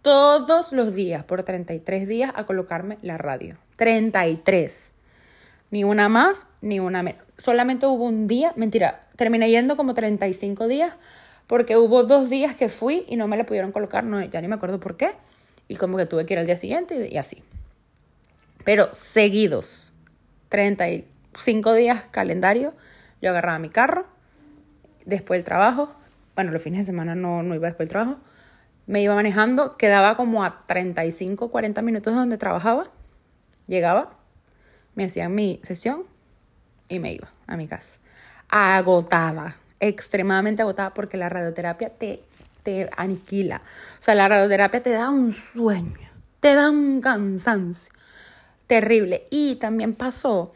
todos 0.01 0.73
los 0.73 0.95
días, 0.95 1.25
por 1.25 1.43
33 1.45 2.09
días, 2.09 2.33
a 2.35 2.45
colocarme 2.45 2.99
la 3.03 3.18
radio. 3.18 3.57
33 3.77 4.93
ni 5.73 5.85
una 5.85 6.11
más, 6.11 6.47
ni 6.61 6.79
una 6.79 7.03
menos. 7.03 7.25
Solamente 7.39 7.87
hubo 7.87 8.05
un 8.05 8.29
día, 8.29 8.53
mentira, 8.57 9.09
terminé 9.16 9.51
yendo 9.51 9.77
como 9.77 9.95
35 9.95 10.68
días 10.68 10.93
porque 11.47 11.79
hubo 11.79 12.05
dos 12.05 12.29
días 12.31 12.55
que 12.55 12.68
fui 12.68 13.05
y 13.09 13.16
no 13.16 13.27
me 13.27 13.39
la 13.39 13.45
pudieron 13.45 13.73
colocar, 13.73 14.05
no, 14.05 14.23
ya 14.23 14.41
ni 14.43 14.49
me 14.49 14.55
acuerdo 14.55 14.79
por 14.79 14.97
qué, 14.97 15.12
y 15.68 15.77
como 15.77 15.97
que 15.97 16.05
tuve 16.07 16.27
que 16.27 16.35
ir 16.35 16.39
al 16.39 16.47
día 16.47 16.57
siguiente 16.57 17.09
y, 17.11 17.16
así. 17.16 17.43
Pero 18.64 18.91
seguidos, 18.93 19.95
35 20.51 21.73
días 21.73 22.05
calendario, 22.11 22.75
yo 23.23 23.31
agarraba 23.31 23.59
mi 23.59 23.70
carro, 23.70 24.07
después 25.07 25.39
del 25.39 25.45
trabajo, 25.45 25.91
bueno, 26.35 26.53
los 26.53 26.62
fines 26.62 26.81
de 26.81 26.85
semana 26.85 27.14
no, 27.14 27.43
no 27.43 27.55
iba 27.55 27.68
después 27.68 27.89
del 27.89 27.93
trabajo, 27.93 28.20
me 28.87 29.01
iba 29.03 29.14
manejando, 29.14 29.79
quedaba 29.79 30.18
como 30.18 30.45
a 30.45 30.61
35, 30.66 31.51
40 31.51 31.81
minutos 31.81 32.14
donde 32.14 32.37
trabajaba, 32.37 32.91
llegaba, 33.66 34.22
me 34.95 35.05
hacían 35.05 35.34
mi 35.34 35.61
sesión 35.62 36.05
y 36.88 36.99
me 36.99 37.12
iba 37.14 37.32
a 37.47 37.57
mi 37.57 37.66
casa. 37.66 37.99
Agotada, 38.49 39.57
extremadamente 39.80 40.62
agotada 40.62 40.95
porque 40.95 41.16
la 41.16 41.28
radioterapia 41.28 41.90
te, 41.90 42.22
te 42.62 42.88
aniquila. 42.97 43.62
O 43.99 44.03
sea, 44.03 44.14
la 44.14 44.28
radioterapia 44.28 44.82
te 44.82 44.90
da 44.90 45.11
un 45.11 45.32
sueño, 45.32 46.11
te 46.40 46.55
da 46.55 46.70
un 46.70 47.01
cansancio 47.01 47.93
terrible. 48.66 49.24
Y 49.30 49.57
también 49.57 49.95
pasó 49.95 50.53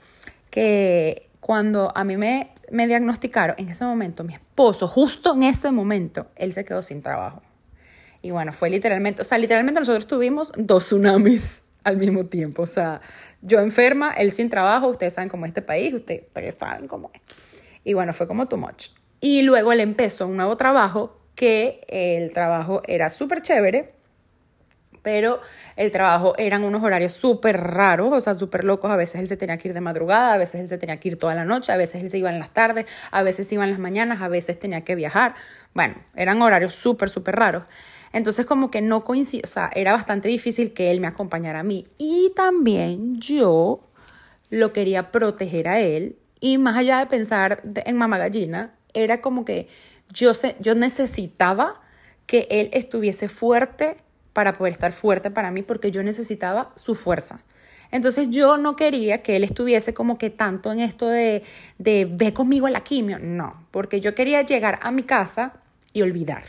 que 0.50 1.28
cuando 1.40 1.92
a 1.94 2.04
mí 2.04 2.16
me, 2.16 2.50
me 2.70 2.86
diagnosticaron, 2.86 3.56
en 3.58 3.68
ese 3.68 3.84
momento, 3.84 4.24
mi 4.24 4.34
esposo, 4.34 4.88
justo 4.88 5.34
en 5.34 5.42
ese 5.42 5.70
momento, 5.70 6.28
él 6.36 6.52
se 6.52 6.64
quedó 6.64 6.82
sin 6.82 7.02
trabajo. 7.02 7.42
Y 8.22 8.30
bueno, 8.30 8.52
fue 8.52 8.70
literalmente, 8.70 9.22
o 9.22 9.24
sea, 9.24 9.38
literalmente 9.38 9.80
nosotros 9.80 10.06
tuvimos 10.06 10.50
dos 10.56 10.86
tsunamis 10.86 11.65
al 11.86 11.96
mismo 11.96 12.26
tiempo. 12.26 12.62
O 12.62 12.66
sea, 12.66 13.00
yo 13.42 13.60
enferma, 13.60 14.12
él 14.12 14.32
sin 14.32 14.50
trabajo, 14.50 14.88
ustedes 14.88 15.14
saben 15.14 15.28
cómo 15.28 15.44
es 15.44 15.50
este 15.50 15.62
país, 15.62 15.94
ustedes, 15.94 16.56
saben 16.58 16.88
cómo 16.88 17.12
es. 17.14 17.20
Y 17.84 17.94
bueno, 17.94 18.12
fue 18.12 18.26
como 18.26 18.48
too 18.48 18.56
much. 18.56 18.88
Y 19.20 19.42
luego 19.42 19.72
él 19.72 19.80
empezó 19.80 20.26
un 20.26 20.36
nuevo 20.36 20.56
trabajo, 20.56 21.20
que 21.36 21.80
el 21.88 22.32
trabajo 22.32 22.82
era 22.88 23.08
súper 23.10 23.42
chévere, 23.42 23.94
pero 25.02 25.40
el 25.76 25.92
trabajo 25.92 26.34
eran 26.38 26.64
unos 26.64 26.82
horarios 26.82 27.12
súper 27.12 27.60
raros, 27.60 28.12
o 28.12 28.20
sea, 28.20 28.34
súper 28.34 28.64
locos. 28.64 28.90
A 28.90 28.96
veces 28.96 29.20
él 29.20 29.28
se 29.28 29.36
tenía 29.36 29.56
que 29.58 29.68
ir 29.68 29.74
de 29.74 29.80
madrugada, 29.80 30.34
a 30.34 30.38
veces 30.38 30.62
él 30.62 30.66
se 30.66 30.78
tenía 30.78 30.98
que 30.98 31.10
ir 31.10 31.18
toda 31.18 31.36
la 31.36 31.44
noche, 31.44 31.70
a 31.70 31.76
veces 31.76 32.02
él 32.02 32.10
se 32.10 32.18
iba 32.18 32.30
en 32.30 32.40
las 32.40 32.52
tardes, 32.52 32.86
a 33.12 33.22
veces 33.22 33.52
iba 33.52 33.62
en 33.62 33.70
las 33.70 33.78
mañanas, 33.78 34.22
a 34.22 34.28
veces 34.28 34.58
tenía 34.58 34.80
que 34.80 34.96
viajar. 34.96 35.36
Bueno, 35.74 35.94
eran 36.16 36.42
horarios 36.42 36.74
súper, 36.74 37.10
súper 37.10 37.36
raros. 37.36 37.62
Entonces 38.12 38.46
como 38.46 38.70
que 38.70 38.80
no 38.80 39.04
coincide, 39.04 39.42
o 39.44 39.48
sea, 39.48 39.70
era 39.74 39.92
bastante 39.92 40.28
difícil 40.28 40.72
que 40.72 40.90
él 40.90 41.00
me 41.00 41.06
acompañara 41.06 41.60
a 41.60 41.62
mí. 41.62 41.86
Y 41.98 42.32
también 42.34 43.20
yo 43.20 43.80
lo 44.50 44.72
quería 44.72 45.10
proteger 45.10 45.68
a 45.68 45.80
él. 45.80 46.16
Y 46.40 46.58
más 46.58 46.76
allá 46.76 46.98
de 46.98 47.06
pensar 47.06 47.62
en 47.64 47.96
mamá 47.96 48.18
gallina, 48.18 48.74
era 48.94 49.20
como 49.20 49.44
que 49.44 49.68
yo, 50.10 50.32
yo 50.60 50.74
necesitaba 50.74 51.80
que 52.26 52.46
él 52.50 52.70
estuviese 52.72 53.28
fuerte 53.28 53.96
para 54.32 54.52
poder 54.52 54.72
estar 54.72 54.92
fuerte 54.92 55.30
para 55.30 55.50
mí, 55.50 55.62
porque 55.62 55.90
yo 55.90 56.02
necesitaba 56.02 56.72
su 56.74 56.94
fuerza. 56.94 57.40
Entonces 57.90 58.30
yo 58.30 58.56
no 58.56 58.76
quería 58.76 59.22
que 59.22 59.36
él 59.36 59.44
estuviese 59.44 59.94
como 59.94 60.18
que 60.18 60.30
tanto 60.30 60.72
en 60.72 60.80
esto 60.80 61.08
de, 61.08 61.42
de 61.78 62.06
ve 62.10 62.34
conmigo 62.34 62.66
a 62.66 62.70
la 62.70 62.80
quimio, 62.80 63.18
no, 63.18 63.66
porque 63.70 64.00
yo 64.00 64.14
quería 64.14 64.42
llegar 64.42 64.78
a 64.82 64.90
mi 64.90 65.04
casa 65.04 65.54
y 65.92 66.02
olvidar. 66.02 66.44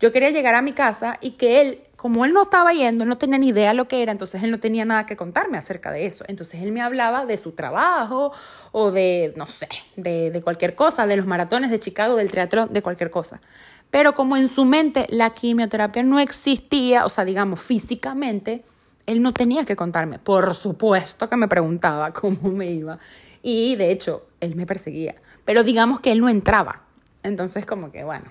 Yo 0.00 0.12
quería 0.12 0.30
llegar 0.30 0.54
a 0.54 0.62
mi 0.62 0.72
casa 0.72 1.18
y 1.20 1.32
que 1.32 1.60
él, 1.60 1.80
como 1.96 2.24
él 2.24 2.32
no 2.32 2.42
estaba 2.42 2.72
yendo, 2.72 3.04
no 3.04 3.18
tenía 3.18 3.38
ni 3.38 3.48
idea 3.48 3.74
lo 3.74 3.86
que 3.86 4.02
era, 4.02 4.12
entonces 4.12 4.42
él 4.42 4.50
no 4.50 4.58
tenía 4.58 4.86
nada 4.86 5.04
que 5.04 5.14
contarme 5.14 5.58
acerca 5.58 5.90
de 5.92 6.06
eso. 6.06 6.24
Entonces 6.26 6.62
él 6.62 6.72
me 6.72 6.80
hablaba 6.80 7.26
de 7.26 7.36
su 7.36 7.52
trabajo 7.52 8.32
o 8.72 8.90
de, 8.90 9.34
no 9.36 9.44
sé, 9.44 9.68
de, 9.96 10.30
de 10.30 10.42
cualquier 10.42 10.74
cosa, 10.74 11.06
de 11.06 11.16
los 11.16 11.26
maratones 11.26 11.70
de 11.70 11.78
Chicago, 11.78 12.16
del 12.16 12.30
teatro, 12.30 12.66
de 12.66 12.80
cualquier 12.80 13.10
cosa. 13.10 13.42
Pero 13.90 14.14
como 14.14 14.38
en 14.38 14.48
su 14.48 14.64
mente 14.64 15.06
la 15.10 15.30
quimioterapia 15.30 16.02
no 16.02 16.18
existía, 16.18 17.04
o 17.04 17.10
sea, 17.10 17.24
digamos, 17.24 17.60
físicamente, 17.60 18.64
él 19.06 19.20
no 19.20 19.32
tenía 19.32 19.64
que 19.64 19.76
contarme. 19.76 20.18
Por 20.18 20.54
supuesto 20.54 21.28
que 21.28 21.36
me 21.36 21.48
preguntaba 21.48 22.12
cómo 22.14 22.50
me 22.50 22.70
iba. 22.70 22.98
Y 23.42 23.76
de 23.76 23.90
hecho, 23.90 24.26
él 24.40 24.54
me 24.54 24.64
perseguía. 24.64 25.14
Pero 25.44 25.62
digamos 25.62 26.00
que 26.00 26.12
él 26.12 26.20
no 26.20 26.28
entraba. 26.28 26.82
Entonces, 27.22 27.66
como 27.66 27.90
que, 27.90 28.04
bueno, 28.04 28.30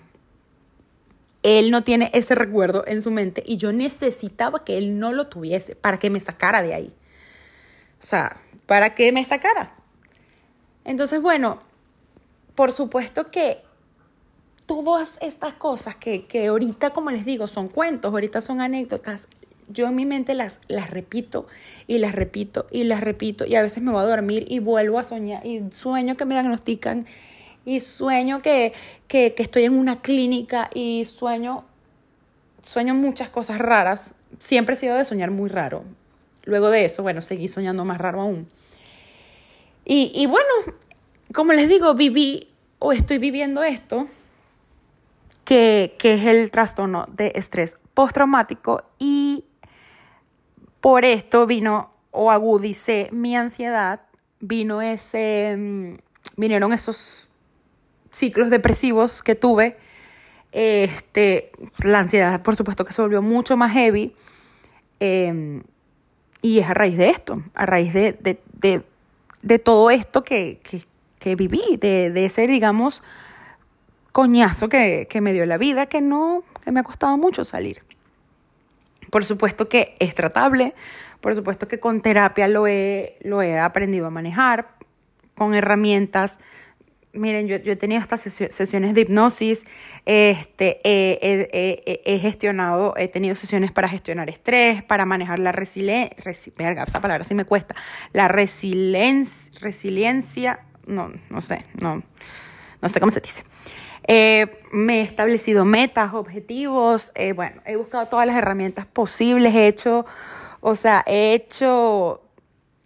él 1.44 1.72
no 1.72 1.84
tiene 1.84 2.10
ese 2.14 2.36
recuerdo 2.36 2.84
en 2.88 3.02
su 3.02 3.12
mente 3.12 3.44
y 3.46 3.58
yo 3.58 3.72
necesitaba 3.72 4.64
que 4.64 4.78
él 4.78 5.00
no 5.00 5.14
lo 5.14 5.28
tuviese 5.28 5.76
para 5.76 5.98
que 5.98 6.10
me 6.10 6.20
sacara 6.20 6.62
de 6.62 6.74
ahí. 6.74 6.94
O 8.00 8.04
sea, 8.04 8.42
para 8.66 8.96
que 8.96 9.12
me 9.12 9.24
sacara. 9.24 9.76
Entonces, 10.86 11.22
bueno, 11.22 11.62
por 12.56 12.72
supuesto 12.72 13.32
que 13.32 13.62
todas 14.66 15.18
estas 15.22 15.54
cosas 15.54 15.96
que, 15.96 16.26
que 16.26 16.48
ahorita, 16.48 16.92
como 16.92 17.10
les 17.10 17.26
digo, 17.26 17.48
son 17.48 17.68
cuentos, 17.68 18.12
ahorita 18.12 18.42
son 18.42 18.62
anécdotas, 18.62 19.28
yo 19.70 19.88
en 19.88 19.96
mi 19.96 20.06
mente 20.06 20.34
las, 20.34 20.62
las 20.68 20.90
repito 20.90 21.48
y 21.88 22.00
las 22.00 22.14
repito 22.14 22.68
y 22.72 22.84
las 22.84 23.02
repito 23.02 23.46
y 23.46 23.56
a 23.56 23.62
veces 23.62 23.84
me 23.84 23.92
voy 23.92 24.02
a 24.02 24.06
dormir 24.08 24.46
y 24.48 24.60
vuelvo 24.60 25.00
a 25.00 25.04
soñar 25.04 25.46
y 25.46 25.62
sueño 25.72 26.18
que 26.18 26.26
me 26.26 26.34
diagnostican 26.36 27.06
y 27.70 27.80
sueño 27.82 28.42
que, 28.42 28.74
que, 29.08 29.34
estoy 29.38 29.66
en 29.66 29.78
una 29.78 30.02
clínica 30.02 30.70
y 30.74 31.06
sueño, 31.06 31.66
sueño 32.64 32.96
muchas 32.96 33.30
cosas 33.30 33.60
raras. 33.60 34.16
Siempre 34.40 34.74
he 34.74 34.78
sido 34.78 34.96
de 34.96 35.06
soñar 35.06 35.30
muy 35.30 35.50
raro. 35.50 35.84
Luego 36.46 36.72
de 36.72 36.86
eso, 36.86 37.04
bueno, 37.04 37.22
seguí 37.22 37.48
soñando 37.48 37.86
más 37.86 38.00
raro 38.00 38.22
aún. 38.22 38.48
Y, 39.86 40.12
y 40.16 40.26
bueno, 40.26 40.50
como 41.34 41.54
les 41.54 41.70
digo, 41.70 41.94
viví 41.94 42.50
o 42.80 42.92
estoy 42.92 43.20
viviendo 43.20 43.62
esto, 43.62 44.08
que, 45.46 45.96
que 46.00 46.16
es 46.16 46.26
el 46.26 46.50
trastorno 46.50 47.06
de 47.12 47.34
estrés 47.36 47.78
postraumático 47.94 48.84
y 48.98 49.46
por 50.80 51.06
esto 51.06 51.46
vino 51.46 51.92
o 52.12 52.32
agudicé 52.32 53.10
mi 53.12 53.36
ansiedad, 53.36 54.02
vino 54.40 54.82
ese, 54.82 55.56
mm, 55.58 55.94
vinieron 56.38 56.74
esos 56.74 57.29
ciclos 58.12 58.50
depresivos 58.50 59.22
que 59.24 59.36
tuve, 59.36 59.78
este, 60.52 61.52
la 61.84 62.00
ansiedad 62.00 62.42
por 62.42 62.56
supuesto 62.56 62.84
que 62.86 62.94
se 62.94 63.02
volvió 63.02 63.22
mucho 63.22 63.58
más 63.58 63.72
heavy. 63.72 64.16
Em, 65.00 65.64
y 66.42 66.60
es 66.60 66.70
a 66.70 66.74
raíz 66.74 66.98
de 66.98 67.10
esto, 67.10 67.44
a 67.54 67.66
raíz 67.66 67.94
de, 67.94 68.18
de, 69.42 69.60
todo 69.60 69.92
esto 69.92 70.24
que, 70.24 70.62
que, 71.20 71.36
viví, 71.36 71.78
de, 71.78 72.26
ese, 72.26 72.48
digamos, 72.48 73.04
coñazo 74.12 74.70
que, 74.70 75.08
que, 75.10 75.22
me 75.22 75.34
dio 75.34 75.46
la 75.46 75.58
vida, 75.58 75.86
que 75.88 76.02
no, 76.02 76.44
que 76.64 76.72
me 76.72 76.80
ha 76.80 76.84
costado 76.84 77.18
mucho 77.18 77.44
salir. 77.44 77.84
Por 79.10 79.26
supuesto 79.26 79.68
que 79.68 79.96
es 80.00 80.16
tratable, 80.16 80.76
por 81.22 81.36
supuesto 81.36 81.68
que 81.68 81.80
con 81.80 82.02
terapia 82.02 82.48
lo 82.48 82.68
he, 82.68 83.18
lo 83.22 83.42
he 83.42 83.60
aprendido 83.60 84.08
a 84.08 84.10
manejar, 84.10 84.70
con 85.36 85.54
herramientas. 85.54 86.40
Miren, 87.12 87.48
yo, 87.48 87.58
yo 87.58 87.74
he 87.74 87.76
tenido 87.76 88.00
estas 88.00 88.22
sesiones 88.22 88.94
de 88.94 89.02
hipnosis, 89.02 89.66
este, 90.06 90.80
he 90.84 92.20
gestionado, 92.22 92.94
he 92.98 93.08
tenido 93.08 93.36
sesiones 93.36 93.72
para 93.72 93.90
gestionar 93.90 94.30
estrés, 94.30 94.84
para 94.84 95.06
manejar 95.06 95.40
la 95.40 95.52
resiliencia, 95.52 96.16
esa 96.30 97.02
palabra 97.02 97.24
sí 97.24 97.34
me 97.34 97.46
cuesta, 97.46 97.76
la 98.14 98.28
resiliencia, 98.28 99.52
resiliencia, 99.60 100.60
no, 100.86 101.12
no 101.30 101.42
sé, 101.42 101.66
no, 101.82 102.04
no 102.82 102.90
sé 102.90 103.00
cómo 103.00 103.12
se 103.12 103.22
dice. 103.22 103.44
Eh, 104.08 104.48
me 104.72 105.00
he 105.00 105.04
establecido 105.04 105.66
metas, 105.66 106.14
objetivos, 106.14 107.12
eh, 107.16 107.34
bueno, 107.34 107.62
he 107.66 107.76
buscado 107.76 108.08
todas 108.08 108.26
las 108.26 108.36
herramientas 108.36 108.86
posibles, 108.86 109.54
he 109.54 109.68
hecho, 109.68 110.06
o 110.62 110.76
sea, 110.76 111.04
he 111.06 111.34
hecho 111.34 112.22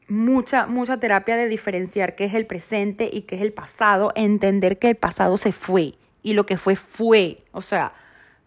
mucha, 0.07 0.65
mucha 0.67 0.97
terapia 0.99 1.35
de 1.37 1.47
diferenciar 1.47 2.15
qué 2.15 2.25
es 2.25 2.33
el 2.33 2.45
presente 2.45 3.09
y 3.11 3.21
qué 3.21 3.35
es 3.35 3.41
el 3.41 3.53
pasado, 3.53 4.11
entender 4.15 4.79
que 4.79 4.89
el 4.89 4.95
pasado 4.95 5.37
se 5.37 5.51
fue 5.51 5.95
y 6.21 6.33
lo 6.33 6.45
que 6.45 6.57
fue 6.57 6.75
fue, 6.75 7.43
o 7.51 7.61
sea, 7.61 7.93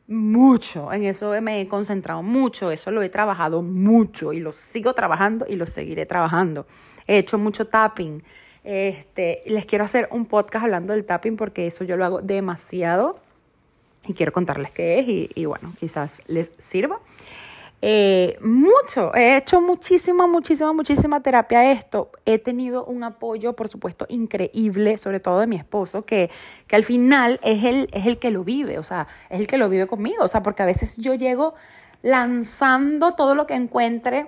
mucho, 0.09 0.93
en 0.93 1.03
eso 1.05 1.33
me 1.43 1.61
he 1.61 1.69
concentrado 1.69 2.23
mucho, 2.23 2.71
eso 2.71 2.91
lo 2.91 3.03
he 3.03 3.09
trabajado 3.09 3.63
mucho 3.63 4.33
y 4.33 4.41
lo 4.41 4.53
sigo 4.53 4.95
trabajando 4.95 5.47
y 5.49 5.57
lo 5.57 5.67
seguiré 5.67 6.07
trabajando. 6.07 6.67
He 7.07 7.19
hecho 7.19 7.39
mucho 7.39 7.67
tapping, 7.67 8.23
este, 8.63 9.43
les 9.47 9.67
quiero 9.67 9.85
hacer 9.85 10.09
un 10.11 10.27
podcast 10.27 10.65
hablando 10.65 10.93
del 10.93 11.05
tapping 11.05 11.37
porque 11.37 11.67
eso 11.67 11.85
yo 11.85 11.97
lo 11.97 12.05
hago 12.05 12.21
demasiado 12.21 13.17
y 14.07 14.15
quiero 14.15 14.33
contarles 14.33 14.71
qué 14.71 14.99
es 14.99 15.07
y, 15.09 15.45
bueno, 15.45 15.73
quizás 15.79 16.23
les 16.27 16.53
sirva. 16.59 17.01
Eh, 17.83 18.39
mucho, 18.43 19.15
he 19.15 19.37
hecho 19.37 19.61
muchísima, 19.61 20.27
muchísima, 20.27 20.73
muchísima 20.73 21.23
terapia 21.23 21.71
esto. 21.71 22.11
He 22.25 22.39
tenido 22.39 22.85
un 22.85 23.05
apoyo, 23.05 23.55
por 23.55 23.69
supuesto, 23.69 24.07
increíble, 24.09 24.97
sobre 24.97 25.21
todo 25.21 25.41
de 25.41 25.47
mi 25.47 25.57
esposo, 25.57 26.05
que, 26.05 26.31
que 26.67 26.77
al 26.77 26.85
final 26.85 27.39
es 27.43 27.65
el, 27.65 27.89
es 27.93 28.07
el 28.07 28.19
que 28.19 28.31
lo 28.31 28.45
vive, 28.45 28.79
o 28.79 28.83
sea, 28.83 29.07
es 29.29 29.41
el 29.41 29.47
que 29.47 29.59
lo 29.59 29.69
vive 29.69 29.87
conmigo, 29.87 30.25
o 30.25 30.29
sea, 30.29 30.43
porque 30.43 30.63
a 30.63 30.67
veces 30.67 30.97
yo 30.97 31.15
llego 31.15 31.55
lanzando 32.03 33.13
todo 33.13 33.35
lo 33.35 33.47
que 33.47 33.55
encuentre 33.55 34.27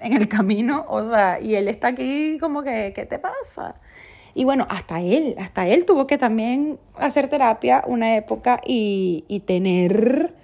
en 0.00 0.12
el 0.12 0.28
camino, 0.28 0.84
o 0.88 1.08
sea, 1.08 1.40
y 1.40 1.54
él 1.54 1.68
está 1.68 1.88
aquí 1.88 2.36
como 2.38 2.62
que, 2.62 2.92
¿qué 2.94 3.06
te 3.06 3.18
pasa? 3.18 3.80
Y 4.34 4.44
bueno, 4.44 4.66
hasta 4.68 5.00
él, 5.00 5.34
hasta 5.38 5.66
él 5.66 5.86
tuvo 5.86 6.06
que 6.06 6.18
también 6.18 6.78
hacer 6.94 7.28
terapia 7.28 7.82
una 7.86 8.16
época 8.16 8.60
y, 8.66 9.24
y 9.28 9.40
tener, 9.40 10.34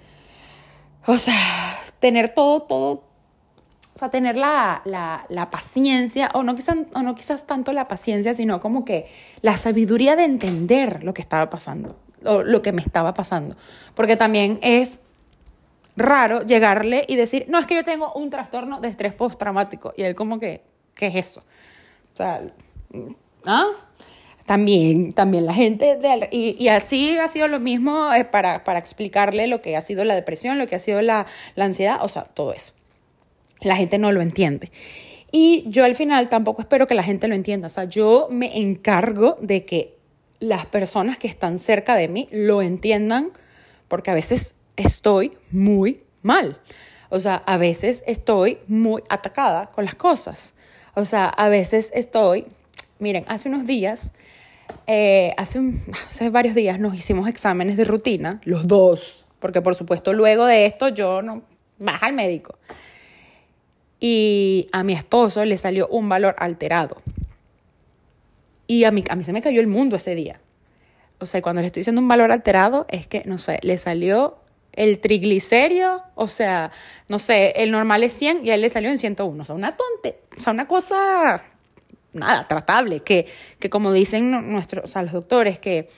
o 1.05 1.17
sea, 1.19 1.77
tener 2.03 2.33
todo, 2.33 2.63
todo, 2.63 2.91
o 2.91 3.97
sea, 3.97 4.09
tener 4.09 4.35
la, 4.35 4.81
la, 4.83 5.25
la 5.29 5.49
paciencia, 5.49 6.31
o 6.33 6.43
no, 6.43 6.53
quizás, 6.53 6.75
o 6.93 7.01
no 7.01 7.15
quizás 7.15 7.47
tanto 7.47 7.71
la 7.71 7.87
paciencia, 7.87 8.33
sino 8.33 8.59
como 8.59 8.83
que 8.83 9.07
la 9.41 9.55
sabiduría 9.55 10.17
de 10.17 10.25
entender 10.25 11.05
lo 11.05 11.13
que 11.13 11.21
estaba 11.21 11.49
pasando, 11.49 11.95
o 12.25 12.43
lo 12.43 12.61
que 12.61 12.73
me 12.73 12.81
estaba 12.81 13.13
pasando. 13.13 13.55
Porque 13.95 14.17
también 14.17 14.59
es 14.61 14.99
raro 15.95 16.41
llegarle 16.41 17.05
y 17.07 17.15
decir, 17.15 17.45
no, 17.47 17.57
es 17.57 17.67
que 17.67 17.75
yo 17.75 17.85
tengo 17.85 18.11
un 18.11 18.29
trastorno 18.29 18.81
de 18.81 18.89
estrés 18.89 19.13
postraumático. 19.13 19.93
Y 19.95 20.03
él 20.03 20.13
como 20.13 20.39
que, 20.39 20.61
¿qué 20.95 21.07
es 21.07 21.15
eso? 21.15 21.43
O 22.15 22.17
sea, 22.17 22.41
¿ah? 23.45 23.67
También, 24.45 25.13
también 25.13 25.45
la 25.45 25.53
gente, 25.53 25.97
y, 26.31 26.61
y, 26.61 26.67
así 26.67 27.17
ha 27.17 27.29
sido 27.29 27.47
lo 27.47 27.61
mismo 27.61 28.13
eh, 28.13 28.25
para, 28.25 28.65
para, 28.65 28.77
explicarle 28.77 29.47
lo 29.47 29.61
que 29.61 29.77
ha 29.77 29.81
sido 29.81 30.03
la 30.03 30.15
depresión, 30.15 30.57
lo 30.57 30.67
que 30.67 30.75
ha 30.75 30.79
sido 30.79 31.01
la, 31.01 31.27
la 31.55 31.63
ansiedad, 31.63 31.99
o 32.01 32.09
sea, 32.09 32.23
todo 32.23 32.51
eso. 32.51 32.73
La 33.61 33.77
gente 33.77 33.97
no 33.97 34.11
lo 34.11 34.21
entiende. 34.21 34.69
Y 35.31 35.63
yo 35.67 35.85
al 35.85 35.95
final 35.95 36.29
tampoco 36.29 36.61
espero 36.61 36.87
que 36.87 36.93
la 36.93 37.03
gente 37.03 37.27
lo 37.27 37.35
entienda. 37.35 37.67
O 37.67 37.69
sea, 37.69 37.85
yo 37.85 38.27
me 38.29 38.59
encargo 38.59 39.37
de 39.41 39.65
que 39.65 39.97
las 40.39 40.65
personas 40.65 41.17
que 41.17 41.27
están 41.27 41.57
cerca 41.57 41.95
de 41.95 42.09
mí 42.09 42.27
lo 42.31 42.61
entiendan, 42.61 43.31
porque 43.87 44.11
a 44.11 44.13
veces 44.13 44.55
estoy 44.75 45.37
muy 45.51 46.03
mal. 46.21 46.59
O 47.09 47.19
sea, 47.19 47.35
a 47.45 47.57
veces 47.57 48.03
estoy 48.07 48.57
muy 48.67 49.01
atacada 49.09 49.71
con 49.71 49.85
las 49.85 49.95
cosas. 49.95 50.53
O 50.95 51.05
sea, 51.05 51.29
a 51.29 51.47
veces 51.49 51.91
estoy, 51.95 52.45
miren, 52.99 53.23
hace 53.27 53.49
unos 53.49 53.65
días, 53.65 54.13
eh, 54.87 55.33
hace, 55.37 55.59
hace 56.07 56.29
varios 56.29 56.55
días 56.55 56.79
nos 56.79 56.95
hicimos 56.95 57.27
exámenes 57.27 57.77
de 57.77 57.85
rutina, 57.85 58.41
los 58.43 58.67
dos, 58.67 59.25
porque 59.39 59.61
por 59.61 59.75
supuesto 59.75 60.13
luego 60.13 60.45
de 60.45 60.65
esto 60.65 60.89
yo 60.89 61.21
no 61.21 61.43
baja 61.79 62.07
al 62.07 62.13
médico. 62.13 62.57
Y 63.99 64.67
a 64.71 64.83
mi 64.83 64.93
esposo 64.93 65.45
le 65.45 65.57
salió 65.57 65.87
un 65.87 66.09
valor 66.09 66.35
alterado. 66.37 67.01
Y 68.67 68.83
a 68.83 68.91
mí, 68.91 69.03
a 69.09 69.15
mí 69.15 69.23
se 69.23 69.33
me 69.33 69.41
cayó 69.41 69.61
el 69.61 69.67
mundo 69.67 69.95
ese 69.95 70.15
día. 70.15 70.41
O 71.19 71.25
sea, 71.25 71.41
cuando 71.41 71.61
le 71.61 71.67
estoy 71.67 71.81
diciendo 71.81 72.01
un 72.01 72.07
valor 72.07 72.31
alterado, 72.31 72.85
es 72.89 73.07
que, 73.07 73.23
no 73.25 73.37
sé, 73.37 73.59
le 73.61 73.77
salió 73.77 74.37
el 74.73 74.99
triglicérido, 74.99 76.03
o 76.15 76.27
sea, 76.27 76.71
no 77.07 77.19
sé, 77.19 77.53
el 77.57 77.71
normal 77.71 78.03
es 78.03 78.13
100 78.13 78.45
y 78.45 78.49
a 78.49 78.55
él 78.55 78.61
le 78.61 78.69
salió 78.69 78.89
en 78.89 78.97
101. 78.97 79.41
O 79.41 79.45
sea, 79.45 79.55
una 79.55 79.77
tonte, 79.77 80.19
o 80.35 80.41
sea, 80.41 80.51
una 80.51 80.67
cosa, 80.67 81.41
nada, 82.13 82.47
tratable, 82.47 83.01
que, 83.01 83.27
que 83.59 83.69
como 83.69 83.91
dicen 83.91 84.51
nuestros, 84.51 84.85
o 84.85 84.87
sea, 84.87 85.03
los 85.03 85.11
doctores, 85.11 85.59
que, 85.59 85.89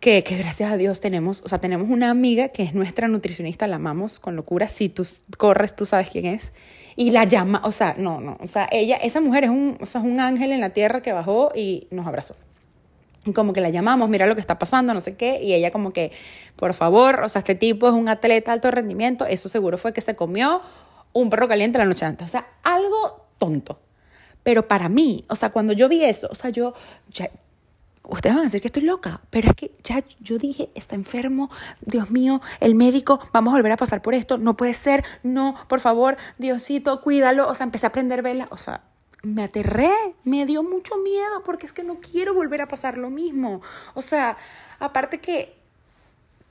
que, 0.00 0.22
que, 0.22 0.36
gracias 0.36 0.72
a 0.72 0.76
Dios 0.76 1.00
tenemos, 1.00 1.42
o 1.44 1.48
sea, 1.48 1.58
tenemos 1.58 1.88
una 1.88 2.10
amiga 2.10 2.48
que 2.48 2.62
es 2.62 2.74
nuestra 2.74 3.08
nutricionista, 3.08 3.66
la 3.66 3.76
amamos 3.76 4.18
con 4.18 4.36
locura, 4.36 4.68
si 4.68 4.88
tú 4.88 5.06
corres, 5.38 5.74
tú 5.74 5.86
sabes 5.86 6.10
quién 6.10 6.26
es, 6.26 6.52
y 6.96 7.10
la 7.10 7.24
llama, 7.24 7.60
o 7.64 7.72
sea, 7.72 7.94
no, 7.98 8.20
no, 8.20 8.38
o 8.40 8.46
sea, 8.46 8.68
ella, 8.70 8.96
esa 8.96 9.20
mujer 9.20 9.44
es 9.44 9.50
un, 9.50 9.76
o 9.80 9.84
es 9.84 9.94
un 9.96 10.20
ángel 10.20 10.52
en 10.52 10.60
la 10.60 10.70
tierra 10.70 11.02
que 11.02 11.12
bajó 11.12 11.52
y 11.54 11.86
nos 11.90 12.06
abrazó 12.06 12.36
como 13.32 13.52
que 13.52 13.60
la 13.60 13.70
llamamos, 13.70 14.08
mira 14.08 14.26
lo 14.26 14.34
que 14.34 14.40
está 14.40 14.58
pasando, 14.58 14.94
no 14.94 15.00
sé 15.00 15.16
qué, 15.16 15.42
y 15.42 15.54
ella 15.54 15.70
como 15.70 15.92
que, 15.92 16.12
por 16.56 16.74
favor, 16.74 17.22
o 17.24 17.28
sea, 17.28 17.40
este 17.40 17.54
tipo 17.54 17.88
es 17.88 17.94
un 17.94 18.08
atleta 18.08 18.50
de 18.50 18.54
alto 18.54 18.70
rendimiento, 18.70 19.26
eso 19.26 19.48
seguro 19.48 19.78
fue 19.78 19.92
que 19.92 20.00
se 20.00 20.16
comió 20.16 20.60
un 21.12 21.30
perro 21.30 21.48
caliente 21.48 21.78
la 21.78 21.84
noche 21.84 22.04
antes, 22.04 22.28
o 22.28 22.30
sea, 22.30 22.46
algo 22.62 23.26
tonto. 23.38 23.80
Pero 24.46 24.68
para 24.68 24.88
mí, 24.88 25.24
o 25.28 25.34
sea, 25.34 25.50
cuando 25.50 25.72
yo 25.72 25.88
vi 25.88 26.04
eso, 26.04 26.28
o 26.30 26.36
sea, 26.36 26.50
yo, 26.50 26.72
ya, 27.08 27.28
ustedes 28.04 28.32
van 28.32 28.42
a 28.42 28.44
decir 28.44 28.60
que 28.60 28.68
estoy 28.68 28.84
loca, 28.84 29.20
pero 29.28 29.48
es 29.48 29.56
que 29.56 29.72
ya 29.82 30.04
yo 30.20 30.38
dije, 30.38 30.70
está 30.76 30.94
enfermo, 30.94 31.50
Dios 31.80 32.12
mío, 32.12 32.40
el 32.60 32.76
médico, 32.76 33.18
vamos 33.32 33.52
a 33.52 33.56
volver 33.56 33.72
a 33.72 33.76
pasar 33.76 34.02
por 34.02 34.14
esto, 34.14 34.38
no 34.38 34.56
puede 34.56 34.72
ser, 34.72 35.04
no, 35.24 35.56
por 35.66 35.80
favor, 35.80 36.16
Diosito, 36.38 37.00
cuídalo, 37.00 37.48
o 37.48 37.56
sea, 37.56 37.64
empecé 37.64 37.88
a 37.88 37.90
prender 37.90 38.22
vela, 38.22 38.46
o 38.52 38.56
sea, 38.56 38.82
me 39.24 39.42
aterré, 39.42 39.90
me 40.22 40.46
dio 40.46 40.62
mucho 40.62 40.96
miedo 40.98 41.42
porque 41.44 41.66
es 41.66 41.72
que 41.72 41.82
no 41.82 41.96
quiero 41.96 42.32
volver 42.32 42.62
a 42.62 42.68
pasar 42.68 42.98
lo 42.98 43.10
mismo. 43.10 43.62
O 43.94 44.02
sea, 44.02 44.36
aparte 44.78 45.18
que 45.18 45.56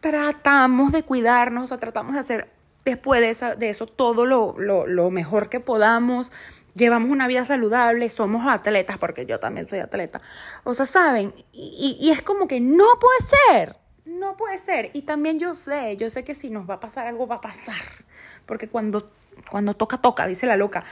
tratamos 0.02 0.92
de 0.92 1.04
cuidarnos, 1.04 1.64
o 1.64 1.68
sea, 1.68 1.78
tratamos 1.78 2.16
de 2.16 2.20
hacer 2.20 2.50
después 2.84 3.40
de, 3.40 3.56
de 3.56 3.70
eso 3.70 3.88
todo 3.88 4.26
lo, 4.26 4.56
lo, 4.58 4.86
lo 4.86 5.10
mejor 5.12 5.48
que 5.48 5.60
podamos, 5.60 6.34
llevamos 6.76 7.10
una 7.10 7.28
vida 7.28 7.44
saludable, 7.46 8.10
somos 8.10 8.46
atletas, 8.46 8.98
porque 8.98 9.26
yo 9.26 9.40
también 9.40 9.68
soy 9.68 9.80
atleta. 9.80 10.22
O 10.64 10.74
sea, 10.74 10.86
¿saben? 10.86 11.34
Y, 11.52 11.98
y, 12.00 12.12
es 12.12 12.22
como 12.22 12.48
que 12.48 12.60
no 12.60 12.86
puede 13.00 13.20
ser, 13.22 13.78
no 14.06 14.38
puede 14.38 14.58
ser. 14.58 14.92
Y 14.94 15.02
también 15.02 15.40
yo 15.40 15.56
sé, 15.56 15.98
yo 15.98 16.12
sé 16.12 16.24
que 16.24 16.36
si 16.36 16.50
nos 16.50 16.70
va 16.70 16.76
a 16.76 16.80
pasar 16.80 17.08
algo, 17.08 17.26
va 17.26 17.36
a 17.36 17.42
pasar. 17.42 17.82
Porque 18.46 18.68
cuando, 18.68 19.12
cuando 19.50 19.74
toca, 19.74 19.98
toca, 19.98 20.28
dice 20.28 20.46
la 20.46 20.58
loca. 20.58 20.84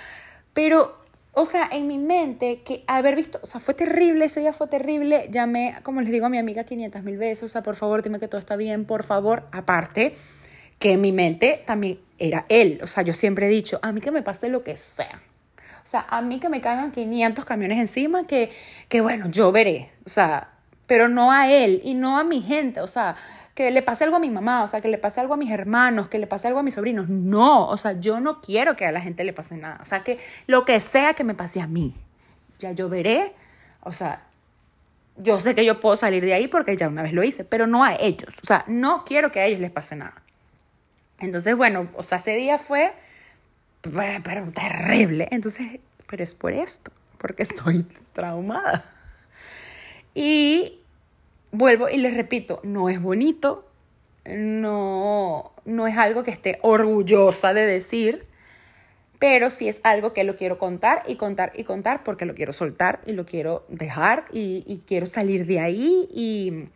Pero 0.54 1.04
o 1.36 1.46
sea, 1.46 1.68
en 1.72 1.88
mi 1.88 1.98
mente, 1.98 2.62
que 2.62 2.84
haber 2.86 3.16
visto, 3.16 3.40
o 3.42 3.48
sea, 3.48 3.60
fue 3.60 3.74
terrible, 3.74 4.26
ese 4.26 4.40
día 4.40 4.54
fue 4.54 4.68
terrible, 4.68 5.28
llamé, 5.32 5.76
como 5.82 6.00
les 6.02 6.12
digo 6.12 6.28
a 6.28 6.30
mi 6.30 6.38
amiga 6.38 6.64
500 6.64 7.02
mil 7.04 7.18
veces, 7.18 7.44
o 7.44 7.48
sea, 7.48 7.64
por 7.64 7.76
favor, 7.76 8.04
dime 8.04 8.20
que 8.20 8.28
todo 8.28 8.38
está 8.38 8.56
bien, 8.56 8.86
por 8.86 9.04
favor, 9.04 9.48
aparte, 9.52 10.16
que 10.78 10.92
en 10.92 11.02
mi 11.02 11.12
mente 11.12 11.64
también 11.66 12.00
era 12.20 12.46
él, 12.50 12.80
o 12.84 12.88
sea, 12.88 13.02
yo 13.02 13.16
siempre 13.16 13.48
he 13.48 13.50
dicho, 13.50 13.80
a 13.82 13.92
mí 13.92 14.00
que 14.00 14.12
me 14.12 14.22
pase 14.22 14.48
lo 14.48 14.64
que 14.64 14.78
sea, 14.78 15.24
o 15.84 15.86
sea, 15.86 16.06
a 16.10 16.22
mí 16.22 16.40
que 16.40 16.50
me 16.50 16.62
caigan 16.62 16.92
500 16.92 17.44
camiones 17.44 17.78
encima, 17.78 18.26
que, 18.26 18.52
que 18.88 19.02
bueno, 19.02 19.30
yo 19.30 19.52
veré, 19.52 19.92
o 20.06 20.10
sea, 20.10 20.50
pero 20.88 21.10
no 21.10 21.32
a 21.32 21.52
él 21.52 21.82
y 21.84 21.94
no 21.94 22.18
a 22.18 22.24
mi 22.24 22.42
gente, 22.42 22.80
o 22.80 22.88
sea, 22.88 23.16
que 23.54 23.70
le 23.70 23.82
pase 23.82 24.04
algo 24.04 24.16
a 24.16 24.20
mi 24.20 24.30
mamá, 24.30 24.64
o 24.64 24.68
sea, 24.68 24.82
que 24.82 24.88
le 24.88 24.98
pase 24.98 25.20
algo 25.20 25.36
a 25.36 25.38
mis 25.38 25.52
hermanos, 25.52 26.10
que 26.10 26.18
le 26.18 26.26
pase 26.26 26.48
algo 26.48 26.60
a 26.60 26.64
mis 26.64 26.74
sobrinos. 26.74 27.08
No, 27.10 27.68
o 27.68 27.78
sea, 27.78 28.00
yo 28.00 28.20
no 28.20 28.42
quiero 28.42 28.76
que 28.76 28.86
a 28.86 28.92
la 28.92 29.00
gente 29.00 29.24
le 29.24 29.34
pase 29.34 29.58
nada. 29.58 29.78
O 29.82 29.86
sea, 29.86 30.04
que 30.04 30.18
lo 30.48 30.66
que 30.66 30.80
sea 30.80 31.14
que 31.14 31.24
me 31.24 31.36
pase 31.36 31.62
a 31.62 31.68
mí, 31.68 31.94
ya 32.60 32.72
yo 32.72 32.90
veré, 32.90 33.34
o 33.82 33.92
sea, 33.92 34.24
yo 35.18 35.40
sé 35.40 35.54
que 35.54 35.66
yo 35.66 35.80
puedo 35.80 35.96
salir 35.96 36.26
de 36.26 36.34
ahí 36.34 36.48
porque 36.48 36.76
ya 36.76 36.88
una 36.88 37.04
vez 37.04 37.14
lo 37.14 37.24
hice, 37.24 37.44
pero 37.46 37.68
no 37.68 37.84
a 37.84 37.94
ellos. 37.96 38.34
O 38.42 38.46
sea, 38.46 38.64
no 38.68 39.04
quiero 39.06 39.32
que 39.32 39.40
a 39.40 39.46
ellos 39.46 39.60
les 39.60 39.72
pase 39.72 39.96
nada. 39.96 40.24
Entonces, 41.20 41.56
bueno, 41.56 41.88
o 41.96 42.02
sea, 42.02 42.18
ese 42.18 42.36
día 42.36 42.58
fue, 42.58 42.92
pero 44.24 44.50
terrible. 44.52 45.28
Entonces, 45.32 45.80
pero 46.08 46.24
es 46.24 46.36
por 46.36 46.54
esto, 46.54 46.92
porque 47.18 47.44
estoy 47.44 47.86
traumada. 48.14 48.86
Y 50.16 50.80
vuelvo 51.52 51.90
y 51.90 51.98
les 51.98 52.16
repito, 52.16 52.60
no 52.64 52.90
es 52.90 53.02
bonito, 53.02 53.68
no, 54.26 55.52
no 55.66 55.88
es 55.88 55.98
algo 55.98 56.24
que 56.24 56.32
esté 56.32 56.60
orgullosa 56.62 57.54
de 57.54 57.66
decir, 57.66 58.26
pero 59.20 59.50
sí 59.50 59.68
es 59.68 59.80
algo 59.84 60.14
que 60.14 60.24
lo 60.24 60.36
quiero 60.36 60.58
contar 60.58 61.04
y 61.08 61.16
contar 61.16 61.54
y 61.56 61.64
contar 61.64 62.04
porque 62.04 62.26
lo 62.26 62.36
quiero 62.36 62.54
soltar 62.54 63.02
y 63.06 63.14
lo 63.14 63.26
quiero 63.26 63.66
dejar 63.70 64.26
y, 64.32 64.82
quiero 64.86 65.08
salir 65.08 65.46
de 65.46 65.60
ahí 65.60 66.10
y, 66.14 66.70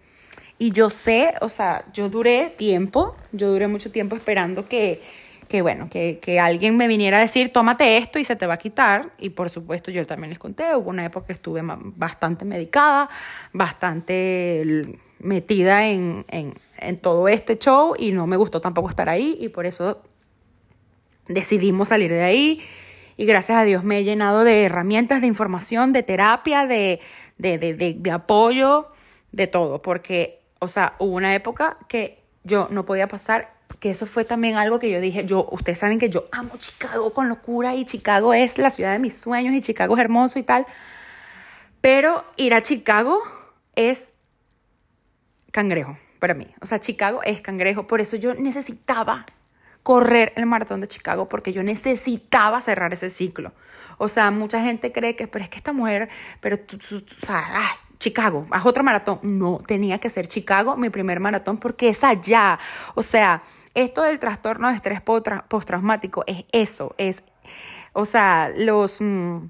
y, 0.57 0.71
yo 0.71 0.89
sé, 0.89 1.33
o 1.41 1.49
sea, 1.49 1.85
yo 1.93 2.09
duré 2.09 2.53
tiempo, 2.57 3.15
yo 3.31 3.51
duré 3.51 3.67
mucho 3.67 3.91
tiempo 3.91 4.15
esperando 4.15 4.67
que, 4.67 5.01
que 5.47 5.61
bueno, 5.61 5.89
que, 5.89 6.19
que, 6.19 6.39
alguien 6.39 6.77
me 6.77 6.87
viniera 6.87 7.17
a 7.17 7.21
decir, 7.21 7.51
tómate 7.51 7.97
esto 7.97 8.19
y 8.19 8.25
se 8.25 8.35
te 8.35 8.45
va 8.45 8.55
a 8.55 8.57
quitar. 8.57 9.11
Y 9.19 9.29
por 9.29 9.49
supuesto 9.49 9.91
yo 9.91 10.05
también 10.05 10.29
les 10.29 10.39
conté, 10.39 10.75
hubo 10.75 10.89
una 10.89 11.05
época 11.05 11.27
que 11.27 11.33
estuve 11.33 11.61
bastante 11.63 12.45
medicada, 12.45 13.09
bastante 13.53 14.97
metida 15.19 15.87
en, 15.87 16.25
en, 16.29 16.53
en 16.77 16.97
todo 16.99 17.27
este 17.27 17.57
show 17.57 17.95
y 17.97 18.11
no 18.11 18.27
me 18.27 18.37
gustó 18.37 18.61
tampoco 18.61 18.89
estar 18.89 19.09
ahí 19.09 19.37
y 19.39 19.49
por 19.49 19.65
eso 19.65 20.03
decidimos 21.27 21.87
salir 21.87 22.11
de 22.11 22.23
ahí 22.23 22.61
y 23.17 23.25
gracias 23.25 23.57
a 23.57 23.63
Dios 23.63 23.83
me 23.83 23.97
he 23.97 24.03
llenado 24.03 24.43
de 24.43 24.63
herramientas, 24.63 25.21
de 25.21 25.27
información, 25.27 25.91
de 25.91 26.03
terapia, 26.03 26.67
de, 26.67 27.01
de, 27.39 27.57
de, 27.57 27.73
de, 27.73 28.11
apoyo, 28.11 28.89
de 29.31 29.47
todo, 29.47 29.81
porque, 29.81 30.43
o 30.59 30.67
sea, 30.67 30.95
hubo 30.99 31.15
una 31.15 31.33
época 31.33 31.77
que 31.89 32.23
yo 32.43 32.67
no 32.69 32.85
podía 32.85 33.07
pasar, 33.07 33.56
que 33.79 33.91
eso 33.91 34.05
fue 34.05 34.25
también 34.25 34.55
algo 34.55 34.79
que 34.79 34.89
yo 34.89 35.01
dije, 35.01 35.25
yo, 35.25 35.47
ustedes 35.51 35.79
saben 35.79 35.99
que 35.99 36.09
yo 36.09 36.27
amo 36.31 36.57
Chicago 36.57 37.13
con 37.13 37.29
locura 37.29 37.75
y 37.75 37.85
Chicago 37.85 38.33
es 38.33 38.57
la 38.57 38.69
ciudad 38.69 38.91
de 38.91 38.99
mis 38.99 39.15
sueños 39.15 39.53
y 39.53 39.61
Chicago 39.61 39.95
es 39.95 40.01
hermoso 40.01 40.39
y 40.39 40.43
tal, 40.43 40.65
pero 41.81 42.25
ir 42.37 42.53
a 42.53 42.61
Chicago 42.61 43.21
es 43.75 44.13
cangrejo 45.51 45.97
para 46.19 46.33
mí, 46.33 46.47
o 46.61 46.65
sea, 46.65 46.79
Chicago 46.79 47.21
es 47.23 47.41
cangrejo, 47.41 47.85
por 47.85 48.01
eso 48.01 48.15
yo 48.15 48.33
necesitaba 48.33 49.25
correr 49.87 50.33
el 50.35 50.45
maratón 50.45 50.81
de 50.81 50.87
Chicago 50.89 51.29
porque 51.29 51.53
yo 51.53 51.63
necesitaba 51.63 52.59
cerrar 52.59 52.91
ese 52.91 53.09
ciclo. 53.09 53.53
O 53.97 54.09
sea, 54.09 54.31
mucha 54.31 54.61
gente 54.61 54.91
cree 54.91 55.15
que, 55.15 55.27
pero 55.27 55.45
es 55.45 55.49
que 55.49 55.55
esta 55.55 55.71
mujer, 55.71 56.09
pero 56.41 56.59
tú, 56.59 56.75
o 56.75 57.25
sea, 57.25 57.45
Chicago, 57.99 58.47
haz 58.51 58.65
otro 58.65 58.83
maratón. 58.83 59.19
No, 59.23 59.59
tenía 59.65 59.99
que 59.99 60.09
ser 60.09 60.27
Chicago 60.27 60.77
mi 60.77 60.89
primer 60.89 61.19
maratón 61.19 61.57
porque 61.57 61.89
es 61.89 62.03
allá. 62.03 62.59
O 62.95 63.03
sea, 63.03 63.43
esto 63.73 64.01
del 64.03 64.19
trastorno 64.19 64.69
de 64.69 64.75
estrés 64.75 65.01
postraumático 65.01 66.23
es 66.27 66.45
eso, 66.51 66.95
es, 66.97 67.23
o 67.93 68.05
sea, 68.05 68.51
los... 68.55 69.01
Mm, 69.01 69.49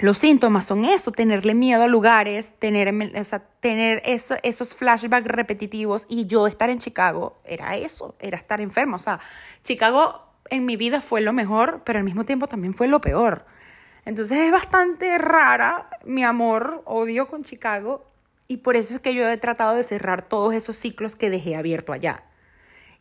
los 0.00 0.16
síntomas 0.16 0.64
son 0.64 0.86
eso, 0.86 1.12
tenerle 1.12 1.52
miedo 1.52 1.82
a 1.82 1.86
lugares, 1.86 2.54
tener, 2.58 2.88
o 3.14 3.24
sea, 3.24 3.40
tener 3.60 4.00
eso, 4.06 4.34
esos 4.42 4.74
flashbacks 4.74 5.26
repetitivos 5.26 6.06
y 6.08 6.24
yo 6.24 6.46
estar 6.46 6.70
en 6.70 6.78
Chicago 6.78 7.38
era 7.44 7.76
eso, 7.76 8.14
era 8.18 8.38
estar 8.38 8.62
enfermo. 8.62 8.96
O 8.96 8.98
sea, 8.98 9.20
Chicago 9.62 10.22
en 10.48 10.64
mi 10.64 10.76
vida 10.76 11.02
fue 11.02 11.20
lo 11.20 11.34
mejor, 11.34 11.82
pero 11.84 11.98
al 11.98 12.04
mismo 12.06 12.24
tiempo 12.24 12.46
también 12.46 12.72
fue 12.72 12.88
lo 12.88 13.02
peor. 13.02 13.44
Entonces 14.10 14.38
es 14.38 14.50
bastante 14.50 15.18
rara 15.18 15.88
mi 16.04 16.24
amor, 16.24 16.82
odio 16.84 17.28
con 17.28 17.44
Chicago 17.44 18.10
y 18.48 18.56
por 18.56 18.74
eso 18.74 18.92
es 18.92 19.00
que 19.00 19.14
yo 19.14 19.28
he 19.28 19.36
tratado 19.36 19.76
de 19.76 19.84
cerrar 19.84 20.22
todos 20.22 20.52
esos 20.52 20.76
ciclos 20.76 21.14
que 21.14 21.30
dejé 21.30 21.54
abierto 21.54 21.92
allá. 21.92 22.24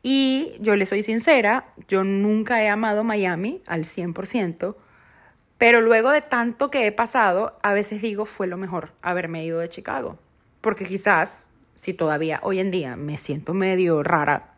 Y 0.04 0.54
yo 0.60 0.76
le 0.76 0.86
soy 0.86 1.02
sincera, 1.02 1.74
yo 1.88 2.04
nunca 2.04 2.62
he 2.62 2.70
amado 2.70 3.04
Miami 3.04 3.64
al 3.66 3.86
100%. 3.86 4.76
Pero 5.58 5.82
luego 5.82 6.12
de 6.12 6.22
tanto 6.22 6.70
que 6.70 6.86
he 6.86 6.92
pasado, 6.92 7.58
a 7.64 7.74
veces 7.74 8.04
digo, 8.04 8.26
fue 8.26 8.46
lo 8.46 8.58
mejor 8.58 8.92
haberme 9.02 9.44
ido 9.44 9.58
de 9.58 9.68
Chicago. 9.68 10.20
Porque 10.62 10.86
quizás, 10.86 11.50
si 11.74 11.96
todavía 11.96 12.40
hoy 12.44 12.60
en 12.60 12.70
día 12.70 12.96
me 12.96 13.18
siento 13.18 13.56
medio 13.56 14.04
rara, 14.04 14.54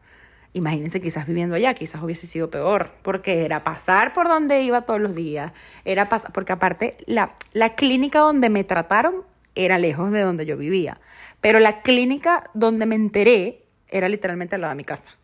imagínense 0.53 1.01
quizás 1.01 1.27
viviendo 1.27 1.55
allá, 1.55 1.73
quizás 1.73 2.01
hubiese 2.01 2.27
sido 2.27 2.49
peor. 2.49 2.91
Porque 3.01 3.45
era 3.45 3.63
pasar 3.63 4.13
por 4.13 4.27
donde 4.27 4.61
iba 4.61 4.81
todos 4.81 5.01
los 5.01 5.15
días. 5.15 5.53
Era 5.85 6.09
pasar, 6.09 6.31
porque 6.31 6.53
aparte, 6.53 6.97
la, 7.05 7.35
la 7.53 7.75
clínica 7.75 8.19
donde 8.19 8.49
me 8.49 8.63
trataron 8.63 9.23
era 9.55 9.77
lejos 9.77 10.11
de 10.11 10.21
donde 10.21 10.45
yo 10.45 10.57
vivía. 10.57 10.99
Pero 11.41 11.59
la 11.59 11.81
clínica 11.81 12.49
donde 12.53 12.85
me 12.85 12.95
enteré 12.95 13.63
era 13.89 14.07
literalmente 14.09 14.55
al 14.55 14.61
lado 14.61 14.71
de 14.71 14.77
mi 14.77 14.85
casa. 14.85 15.15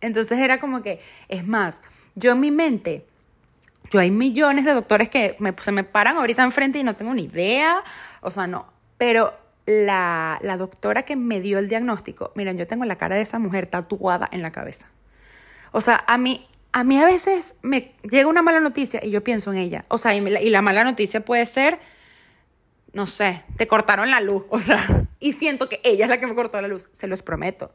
Entonces 0.00 0.38
era 0.38 0.60
como 0.60 0.82
que, 0.82 1.00
es 1.28 1.46
más, 1.46 1.82
yo 2.14 2.32
en 2.32 2.40
mi 2.40 2.50
mente 2.50 3.04
yo 3.90 3.98
hay 3.98 4.10
millones 4.10 4.64
de 4.64 4.72
doctores 4.72 5.08
que 5.08 5.36
me, 5.40 5.54
se 5.60 5.72
me 5.72 5.84
paran 5.84 6.16
ahorita 6.16 6.44
enfrente 6.44 6.78
y 6.78 6.84
no 6.84 6.94
tengo 6.94 7.12
ni 7.12 7.24
idea, 7.24 7.82
o 8.20 8.30
sea, 8.30 8.46
no. 8.46 8.66
Pero 8.98 9.34
la, 9.70 10.38
la 10.42 10.56
doctora 10.56 11.02
que 11.04 11.16
me 11.16 11.40
dio 11.40 11.58
el 11.58 11.68
diagnóstico, 11.68 12.32
miren, 12.34 12.58
yo 12.58 12.66
tengo 12.66 12.84
la 12.84 12.96
cara 12.96 13.16
de 13.16 13.22
esa 13.22 13.38
mujer 13.38 13.66
tatuada 13.66 14.28
en 14.30 14.42
la 14.42 14.52
cabeza. 14.52 14.86
O 15.72 15.80
sea, 15.80 16.04
a 16.06 16.18
mí, 16.18 16.46
a 16.72 16.84
mí 16.84 16.98
a 16.98 17.04
veces 17.04 17.58
me 17.62 17.92
llega 18.02 18.28
una 18.28 18.42
mala 18.42 18.60
noticia 18.60 19.00
y 19.02 19.10
yo 19.10 19.22
pienso 19.22 19.52
en 19.52 19.58
ella. 19.58 19.84
O 19.88 19.98
sea, 19.98 20.14
y, 20.14 20.18
y 20.18 20.50
la 20.50 20.62
mala 20.62 20.84
noticia 20.84 21.24
puede 21.24 21.46
ser, 21.46 21.78
no 22.92 23.06
sé, 23.06 23.44
te 23.56 23.66
cortaron 23.66 24.10
la 24.10 24.20
luz. 24.20 24.44
O 24.50 24.58
sea, 24.58 25.06
y 25.20 25.32
siento 25.32 25.68
que 25.68 25.80
ella 25.84 26.04
es 26.04 26.10
la 26.10 26.18
que 26.18 26.26
me 26.26 26.34
cortó 26.34 26.60
la 26.60 26.68
luz, 26.68 26.88
se 26.92 27.06
los 27.06 27.22
prometo. 27.22 27.72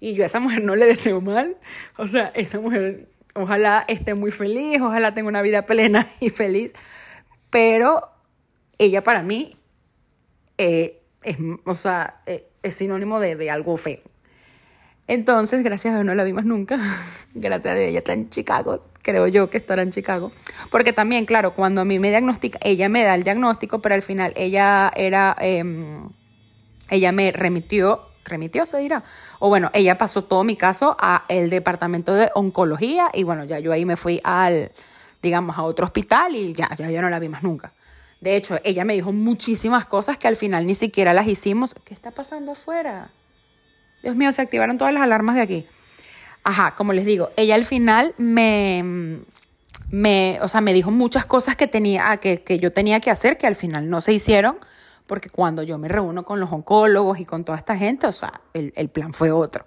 Y 0.00 0.14
yo 0.14 0.22
a 0.22 0.26
esa 0.26 0.40
mujer 0.40 0.62
no 0.62 0.76
le 0.76 0.86
deseo 0.86 1.20
mal. 1.20 1.56
O 1.96 2.06
sea, 2.06 2.32
esa 2.34 2.58
mujer 2.58 3.08
Ojalá 3.34 3.84
esté 3.88 4.14
muy 4.14 4.30
feliz, 4.30 4.80
ojalá 4.80 5.12
tenga 5.12 5.28
una 5.28 5.42
vida 5.42 5.66
plena 5.66 6.06
y 6.20 6.30
feliz. 6.30 6.72
Pero 7.50 8.10
ella 8.78 9.02
para 9.02 9.22
mí 9.22 9.56
eh, 10.56 11.00
es, 11.24 11.36
o 11.64 11.74
sea, 11.74 12.20
eh, 12.26 12.48
es 12.62 12.74
sinónimo 12.76 13.20
de, 13.20 13.50
algo 13.50 13.76
feo. 13.76 14.00
Entonces, 15.06 15.62
gracias 15.62 15.92
a 15.92 15.96
Dios 15.98 16.06
no 16.06 16.14
la 16.14 16.24
vimos 16.24 16.44
nunca. 16.44 16.78
gracias 17.34 17.72
a 17.72 17.76
Dios 17.76 17.88
ella 17.88 17.98
está 17.98 18.12
en 18.12 18.30
Chicago. 18.30 18.84
Creo 19.02 19.26
yo 19.26 19.50
que 19.50 19.58
estará 19.58 19.82
en 19.82 19.90
Chicago. 19.90 20.32
Porque 20.70 20.92
también, 20.92 21.26
claro, 21.26 21.54
cuando 21.54 21.82
a 21.82 21.84
mí 21.84 21.98
me 21.98 22.08
diagnostica, 22.08 22.58
ella 22.62 22.88
me 22.88 23.04
da 23.04 23.14
el 23.14 23.22
diagnóstico, 23.22 23.80
pero 23.80 23.94
al 23.94 24.02
final 24.02 24.32
ella 24.36 24.90
era, 24.96 25.36
em, 25.40 26.08
ella 26.88 27.12
me 27.12 27.32
remitió 27.32 28.08
remitió, 28.24 28.66
se 28.66 28.78
dirá. 28.78 29.04
O 29.38 29.48
bueno, 29.48 29.70
ella 29.74 29.98
pasó 29.98 30.24
todo 30.24 30.44
mi 30.44 30.56
caso 30.56 30.96
a 30.98 31.24
el 31.28 31.50
departamento 31.50 32.14
de 32.14 32.30
oncología 32.34 33.10
y 33.12 33.22
bueno, 33.22 33.44
ya 33.44 33.58
yo 33.58 33.72
ahí 33.72 33.84
me 33.84 33.96
fui 33.96 34.20
al, 34.24 34.72
digamos, 35.22 35.58
a 35.58 35.62
otro 35.62 35.86
hospital 35.86 36.34
y 36.34 36.54
ya, 36.54 36.68
ya 36.76 36.90
yo 36.90 37.02
no 37.02 37.10
la 37.10 37.18
vi 37.18 37.28
más 37.28 37.42
nunca. 37.42 37.72
De 38.24 38.36
hecho, 38.36 38.56
ella 38.64 38.86
me 38.86 38.94
dijo 38.94 39.12
muchísimas 39.12 39.84
cosas 39.84 40.16
que 40.16 40.26
al 40.26 40.36
final 40.36 40.66
ni 40.66 40.74
siquiera 40.74 41.12
las 41.12 41.28
hicimos. 41.28 41.74
¿Qué 41.84 41.92
está 41.92 42.10
pasando 42.10 42.52
afuera? 42.52 43.10
Dios 44.02 44.16
mío, 44.16 44.32
se 44.32 44.40
activaron 44.40 44.78
todas 44.78 44.94
las 44.94 45.02
alarmas 45.02 45.36
de 45.36 45.42
aquí. 45.42 45.66
Ajá, 46.42 46.74
como 46.74 46.94
les 46.94 47.04
digo, 47.04 47.28
ella 47.36 47.54
al 47.54 47.66
final 47.66 48.14
me, 48.16 49.20
me, 49.90 50.38
o 50.40 50.48
sea, 50.48 50.62
me 50.62 50.72
dijo 50.72 50.90
muchas 50.90 51.26
cosas 51.26 51.54
que, 51.54 51.66
tenía, 51.66 52.16
que, 52.16 52.42
que 52.42 52.58
yo 52.58 52.72
tenía 52.72 52.98
que 53.00 53.10
hacer 53.10 53.36
que 53.36 53.46
al 53.46 53.56
final 53.56 53.90
no 53.90 54.00
se 54.00 54.14
hicieron 54.14 54.56
porque 55.06 55.28
cuando 55.28 55.62
yo 55.62 55.76
me 55.76 55.88
reúno 55.88 56.24
con 56.24 56.40
los 56.40 56.50
oncólogos 56.50 57.20
y 57.20 57.26
con 57.26 57.44
toda 57.44 57.58
esta 57.58 57.76
gente, 57.76 58.06
o 58.06 58.12
sea, 58.12 58.40
el, 58.54 58.72
el 58.74 58.88
plan 58.88 59.12
fue 59.12 59.32
otro. 59.32 59.66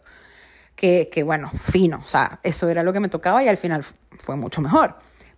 Que, 0.75 1.09
que, 1.11 1.21
bueno, 1.21 1.51
fino, 1.51 2.01
o 2.03 2.07
sea, 2.07 2.39
eso 2.41 2.69
era 2.69 2.81
lo 2.81 2.91
que 2.91 2.99
me 3.01 3.09
tocaba 3.09 3.43
y 3.43 3.47
al 3.49 3.57
final 3.57 3.83
fue 3.83 4.35
mucho 4.35 4.61
mejor. 4.61 4.95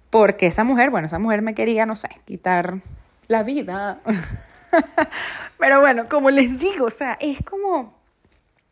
Porque 0.10 0.48
esa 0.48 0.64
mujer, 0.64 0.90
bueno, 0.90 1.08
esa 1.08 1.20
mujer 1.20 1.42
me 1.42 1.54
quería, 1.54 1.86
no 1.86 1.98
sé, 1.98 2.08
quitar 2.24 2.82
la 3.30 3.44
vida. 3.44 4.02
Pero 5.58 5.80
bueno, 5.80 6.10
como 6.10 6.30
les 6.30 6.60
digo, 6.60 6.88
o 6.88 6.92
sea, 6.92 7.18
es 7.22 7.42
como, 7.44 7.98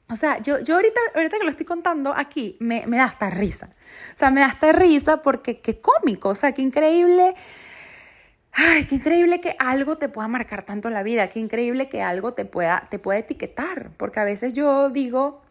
o 0.10 0.16
sea, 0.18 0.39
yo, 0.39 0.60
yo 0.60 0.76
ahorita, 0.76 0.99
ahorita 1.16 1.38
que 1.38 1.43
lo 1.45 1.49
estoy 1.49 1.66
contando 1.66 2.14
aquí, 2.14 2.58
me, 2.60 2.86
me 2.88 2.97
da 2.97 3.05
hasta 3.05 3.30
risa. 3.30 3.70
O 4.14 4.18
sea, 4.18 4.30
me 4.30 4.41
da 4.41 4.47
hasta 4.47 4.74
risa 4.74 5.22
porque 5.22 5.62
qué 5.62 5.80
cómico, 5.80 6.30
o 6.30 6.36
sea, 6.36 6.51
qué 6.51 6.62
increíble 6.62 7.34
ay, 8.58 8.86
qué 8.86 8.95
increíble 8.95 9.39
que 9.39 9.55
algo 9.60 9.97
te 9.97 10.10
pueda 10.10 10.28
marcar 10.28 10.64
tanto 10.64 10.89
la 10.89 11.03
vida, 11.03 11.30
qué 11.30 11.39
increíble 11.39 11.89
que 11.89 12.01
algo 12.01 12.34
te 12.34 12.43
pueda, 12.43 12.88
te 12.89 12.97
pueda 12.97 13.20
etiquetar, 13.20 13.91
porque 13.97 14.20
a 14.20 14.24
veces 14.24 14.53
yo 14.53 14.89
digo, 14.89 15.43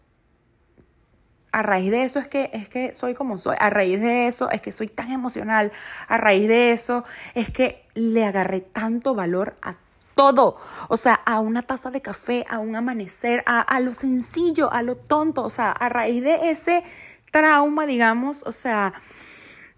a 1.57 1.63
raíz 1.63 1.91
de 1.91 2.05
eso 2.05 2.19
es 2.19 2.29
que, 2.29 2.51
es 2.53 2.69
que 2.69 2.93
soy 2.93 3.15
como 3.15 3.39
soy, 3.39 3.57
a 3.59 3.71
raíz 3.71 3.99
de 3.99 4.27
eso 4.27 4.51
es 4.51 4.61
que 4.61 4.73
soy 4.73 4.89
tan 4.89 5.11
emocional, 5.11 5.73
a 6.07 6.19
raíz 6.19 6.47
de 6.49 6.73
eso 6.73 7.03
es 7.35 7.49
que 7.49 7.83
le 7.95 8.27
agarré 8.27 8.61
tanto 8.61 9.15
valor 9.15 9.57
a 9.63 9.75
todo, 10.15 10.59
o 10.89 10.99
sea, 10.99 11.15
a 11.15 11.41
una 11.41 11.63
taza 11.63 11.91
de 11.91 12.03
café, 12.03 12.45
a 12.51 12.59
un 12.59 12.77
amanecer, 12.77 13.43
a, 13.47 13.63
a 13.63 13.81
lo 13.81 13.95
sencillo, 13.95 14.71
a 14.71 14.83
lo 14.83 14.97
tonto, 14.97 15.45
o 15.45 15.49
sea, 15.49 15.73
a 15.73 15.89
raíz 15.89 16.23
de 16.23 16.51
ese 16.51 16.85
trauma, 17.31 17.87
digamos, 17.87 18.43
o 18.43 18.53
sea, 18.53 18.93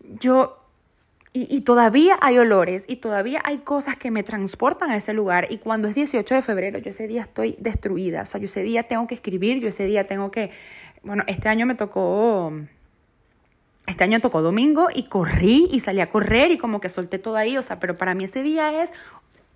yo 0.02 0.58
y, 1.34 1.60
todavía 1.60 2.18
hay 2.20 2.38
olores 2.38 2.84
y 2.88 2.96
todavía 2.96 3.40
hay 3.44 3.58
cosas 3.58 3.96
que 3.96 4.10
me 4.10 4.22
transportan 4.22 4.90
a 4.90 4.96
ese 4.96 5.12
lugar. 5.12 5.46
Y 5.50 5.58
cuando 5.58 5.86
es 5.86 5.94
18 5.94 6.34
de 6.34 6.42
febrero, 6.42 6.78
yo 6.78 6.90
ese 6.90 7.06
día 7.06 7.22
estoy 7.22 7.54
destruida. 7.60 8.22
O 8.22 8.26
sea, 8.26 8.40
yo 8.40 8.46
ese 8.46 8.62
día 8.62 8.84
tengo 8.84 9.06
que 9.06 9.14
escribir, 9.14 9.60
yo 9.60 9.68
ese 9.68 9.84
día 9.84 10.04
tengo 10.04 10.30
que... 10.30 10.50
Bueno, 11.08 11.24
este 11.26 11.48
año 11.48 11.64
me 11.64 11.74
tocó... 11.74 12.52
Este 13.86 14.04
año 14.04 14.20
tocó 14.20 14.42
domingo 14.42 14.88
y 14.94 15.04
corrí 15.04 15.66
y 15.72 15.80
salí 15.80 16.02
a 16.02 16.10
correr 16.10 16.50
y 16.50 16.58
como 16.58 16.82
que 16.82 16.90
solté 16.90 17.18
todo 17.18 17.36
ahí. 17.36 17.56
O 17.56 17.62
sea, 17.62 17.80
pero 17.80 17.96
para 17.96 18.14
mí 18.14 18.24
ese 18.24 18.42
día 18.42 18.82
es 18.82 18.92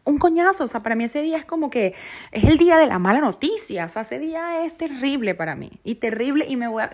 un 0.05 0.17
coñazo, 0.17 0.65
o 0.65 0.69
sea, 0.69 0.83
para 0.83 0.95
mí 0.95 1.05
ese 1.05 1.21
día 1.21 1.37
es 1.37 1.45
como 1.45 1.69
que 1.69 1.95
es 2.31 2.45
el 2.45 2.57
día 2.57 2.79
de 2.79 2.87
la 2.87 2.99
mala 2.99 3.21
noticia, 3.21 3.85
o 3.85 3.89
sea, 3.91 4.03
ese 4.03 4.19
día 4.19 4.65
es 4.65 4.77
terrible 4.77 5.35
para 5.37 5.55
mí, 5.55 5.79
y 5.85 5.97
terrible, 5.97 6.45
y 6.49 6.57
me 6.57 6.67
voy 6.67 6.83
a, 6.83 6.91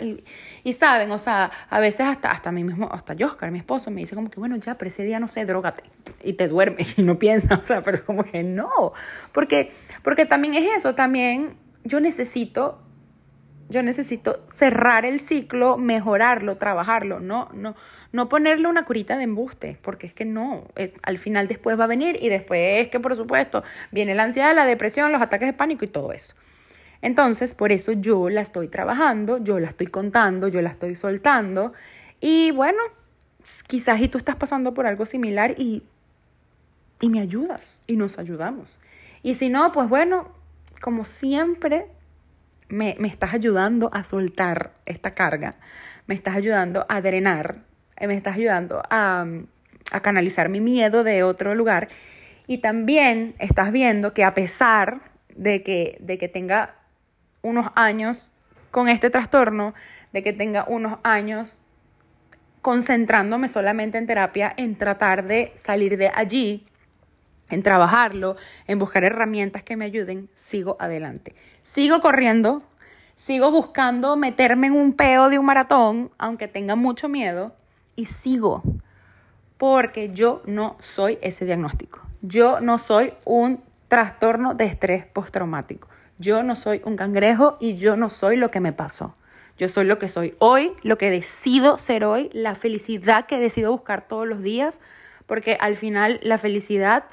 y, 0.63 0.73
saben, 0.75 1.11
o 1.11 1.17
sea, 1.17 1.51
a 1.71 1.81
veces 1.81 2.01
hasta, 2.01 2.31
hasta 2.31 2.53
mí 2.53 2.65
mismo, 2.65 2.87
hasta 2.93 3.15
Oscar, 3.25 3.51
mi 3.51 3.61
esposo, 3.61 3.91
me 3.91 4.03
dice 4.03 4.15
como 4.15 4.29
que, 4.29 4.39
bueno, 4.41 4.57
ya, 4.57 4.75
pero 4.75 4.89
ese 4.89 5.05
día 5.05 5.21
no 5.21 5.29
sé, 5.29 5.47
drogate, 5.47 5.85
y 6.23 6.35
te 6.35 6.49
duermes, 6.49 6.99
y 6.99 7.03
no 7.03 7.19
piensas, 7.19 7.59
o 7.59 7.65
sea, 7.65 7.83
pero 7.83 8.05
como 8.05 8.25
que 8.25 8.43
no, 8.43 8.93
porque, 9.33 9.73
porque 10.03 10.27
también 10.27 10.53
es 10.53 10.69
eso, 10.77 10.95
también 10.95 11.57
yo 11.85 12.01
necesito 12.01 12.83
yo 13.69 13.83
necesito 13.83 14.41
cerrar 14.47 15.05
el 15.05 15.21
ciclo, 15.21 15.77
mejorarlo, 15.77 16.57
trabajarlo, 16.57 17.21
no, 17.21 17.51
no, 17.53 17.75
no 18.13 18.29
ponerle 18.29 18.67
una 18.67 18.85
curita 18.85 19.17
de 19.17 19.25
embuste, 19.25 19.79
porque 19.83 20.07
es 20.07 20.15
que 20.15 20.25
no, 20.25 20.67
es, 20.75 20.95
al 21.03 21.19
final 21.19 21.49
después 21.49 21.79
va 21.79 21.85
a 21.85 21.89
venir 21.89 22.17
y 22.21 22.29
después 22.29 22.85
es 22.85 22.89
que 22.89 22.99
por 22.99 23.15
supuesto 23.15 23.63
viene 23.91 24.15
la 24.15 24.25
ansiedad, 24.25 24.55
la 24.55 24.65
depresión, 24.65 25.13
los 25.13 25.21
ataques 25.21 25.49
de 25.49 25.53
pánico 25.53 25.85
y 25.85 25.89
todo 25.89 26.13
eso. 26.13 26.35
Entonces, 27.01 27.55
por 27.55 27.71
eso 27.71 27.93
yo 27.93 28.29
la 28.29 28.41
estoy 28.41 28.69
trabajando, 28.69 29.39
yo 29.39 29.61
la 29.61 29.69
estoy 29.69 29.87
contando, 29.87 30.49
yo 30.49 30.63
la 30.63 30.71
estoy 30.71 30.97
soltando 30.97 31.73
y 32.21 32.51
bueno, 32.51 32.79
quizás 33.67 34.01
y 34.01 34.09
tú 34.09 34.19
estás 34.19 34.37
pasando 34.37 34.75
por 34.75 34.87
algo 34.87 35.05
similar 35.05 35.55
y, 35.57 35.85
y 37.01 37.09
me 37.09 37.21
ayudas 37.21 37.81
y 37.87 37.97
nos 37.97 38.19
ayudamos. 38.19 38.81
Y 39.23 39.35
si 39.35 39.49
no, 39.49 39.71
pues 39.73 39.89
bueno, 39.89 40.29
como 40.81 41.05
siempre, 41.05 41.87
me, 42.69 42.97
me 42.99 43.09
estás 43.09 43.35
ayudando 43.35 43.91
a 43.93 44.05
soltar 44.05 44.73
esta 44.87 45.15
carga, 45.15 45.57
me 46.07 46.15
estás 46.15 46.37
ayudando 46.37 46.87
a 46.89 47.01
drenar 47.01 47.69
eh, 47.99 48.07
me 48.07 48.15
estás 48.15 48.37
ayudando 48.37 48.83
a, 48.91 49.27
a 49.91 50.01
canalizar 50.01 50.49
mi 50.49 50.61
miedo 50.61 51.05
de 51.05 51.23
otro 51.23 51.55
lugar. 51.55 51.89
Y 52.47 52.59
también 52.59 53.35
estás 53.39 53.73
viendo 53.73 54.15
que 54.15 54.25
a 54.25 54.35
pesar 54.35 55.01
de 55.35 55.63
que, 55.63 55.99
de 56.01 56.19
que 56.19 56.29
tenga 56.29 56.77
unos 57.43 57.67
años 57.75 58.33
con 58.71 58.89
este 58.89 59.11
trastorno, 59.11 59.75
de 60.13 60.23
que 60.23 60.33
tenga 60.33 60.65
unos 60.67 60.99
años 61.03 61.61
concentrándome 62.63 63.49
solamente 63.49 63.99
en 63.99 64.07
terapia, 64.07 64.53
en 64.57 64.77
tratar 64.77 65.27
de 65.27 65.53
salir 65.55 65.97
de 65.97 66.11
allí, 66.15 66.67
en 67.51 67.63
trabajarlo, 67.63 68.37
en 68.67 68.79
buscar 68.79 69.05
herramientas 69.05 69.63
que 69.63 69.77
me 69.77 69.85
ayuden, 69.85 70.29
sigo 70.35 70.77
adelante. 70.81 71.35
Sigo 71.63 72.01
corriendo, 72.01 72.63
sigo 73.15 73.51
buscando 73.51 74.17
meterme 74.17 74.69
en 74.69 74.75
un 74.75 74.93
peo 74.93 75.29
de 75.29 75.39
un 75.39 75.47
maratón, 75.47 76.11
aunque 76.19 76.49
tenga 76.49 76.77
mucho 76.77 77.09
miedo, 77.09 77.55
y 77.97 78.05
sigo, 78.05 78.63
porque 79.57 80.11
yo 80.13 80.43
no 80.47 80.77
soy 80.79 81.19
ese 81.21 81.45
diagnóstico. 81.45 82.01
Yo 82.23 82.61
no 82.61 82.79
soy 82.79 83.13
un 83.25 83.63
trastorno 83.89 84.55
de 84.55 84.67
estrés 84.67 85.07
postraumático. 85.07 85.89
Yo 86.19 86.43
no 86.43 86.57
soy 86.57 86.83
un 86.85 86.97
cangrejo 86.97 87.57
y 87.61 87.75
yo 87.75 87.97
no 87.97 88.09
soy 88.09 88.37
lo 88.37 88.51
que 88.51 88.61
me 88.61 88.73
pasó. 88.73 89.15
Yo 89.57 89.69
soy 89.69 89.85
lo 89.85 89.99
que 89.99 90.07
soy 90.07 90.37
hoy, 90.39 90.73
lo 90.83 90.99
que 90.99 91.11
decido 91.11 91.79
ser 91.79 92.05
hoy, 92.05 92.31
la 92.33 92.55
felicidad 92.55 93.27
que 93.27 93.41
decido 93.41 93.73
buscar 93.73 94.07
todos 94.07 94.27
los 94.27 94.43
días, 94.43 94.81
porque 95.27 95.57
al 95.61 95.75
final 95.75 96.21
la 96.23 96.39
felicidad 96.39 97.05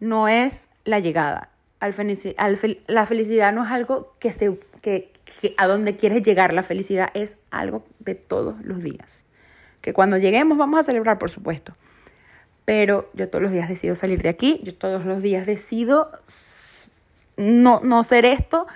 no 0.00 0.28
es 0.28 0.70
la 0.84 0.98
llegada. 0.98 1.50
Al 1.80 1.94
la 2.86 3.06
felicidad 3.06 3.52
no 3.52 3.64
es 3.64 3.70
algo 3.70 4.14
que 4.18 4.32
se, 4.32 4.58
que, 4.80 5.12
a 5.56 5.66
donde 5.66 5.96
quieres 5.96 6.22
llegar. 6.22 6.52
La 6.52 6.62
felicidad 6.62 7.10
es 7.14 7.36
algo 7.50 7.84
de 8.00 8.14
todos 8.14 8.56
los 8.64 8.82
días 8.82 9.24
que 9.80 9.92
cuando 9.92 10.18
lleguemos 10.18 10.58
vamos 10.58 10.80
a 10.80 10.82
celebrar, 10.82 11.18
por 11.18 11.30
supuesto. 11.30 11.74
Pero 12.64 13.08
yo 13.14 13.28
todos 13.28 13.42
los 13.42 13.52
días 13.52 13.68
decido 13.68 13.94
salir 13.94 14.22
de 14.22 14.28
aquí, 14.28 14.60
yo 14.62 14.74
todos 14.74 15.04
los 15.06 15.22
días 15.22 15.46
decido 15.46 16.10
no, 17.36 17.80
no 17.82 18.04
ser 18.04 18.26
esto 18.26 18.66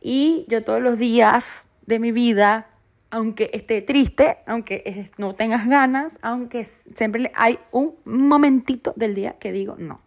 y 0.00 0.44
yo 0.48 0.64
todos 0.64 0.82
los 0.82 0.98
días 0.98 1.68
de 1.86 2.00
mi 2.00 2.10
vida, 2.10 2.66
aunque 3.10 3.50
esté 3.52 3.82
triste, 3.82 4.38
aunque 4.46 5.08
no 5.18 5.34
tengas 5.34 5.68
ganas, 5.68 6.18
aunque 6.22 6.64
siempre 6.64 7.30
hay 7.36 7.60
un 7.70 7.94
momentito 8.04 8.92
del 8.96 9.14
día 9.14 9.36
que 9.38 9.52
digo 9.52 9.76
no. 9.78 10.00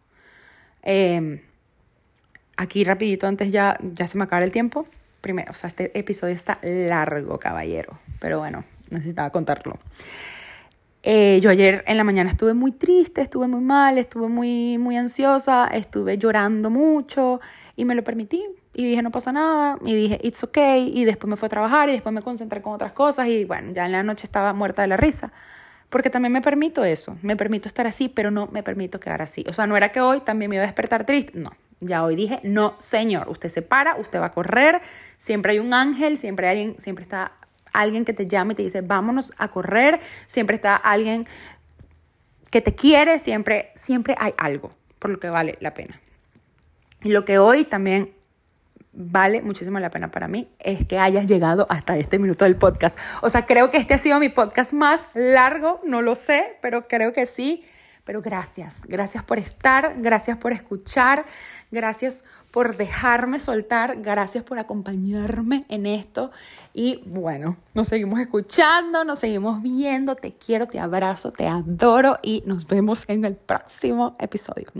Em, 0.84 1.42
aquí 2.58 2.84
rapidito, 2.84 3.28
antes 3.28 3.52
ya, 3.52 3.78
ya 3.82 4.08
se 4.08 4.18
me 4.18 4.24
acaba 4.24 4.44
el 4.44 4.52
tiempo. 4.52 4.86
Primero, 5.22 5.52
o 5.52 5.54
sea, 5.54 5.68
este 5.68 5.98
episodio 5.98 6.34
está 6.34 6.60
largo, 6.62 7.40
caballero, 7.40 7.98
pero 8.20 8.40
bueno, 8.40 8.64
necesitaba 8.90 9.30
contarlo. 9.32 9.78
Eh, 11.02 11.40
yo 11.42 11.50
ayer 11.50 11.84
en 11.88 11.98
la 11.98 12.04
mañana 12.04 12.30
estuve 12.30 12.54
muy 12.54 12.72
triste, 12.72 13.22
estuve 13.22 13.48
muy 13.48 13.62
mal, 13.62 13.98
estuve 13.98 14.28
muy, 14.28 14.78
muy 14.78 14.98
ansiosa, 14.98 15.68
estuve 15.68 16.18
llorando 16.18 16.70
mucho 16.70 17.40
y 17.76 17.86
me 17.86 17.96
lo 17.96 18.04
permití. 18.04 18.44
Y 18.74 18.86
dije, 18.86 19.02
no 19.02 19.12
pasa 19.12 19.32
nada. 19.32 19.78
Y 19.84 19.96
dije, 19.96 20.20
it's 20.22 20.44
okay. 20.44 20.92
Y 20.94 21.06
después 21.06 21.30
me 21.30 21.38
fui 21.38 21.48
a 21.48 21.50
trabajar 21.50 21.90
y 21.90 21.94
después 21.94 22.14
me 22.14 22.22
concentré 22.22 22.62
con 22.62 22.74
otras 22.74 22.92
cosas. 22.92 23.28
Y 23.28 23.46
bueno, 23.46 23.72
ya 23.74 23.86
en 23.86 23.92
la 23.92 24.04
noche 24.04 24.26
estaba 24.26 24.54
muerta 24.54 24.82
de 24.82 24.90
la 24.90 24.98
risa. 24.98 25.32
Porque 25.90 26.10
también 26.10 26.32
me 26.32 26.42
permito 26.42 26.84
eso. 26.84 27.18
Me 27.22 27.36
permito 27.36 27.68
estar 27.68 27.88
así, 27.88 28.10
pero 28.10 28.32
no 28.32 28.48
me 28.48 28.64
permito 28.64 29.00
quedar 29.00 29.22
así. 29.22 29.44
O 29.48 29.54
sea, 29.54 29.66
no 29.68 29.76
era 29.76 29.92
que 29.92 30.02
hoy 30.02 30.22
también 30.22 30.50
me 30.50 30.56
iba 30.56 30.64
a 30.64 30.68
despertar 30.68 31.06
triste. 31.06 31.34
No. 31.36 31.52
Ya 31.80 32.04
hoy 32.04 32.16
dije, 32.16 32.40
no, 32.44 32.76
señor. 32.80 33.30
Usted 33.30 33.50
se 33.50 33.62
para, 33.62 33.96
usted 33.96 34.20
va 34.20 34.28
a 34.28 34.32
correr. 34.32 34.82
Siempre 35.18 35.54
hay 35.54 35.60
un 35.60 35.74
ángel, 35.74 36.18
siempre 36.18 36.48
hay 36.48 36.60
alguien, 36.60 36.80
siempre 36.80 37.04
está 37.04 37.32
alguien 37.74 38.06
que 38.06 38.14
te 38.14 38.28
llama 38.28 38.54
y 38.54 38.56
te 38.56 38.64
dice, 38.64 38.82
vámonos 38.82 39.34
a 39.38 39.50
correr, 39.50 40.00
siempre 40.26 40.56
está 40.56 40.76
alguien 40.76 41.26
que 42.50 42.62
te 42.62 42.74
quiere, 42.74 43.20
siempre, 43.20 43.72
siempre 43.76 44.16
hay 44.18 44.34
algo 44.38 44.72
por 44.98 45.12
lo 45.12 45.20
que 45.20 45.30
vale 45.30 45.58
la 45.62 45.74
pena. 45.74 46.00
Y 47.04 47.12
lo 47.12 47.24
que 47.26 47.38
hoy 47.40 47.64
también 47.64 48.12
vale 48.92 49.42
muchísimo 49.42 49.80
la 49.80 49.90
pena 49.90 50.12
para 50.12 50.28
mí 50.28 50.50
es 50.60 50.86
que 50.86 51.00
hayas 51.00 51.26
llegado 51.26 51.68
hasta 51.70 51.98
este 51.98 52.20
minuto 52.20 52.46
del 52.46 52.56
podcast. 52.56 53.00
O 53.22 53.30
sea, 53.30 53.46
creo 53.46 53.70
que 53.70 53.78
este 53.78 53.94
ha 53.94 53.98
sido 53.98 54.20
mi 54.20 54.30
podcast 54.30 54.74
más 54.74 55.10
largo, 55.14 55.80
no 55.84 56.02
lo 56.02 56.16
sé, 56.16 56.58
pero 56.62 56.88
creo 56.88 57.14
que 57.14 57.26
sí. 57.26 57.64
Pero 58.06 58.24
gracias, 58.24 58.82
gracias 58.88 59.24
por 59.24 59.38
estar, 59.38 59.94
gracias 60.00 60.36
por 60.38 60.52
escuchar, 60.52 61.26
gracias 61.70 62.26
por 62.50 62.76
dejarme 62.76 63.40
soltar, 63.40 64.02
gracias 64.02 64.44
por 64.44 64.58
acompañarme 64.58 65.66
en 65.70 65.86
esto 65.86 66.32
y 66.74 67.04
bueno, 67.06 67.58
nos 67.76 67.88
seguimos 67.88 68.20
escuchando, 68.20 69.04
nos 69.04 69.20
seguimos 69.20 69.62
viendo, 69.62 70.16
te 70.16 70.32
quiero, 70.32 70.66
te 70.66 70.80
abrazo, 70.80 71.32
te 71.32 71.48
adoro 71.48 72.18
y 72.24 72.42
nos 72.48 72.66
vemos 72.66 73.04
en 73.08 73.26
el 73.26 73.36
próximo 73.36 74.16
episodio. 74.20 74.72